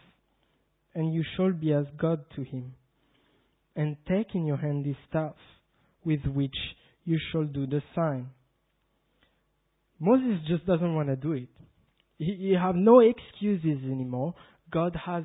and 0.98 1.14
you 1.14 1.24
shall 1.36 1.52
be 1.52 1.72
as 1.72 1.86
God 1.96 2.26
to 2.36 2.42
him. 2.42 2.74
And 3.76 3.98
take 4.08 4.34
in 4.34 4.48
your 4.48 4.58
hand 4.58 4.84
this 4.84 4.96
staff, 5.08 5.36
with 6.04 6.26
which 6.26 6.56
you 7.06 7.20
shall 7.32 7.44
do 7.44 7.68
the 7.68 7.84
sign. 7.94 8.32
Moses 10.00 10.40
just 10.48 10.66
doesn't 10.66 10.96
want 10.96 11.10
to 11.10 11.16
do 11.16 11.34
it. 11.34 11.50
He, 12.18 12.36
he 12.40 12.56
have 12.60 12.74
no 12.74 13.00
excuses 13.00 13.84
anymore. 13.84 14.34
God 14.72 14.98
has 15.06 15.24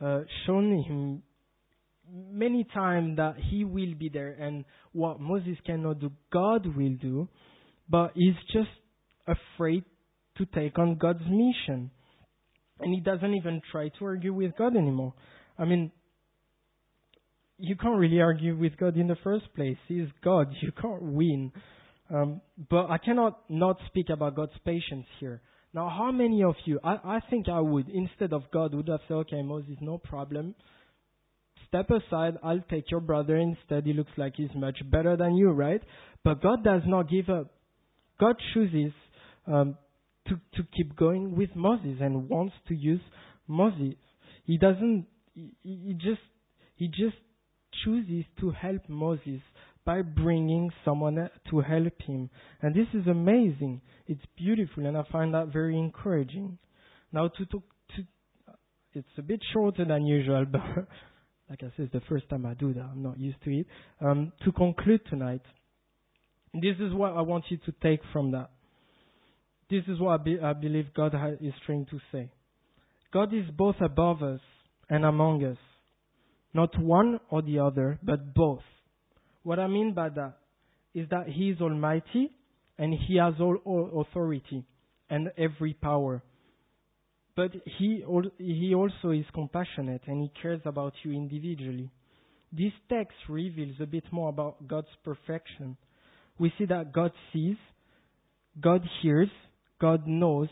uh, 0.00 0.20
shown 0.46 0.82
him 0.82 1.22
many 2.30 2.64
times 2.72 3.16
that 3.16 3.36
he 3.50 3.64
will 3.64 3.94
be 3.94 4.08
there 4.08 4.32
and 4.32 4.64
what 4.92 5.20
Moses 5.20 5.56
cannot 5.66 6.00
do, 6.00 6.10
God 6.32 6.66
will 6.76 6.94
do, 7.00 7.28
but 7.88 8.12
he's 8.14 8.34
just 8.52 8.68
afraid 9.26 9.84
to 10.38 10.46
take 10.46 10.78
on 10.78 10.96
God's 10.96 11.24
mission. 11.24 11.90
And 12.80 12.94
he 12.94 13.00
doesn't 13.00 13.34
even 13.34 13.60
try 13.72 13.88
to 13.88 14.04
argue 14.04 14.32
with 14.32 14.52
God 14.56 14.76
anymore. 14.76 15.14
I 15.58 15.64
mean, 15.64 15.90
you 17.58 17.74
can't 17.76 17.98
really 17.98 18.20
argue 18.20 18.56
with 18.56 18.76
God 18.76 18.96
in 18.96 19.08
the 19.08 19.16
first 19.24 19.52
place. 19.54 19.76
He's 19.88 20.06
God. 20.22 20.48
You 20.62 20.72
can't 20.80 21.02
win. 21.02 21.52
Um, 22.10 22.40
but 22.70 22.86
I 22.86 22.98
cannot 22.98 23.40
not 23.50 23.78
speak 23.86 24.08
about 24.10 24.36
God's 24.36 24.52
patience 24.64 25.06
here. 25.20 25.42
Now, 25.74 25.88
how 25.88 26.10
many 26.10 26.42
of 26.42 26.54
you, 26.64 26.80
I, 26.82 26.94
I 27.04 27.20
think 27.28 27.48
I 27.48 27.60
would, 27.60 27.88
instead 27.88 28.32
of 28.32 28.42
God, 28.52 28.74
would 28.74 28.88
have 28.88 29.00
said, 29.06 29.14
okay, 29.14 29.42
Moses, 29.42 29.76
no 29.80 29.98
problem. 29.98 30.54
Step 31.68 31.90
aside, 31.90 32.38
I'll 32.42 32.64
take 32.70 32.90
your 32.90 33.00
brother 33.00 33.36
instead. 33.36 33.84
He 33.84 33.92
looks 33.92 34.12
like 34.16 34.34
he's 34.36 34.54
much 34.54 34.78
better 34.90 35.16
than 35.16 35.34
you, 35.34 35.50
right? 35.50 35.82
But 36.24 36.42
God 36.42 36.64
does 36.64 36.82
not 36.86 37.10
give 37.10 37.28
up. 37.28 37.52
God 38.18 38.36
chooses 38.54 38.92
um, 39.46 39.76
to, 40.28 40.36
to 40.56 40.62
keep 40.74 40.96
going 40.96 41.36
with 41.36 41.50
Moses 41.54 41.98
and 42.00 42.28
wants 42.28 42.54
to 42.68 42.74
use 42.74 43.02
Moses. 43.46 43.94
He 44.44 44.56
doesn't, 44.56 45.06
he, 45.34 45.52
he 45.62 45.92
just, 45.92 46.22
he 46.76 46.88
just 46.88 47.16
chooses 47.84 48.24
to 48.40 48.50
help 48.50 48.88
Moses 48.88 49.40
by 49.88 50.02
bringing 50.02 50.70
someone 50.84 51.30
to 51.48 51.60
help 51.60 52.02
him. 52.02 52.28
And 52.60 52.74
this 52.74 52.88
is 52.92 53.06
amazing. 53.06 53.80
It's 54.06 54.20
beautiful, 54.36 54.84
and 54.84 54.98
I 54.98 55.02
find 55.10 55.32
that 55.32 55.50
very 55.50 55.78
encouraging. 55.78 56.58
Now, 57.10 57.28
to 57.28 57.46
talk, 57.46 57.62
to, 57.96 58.02
it's 58.92 59.08
a 59.16 59.22
bit 59.22 59.40
shorter 59.54 59.86
than 59.86 60.04
usual, 60.04 60.44
but 60.52 60.60
like 61.48 61.60
I 61.62 61.72
said, 61.74 61.86
it's 61.86 61.92
the 61.94 62.02
first 62.06 62.28
time 62.28 62.44
I 62.44 62.52
do 62.52 62.74
that. 62.74 62.82
I'm 62.82 63.02
not 63.02 63.18
used 63.18 63.42
to 63.44 63.60
it. 63.60 63.66
Um, 63.98 64.30
to 64.44 64.52
conclude 64.52 65.00
tonight, 65.08 65.40
this 66.52 66.76
is 66.80 66.92
what 66.92 67.14
I 67.14 67.22
want 67.22 67.44
you 67.48 67.56
to 67.56 67.72
take 67.82 68.00
from 68.12 68.32
that. 68.32 68.50
This 69.70 69.84
is 69.88 69.98
what 69.98 70.20
I, 70.20 70.22
be, 70.22 70.38
I 70.38 70.52
believe 70.52 70.92
God 70.94 71.14
is 71.40 71.54
trying 71.64 71.86
to 71.86 71.98
say. 72.12 72.30
God 73.10 73.32
is 73.32 73.44
both 73.56 73.76
above 73.80 74.22
us 74.22 74.40
and 74.90 75.06
among 75.06 75.46
us. 75.46 75.56
Not 76.52 76.78
one 76.78 77.20
or 77.30 77.40
the 77.40 77.60
other, 77.60 77.98
but 78.02 78.34
both. 78.34 78.60
What 79.48 79.58
I 79.58 79.66
mean 79.66 79.94
by 79.94 80.10
that 80.10 80.34
is 80.94 81.08
that 81.08 81.26
He 81.26 81.48
is 81.48 81.58
Almighty 81.62 82.30
and 82.76 82.92
He 82.92 83.16
has 83.16 83.32
all, 83.40 83.56
all 83.64 84.04
authority 84.06 84.62
and 85.08 85.30
every 85.38 85.72
power. 85.72 86.22
But 87.34 87.52
he, 87.78 88.04
he 88.36 88.74
also 88.74 89.08
is 89.10 89.24
compassionate 89.32 90.02
and 90.06 90.20
He 90.20 90.30
cares 90.42 90.60
about 90.66 90.92
you 91.02 91.12
individually. 91.12 91.90
This 92.52 92.72
text 92.90 93.16
reveals 93.26 93.76
a 93.80 93.86
bit 93.86 94.04
more 94.12 94.28
about 94.28 94.68
God's 94.68 94.94
perfection. 95.02 95.78
We 96.38 96.52
see 96.58 96.66
that 96.66 96.92
God 96.92 97.12
sees, 97.32 97.56
God 98.60 98.82
hears, 99.00 99.30
God 99.80 100.06
knows, 100.06 100.50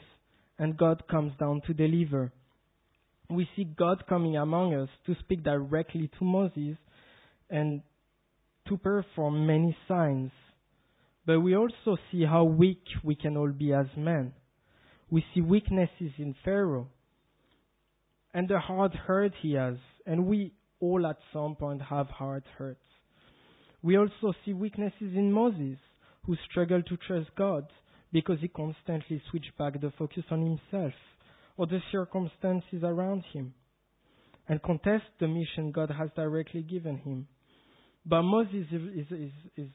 and 0.58 0.74
God 0.74 1.02
comes 1.10 1.34
down 1.38 1.60
to 1.66 1.74
deliver. 1.74 2.32
We 3.28 3.46
see 3.56 3.64
God 3.64 4.04
coming 4.08 4.38
among 4.38 4.72
us 4.72 4.88
to 5.04 5.14
speak 5.20 5.44
directly 5.44 6.10
to 6.18 6.24
Moses 6.24 6.78
and 7.50 7.82
to 8.68 8.76
perform 8.76 9.46
many 9.46 9.76
signs. 9.88 10.30
But 11.24 11.40
we 11.40 11.56
also 11.56 11.96
see 12.10 12.24
how 12.24 12.44
weak 12.44 12.84
we 13.02 13.14
can 13.14 13.36
all 13.36 13.50
be 13.50 13.72
as 13.72 13.86
men. 13.96 14.32
We 15.10 15.24
see 15.34 15.40
weaknesses 15.40 16.12
in 16.18 16.34
Pharaoh 16.44 16.88
and 18.36 18.48
the 18.48 18.58
hard 18.58 18.92
hurt 18.92 19.32
he 19.40 19.54
has, 19.54 19.76
and 20.04 20.26
we 20.26 20.52
all 20.78 21.06
at 21.06 21.16
some 21.32 21.56
point 21.56 21.80
have 21.80 22.08
hard 22.08 22.44
hurts. 22.58 22.84
We 23.82 23.96
also 23.96 24.34
see 24.44 24.52
weaknesses 24.52 25.14
in 25.14 25.32
Moses, 25.32 25.78
who 26.24 26.36
struggled 26.50 26.86
to 26.86 26.98
trust 26.98 27.30
God 27.34 27.66
because 28.12 28.38
he 28.40 28.48
constantly 28.48 29.22
switched 29.30 29.56
back 29.56 29.80
the 29.80 29.92
focus 29.98 30.24
on 30.30 30.42
himself 30.42 30.92
or 31.56 31.66
the 31.66 31.80
circumstances 31.90 32.82
around 32.82 33.24
him 33.32 33.54
and 34.48 34.62
contest 34.62 35.04
the 35.18 35.28
mission 35.28 35.72
God 35.72 35.90
has 35.90 36.10
directly 36.14 36.62
given 36.62 36.98
him. 36.98 37.28
But 38.08 38.22
Moses 38.22 38.66
is, 38.70 39.06
is, 39.10 39.30
is, 39.56 39.68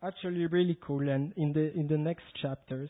actually 0.00 0.46
really 0.46 0.78
cool, 0.80 1.08
and 1.08 1.32
in 1.36 1.52
the 1.52 1.72
in 1.74 1.88
the 1.88 1.98
next 1.98 2.22
chapters, 2.40 2.88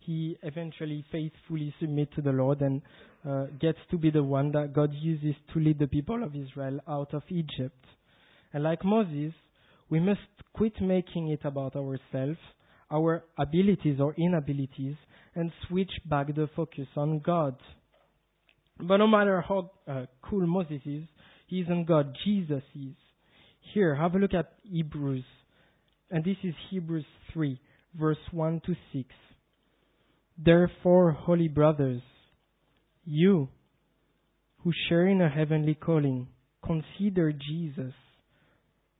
he 0.00 0.36
eventually 0.42 1.04
faithfully 1.10 1.74
submits 1.80 2.14
to 2.14 2.22
the 2.22 2.30
Lord 2.30 2.60
and 2.60 2.82
uh, 3.28 3.46
gets 3.60 3.78
to 3.90 3.98
be 3.98 4.10
the 4.10 4.22
one 4.22 4.52
that 4.52 4.72
God 4.72 4.92
uses 4.92 5.34
to 5.52 5.58
lead 5.58 5.78
the 5.78 5.86
people 5.86 6.22
of 6.22 6.36
Israel 6.36 6.78
out 6.86 7.12
of 7.14 7.22
Egypt. 7.28 7.84
And 8.52 8.62
like 8.62 8.84
Moses, 8.84 9.32
we 9.90 9.98
must 9.98 10.20
quit 10.52 10.80
making 10.80 11.28
it 11.28 11.40
about 11.44 11.74
ourselves, 11.74 12.38
our 12.90 13.24
abilities 13.38 13.98
or 13.98 14.14
inabilities, 14.14 14.96
and 15.34 15.50
switch 15.66 15.90
back 16.04 16.34
the 16.34 16.48
focus 16.54 16.86
on 16.96 17.18
God. 17.18 17.56
But 18.78 18.98
no 18.98 19.06
matter 19.06 19.40
how 19.40 19.70
uh, 19.88 20.06
cool 20.22 20.46
Moses 20.46 20.82
is, 20.84 21.04
he 21.46 21.60
isn't 21.60 21.86
God, 21.86 22.16
Jesus 22.24 22.62
is. 22.74 22.94
Here, 23.72 23.94
have 23.94 24.14
a 24.14 24.18
look 24.18 24.34
at 24.34 24.52
Hebrews. 24.62 25.24
And 26.10 26.24
this 26.24 26.36
is 26.42 26.54
Hebrews 26.70 27.06
3, 27.32 27.60
verse 27.98 28.18
1 28.30 28.62
to 28.66 28.74
6. 28.92 29.08
Therefore, 30.38 31.12
holy 31.12 31.48
brothers, 31.48 32.02
you 33.04 33.48
who 34.62 34.72
share 34.88 35.06
in 35.06 35.20
a 35.20 35.28
heavenly 35.28 35.74
calling, 35.74 36.28
consider 36.64 37.32
Jesus, 37.32 37.94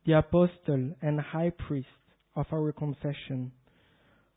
the 0.07 0.13
apostle 0.19 0.95
and 1.01 1.21
high 1.21 1.51
priest 1.51 1.89
of 2.37 2.47
our 2.53 2.73
confession, 2.73 3.53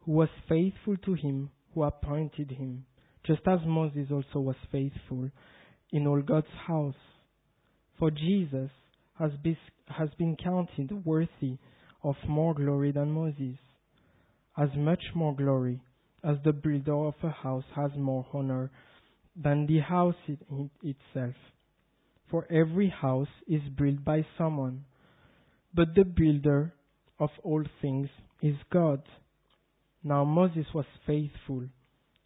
who 0.01 0.13
was 0.13 0.29
faithful 0.47 0.97
to 0.97 1.13
him 1.13 1.49
who 1.73 1.83
appointed 1.83 2.49
him, 2.49 2.85
just 3.23 3.41
as 3.47 3.59
Moses 3.65 4.07
also 4.11 4.39
was 4.39 4.55
faithful 4.71 5.29
in 5.91 6.07
all 6.07 6.21
God's 6.21 6.47
house. 6.65 6.95
For 7.99 8.09
Jesus 8.09 8.71
has 9.19 9.31
been, 9.43 9.57
has 9.87 10.09
been 10.17 10.35
counted 10.35 11.05
worthy 11.05 11.57
of 12.03 12.15
more 12.27 12.53
glory 12.53 12.91
than 12.91 13.11
Moses, 13.11 13.57
as 14.57 14.69
much 14.75 15.03
more 15.15 15.35
glory 15.35 15.81
as 16.23 16.37
the 16.43 16.53
builder 16.53 17.07
of 17.07 17.15
a 17.23 17.29
house 17.29 17.63
has 17.75 17.91
more 17.95 18.25
honor 18.33 18.71
than 19.35 19.67
the 19.67 19.79
house 19.79 20.15
it, 20.27 20.39
itself. 20.81 21.35
For 22.29 22.45
every 22.51 22.89
house 22.89 23.27
is 23.47 23.61
built 23.77 24.03
by 24.03 24.25
someone, 24.37 24.85
but 25.73 25.95
the 25.95 26.03
builder 26.03 26.73
of 27.19 27.29
all 27.43 27.63
things 27.81 28.09
is 28.41 28.55
God. 28.71 29.01
Now 30.03 30.23
Moses 30.25 30.65
was 30.73 30.85
faithful 31.05 31.63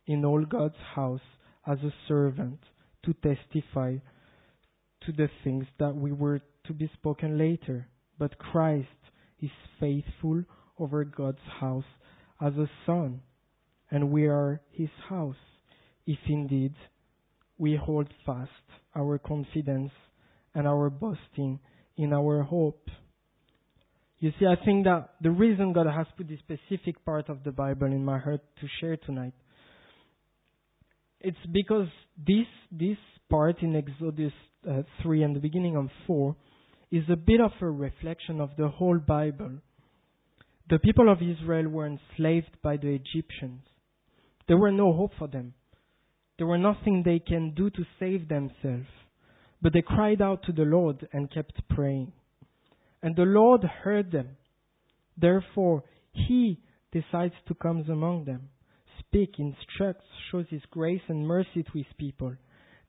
in 0.07 0.25
all 0.25 0.43
God's 0.43 0.75
house 0.95 1.21
as 1.67 1.77
a 1.79 1.93
servant 2.07 2.59
to 3.05 3.13
testify 3.13 3.97
to 5.05 5.11
the 5.11 5.29
things 5.43 5.65
that 5.79 5.95
we 5.95 6.11
were 6.11 6.41
to 6.67 6.73
be 6.73 6.89
spoken 6.93 7.37
later. 7.37 7.87
But 8.17 8.37
Christ 8.37 8.87
is 9.41 9.49
faithful 9.79 10.43
over 10.77 11.03
God's 11.03 11.37
house 11.59 11.85
as 12.39 12.53
a 12.53 12.69
son, 12.85 13.21
and 13.89 14.11
we 14.11 14.27
are 14.27 14.61
his 14.71 14.89
house, 15.09 15.35
if 16.05 16.19
indeed 16.27 16.73
we 17.57 17.75
hold 17.75 18.07
fast 18.25 18.49
our 18.95 19.19
confidence 19.19 19.91
and 20.55 20.67
our 20.67 20.89
boasting 20.89 21.59
in 21.97 22.13
our 22.13 22.41
hope. 22.41 22.89
You 24.19 24.31
see, 24.39 24.45
I 24.45 24.55
think 24.63 24.85
that 24.85 25.09
the 25.21 25.31
reason 25.31 25.73
God 25.73 25.87
has 25.87 26.07
put 26.17 26.27
this 26.27 26.39
specific 26.39 27.03
part 27.05 27.29
of 27.29 27.43
the 27.43 27.51
Bible 27.51 27.87
in 27.87 28.03
my 28.03 28.19
heart 28.19 28.41
to 28.59 28.67
share 28.79 28.97
tonight, 28.97 29.33
it's 31.19 31.37
because 31.51 31.87
this 32.17 32.47
this 32.71 32.97
part 33.29 33.61
in 33.61 33.75
Exodus 33.75 34.33
uh, 34.69 34.81
3 35.03 35.23
and 35.23 35.35
the 35.35 35.39
beginning 35.39 35.75
of 35.77 35.87
4 36.07 36.35
is 36.91 37.03
a 37.09 37.15
bit 37.15 37.39
of 37.39 37.51
a 37.61 37.69
reflection 37.69 38.41
of 38.41 38.49
the 38.57 38.67
whole 38.67 38.99
Bible. 38.99 39.59
The 40.69 40.79
people 40.79 41.11
of 41.11 41.19
Israel 41.21 41.69
were 41.69 41.87
enslaved 41.87 42.61
by 42.61 42.77
the 42.77 42.89
Egyptians. 42.89 43.61
There 44.47 44.57
were 44.57 44.71
no 44.71 44.93
hope 44.93 45.11
for 45.17 45.27
them. 45.27 45.53
There 46.37 46.47
were 46.47 46.57
nothing 46.57 47.03
they 47.03 47.19
can 47.19 47.53
do 47.55 47.69
to 47.69 47.85
save 47.99 48.27
themselves. 48.27 48.87
But 49.61 49.73
they 49.73 49.81
cried 49.81 50.21
out 50.21 50.43
to 50.43 50.51
the 50.51 50.63
Lord 50.63 51.07
and 51.13 51.31
kept 51.31 51.61
praying. 51.69 52.11
And 53.01 53.15
the 53.15 53.23
Lord 53.23 53.63
heard 53.63 54.11
them. 54.11 54.37
Therefore, 55.17 55.83
He 56.11 56.59
decides 56.91 57.35
to 57.47 57.53
come 57.53 57.85
among 57.89 58.25
them, 58.25 58.49
speak, 58.99 59.35
instructs, 59.39 60.05
shows 60.31 60.45
His 60.49 60.61
grace 60.71 61.01
and 61.07 61.27
mercy 61.27 61.63
to 61.63 61.71
His 61.73 61.85
people, 61.97 62.35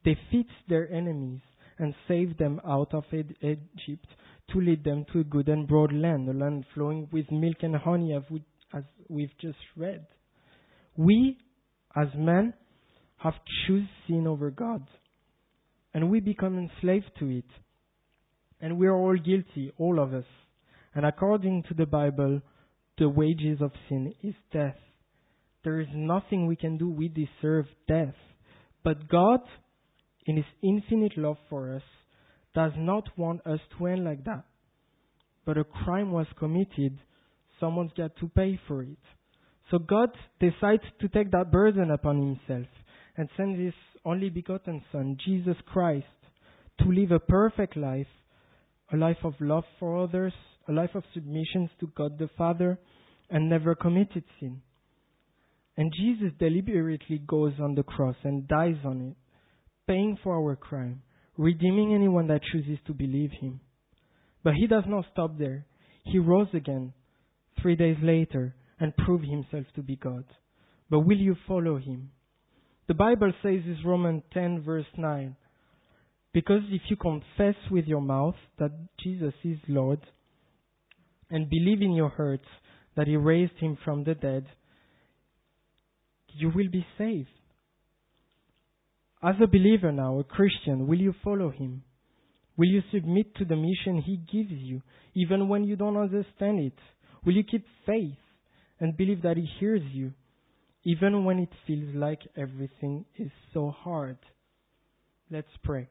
defeats 0.03 0.53
their 0.69 0.91
enemies, 0.93 1.41
and 1.83 1.95
saved 2.07 2.39
them 2.39 2.61
out 2.67 2.95
of 2.95 3.05
Egypt 3.13 4.07
to 4.53 4.61
lead 4.61 4.85
them 4.85 5.05
to 5.13 5.21
a 5.21 5.25
good 5.25 5.49
and 5.49 5.67
broad 5.67 5.93
land, 5.93 6.29
a 6.29 6.33
land 6.33 6.65
flowing 6.75 7.09
with 7.13 7.31
milk 7.31 7.57
and 7.63 7.75
honey, 7.75 8.15
as 8.15 8.83
we've 9.09 9.37
just 9.41 9.59
read. 9.77 10.07
We, 10.97 11.39
as 11.97 12.09
men, 12.17 12.55
have 13.17 13.35
chosen 13.67 13.89
sin 14.07 14.27
over 14.27 14.51
God, 14.51 14.87
and 15.93 16.09
we 16.09 16.21
become 16.21 16.57
enslaved 16.57 17.11
to 17.19 17.29
it. 17.29 17.51
And 18.61 18.79
we 18.79 18.87
are 18.87 18.95
all 18.95 19.17
guilty, 19.17 19.73
all 19.77 19.99
of 19.99 20.15
us. 20.15 20.25
And 20.95 21.05
according 21.05 21.65
to 21.65 21.75
the 21.75 21.87
Bible, 21.87 22.41
the 22.97 23.09
wages 23.09 23.61
of 23.61 23.73
sin 23.89 24.15
is 24.23 24.35
death. 24.53 24.77
There 25.65 25.81
is 25.81 25.89
nothing 25.93 26.47
we 26.47 26.55
can 26.55 26.79
do. 26.79 26.89
We 26.89 27.09
deserve 27.09 27.67
death. 27.89 28.15
But 28.85 29.09
God, 29.09 29.41
in 30.27 30.37
His 30.37 30.47
infinite 30.63 31.17
love 31.17 31.39
for 31.49 31.75
us, 31.75 31.83
does 32.55 32.73
not 32.77 33.09
want 33.17 33.47
us 33.47 33.61
to 33.77 33.87
end 33.87 34.05
like 34.05 34.25
that. 34.25 34.45
But 35.45 35.59
a 35.59 35.65
crime 35.65 36.13
was 36.13 36.27
committed, 36.39 36.99
someone's 37.59 37.93
got 37.97 38.17
to 38.17 38.29
pay 38.29 38.61
for 38.69 38.83
it. 38.83 38.99
So 39.71 39.79
God 39.79 40.11
decides 40.39 40.83
to 41.01 41.09
take 41.09 41.31
that 41.31 41.51
burden 41.51 41.91
upon 41.91 42.19
Himself 42.19 42.69
and 43.17 43.29
send 43.37 43.59
His 43.59 43.75
only 44.05 44.29
begotten 44.29 44.83
Son, 44.93 45.17
Jesus 45.25 45.57
Christ, 45.67 46.07
to 46.81 46.89
live 46.89 47.11
a 47.11 47.19
perfect 47.19 47.77
life, 47.77 48.07
a 48.93 48.97
life 48.97 49.19
of 49.25 49.35
love 49.41 49.65
for 49.79 50.03
others, 50.03 50.33
a 50.69 50.73
life 50.73 50.95
of 50.95 51.05
submission 51.15 51.71
to 51.81 51.87
God 51.97 52.19
the 52.19 52.29
Father, 52.37 52.79
and 53.31 53.49
never 53.49 53.75
committed 53.75 54.25
sin. 54.39 54.61
And 55.77 55.93
Jesus 55.97 56.33
deliberately 56.39 57.19
goes 57.27 57.55
on 57.61 57.75
the 57.75 57.83
cross 57.83 58.17
and 58.25 58.47
dies 58.47 58.77
on 58.85 59.01
it, 59.01 59.17
paying 59.87 60.19
for 60.23 60.35
our 60.35 60.57
crime, 60.57 61.03
redeeming 61.37 61.95
anyone 61.95 62.29
that 62.29 62.43
chooses 62.53 62.79
to 62.87 62.93
believe 62.93 63.31
him. 63.41 63.61
But 64.45 64.55
he 64.55 64.67
does 64.67 64.85
not 64.87 65.07
stop 65.13 65.39
there. 65.39 65.67
He 66.05 66.19
rose 66.19 66.49
again 66.53 66.93
three 67.61 67.77
days 67.77 67.97
later 68.03 68.55
and 68.81 68.97
proved 68.97 69.27
himself 69.27 69.67
to 69.77 69.83
be 69.83 69.97
God. 69.97 70.25
But 70.91 71.01
will 71.01 71.19
you 71.19 71.37
follow 71.47 71.79
him? 71.79 72.11
The 72.89 72.95
Bible 72.95 73.33
says 73.43 73.61
in 73.65 73.79
Romans 73.85 74.23
10 74.35 74.63
verse 74.63 74.87
9, 74.97 75.37
because 76.33 76.63
if 76.71 76.83
you 76.89 76.97
confess 76.97 77.55
with 77.71 77.87
your 77.87 78.01
mouth 78.01 78.35
that 78.59 78.73
Jesus 79.03 79.35
is 79.45 79.59
Lord 79.69 80.01
and 81.31 81.49
believe 81.49 81.83
in 81.83 81.93
your 81.93 82.09
heart 82.09 82.41
that 82.97 83.07
he 83.07 83.17
raised 83.17 83.59
him 83.61 83.77
from 83.85 84.05
the 84.05 84.15
dead, 84.15 84.47
you 86.35 86.51
will 86.55 86.71
be 86.71 86.87
saved. 86.97 87.29
As 89.23 89.37
a 89.41 89.47
believer 89.47 89.93
now, 89.93 90.19
a 90.19 90.25
Christian, 90.25 90.87
will 90.89 90.99
you 90.99 91.15
follow 91.23 91.51
him? 91.51 91.85
Will 92.57 92.69
you 92.69 92.83
submit 92.93 93.35
to 93.37 93.45
the 93.45 93.57
mission 93.57 94.03
he 94.05 94.17
gives 94.17 94.53
you, 94.53 94.83
even 95.15 95.49
when 95.49 95.65
you 95.65 95.77
don't 95.77 95.97
understand 95.97 96.61
it? 96.61 96.79
Will 97.25 97.35
you 97.35 97.45
keep 97.45 97.65
faith 97.87 98.19
and 98.81 98.97
believe 98.97 99.23
that 99.23 99.37
he 99.37 99.49
hears 99.61 99.83
you, 99.93 100.13
even 100.85 101.25
when 101.25 101.39
it 101.39 101.51
feels 101.67 101.95
like 101.95 102.21
everything 102.37 103.05
is 103.17 103.31
so 103.55 103.71
hard? 103.71 104.19
Let's 105.31 105.47
pray. 105.63 105.89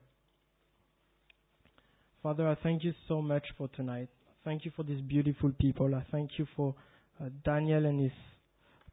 Father, 2.21 2.47
I 2.47 2.55
thank 2.61 2.84
you 2.84 2.93
so 3.07 3.21
much 3.21 3.45
for 3.57 3.69
tonight. 3.69 4.09
Thank 4.43 4.65
you 4.65 4.71
for 4.75 4.84
these 4.84 5.01
beautiful 5.01 5.51
people. 5.59 5.95
I 5.95 6.05
thank 6.11 6.32
you 6.38 6.45
for 6.55 6.75
uh, 7.19 7.29
Daniel 7.45 7.86
and 7.86 8.01
his 8.01 8.11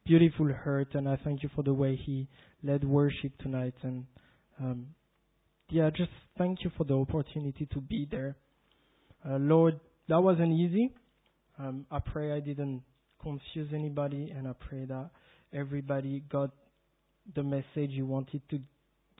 beautiful 0.07 0.51
heart, 0.64 0.95
and 0.95 1.09
I 1.09 1.16
thank 1.22 1.43
you 1.43 1.51
for 1.55 1.62
the 1.62 1.74
way 1.74 1.97
he 1.97 2.28
led 2.62 2.84
worship 2.84 3.36
tonight. 3.39 3.74
And 3.82 4.07
um, 4.61 4.87
yeah, 5.71 5.91
just 5.91 6.11
thank 6.37 6.65
you 6.65 6.71
for 6.77 6.85
the 6.85 6.95
opportunity 6.95 7.67
to 7.73 7.81
be 7.81 8.07
there. 8.11 8.37
Uh, 9.29 9.37
Lord, 9.37 9.79
that 10.09 10.21
wasn't 10.21 10.53
easy. 10.53 10.93
Um, 11.59 11.87
I 11.91 11.99
pray 11.99 12.33
I 12.33 12.41
didn't 12.41 12.83
confuse 13.21 13.71
anybody, 13.75 14.33
and 14.35 14.49
I 14.49 14.53
pray 14.59 14.85
that 14.87 15.11
everybody 15.53 16.23
got 16.31 16.51
the 17.35 17.43
message 17.43 17.91
you 17.91 18.07
wanted 18.07 18.43
to 18.51 18.61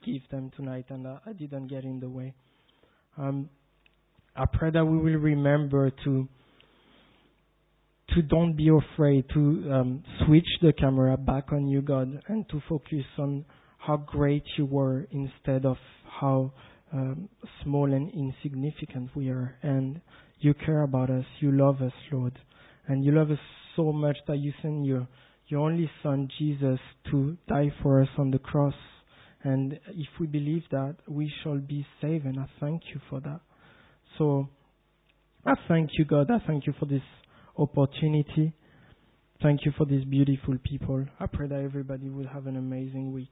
give 0.05 0.21
them 0.31 0.51
tonight, 0.55 0.85
and 0.89 1.05
I 1.07 1.33
didn't 1.33 1.67
get 1.67 1.83
in 1.83 1.99
the 1.99 2.09
way. 2.09 2.33
Um, 3.17 3.49
I 4.35 4.45
pray 4.45 4.71
that 4.71 4.85
we 4.85 4.97
will 4.97 5.19
remember 5.19 5.91
to 6.05 6.27
to 8.15 8.21
don't 8.23 8.53
be 8.53 8.69
afraid 8.69 9.25
to 9.33 9.71
um, 9.71 10.03
switch 10.25 10.47
the 10.63 10.73
camera 10.73 11.15
back 11.15 11.51
on 11.51 11.67
you, 11.67 11.81
God, 11.81 12.19
and 12.27 12.47
to 12.49 12.59
focus 12.67 13.05
on 13.19 13.45
how 13.89 13.97
great 13.97 14.43
you 14.55 14.65
were 14.65 15.07
instead 15.09 15.65
of 15.65 15.75
how 16.21 16.53
um, 16.93 17.27
small 17.63 17.91
and 17.91 18.11
insignificant 18.13 19.09
we 19.15 19.29
are. 19.29 19.55
And 19.63 19.99
you 20.41 20.53
care 20.53 20.83
about 20.83 21.09
us. 21.09 21.25
You 21.39 21.51
love 21.51 21.81
us, 21.81 21.93
Lord. 22.11 22.37
And 22.87 23.03
you 23.03 23.11
love 23.11 23.31
us 23.31 23.39
so 23.75 23.91
much 23.91 24.17
that 24.27 24.37
you 24.37 24.53
send 24.61 24.85
your, 24.85 25.07
your 25.47 25.61
only 25.61 25.89
Son, 26.03 26.29
Jesus, 26.37 26.77
to 27.09 27.35
die 27.47 27.73
for 27.81 27.99
us 27.99 28.09
on 28.19 28.29
the 28.29 28.37
cross. 28.37 28.75
And 29.41 29.79
if 29.87 30.09
we 30.19 30.27
believe 30.27 30.65
that, 30.69 30.97
we 31.07 31.33
shall 31.41 31.57
be 31.57 31.83
saved. 31.99 32.25
And 32.25 32.39
I 32.39 32.45
thank 32.59 32.83
you 32.93 33.01
for 33.09 33.19
that. 33.21 33.39
So 34.19 34.49
I 35.47 35.55
thank 35.67 35.89
you, 35.97 36.05
God. 36.05 36.29
I 36.29 36.45
thank 36.45 36.67
you 36.67 36.73
for 36.79 36.85
this 36.85 37.01
opportunity. 37.57 38.53
Thank 39.41 39.65
you 39.65 39.71
for 39.75 39.85
these 39.85 40.05
beautiful 40.05 40.57
people. 40.63 41.07
I 41.19 41.25
pray 41.25 41.47
that 41.47 41.61
everybody 41.61 42.09
will 42.09 42.27
have 42.27 42.45
an 42.45 42.55
amazing 42.55 43.13
week. 43.13 43.31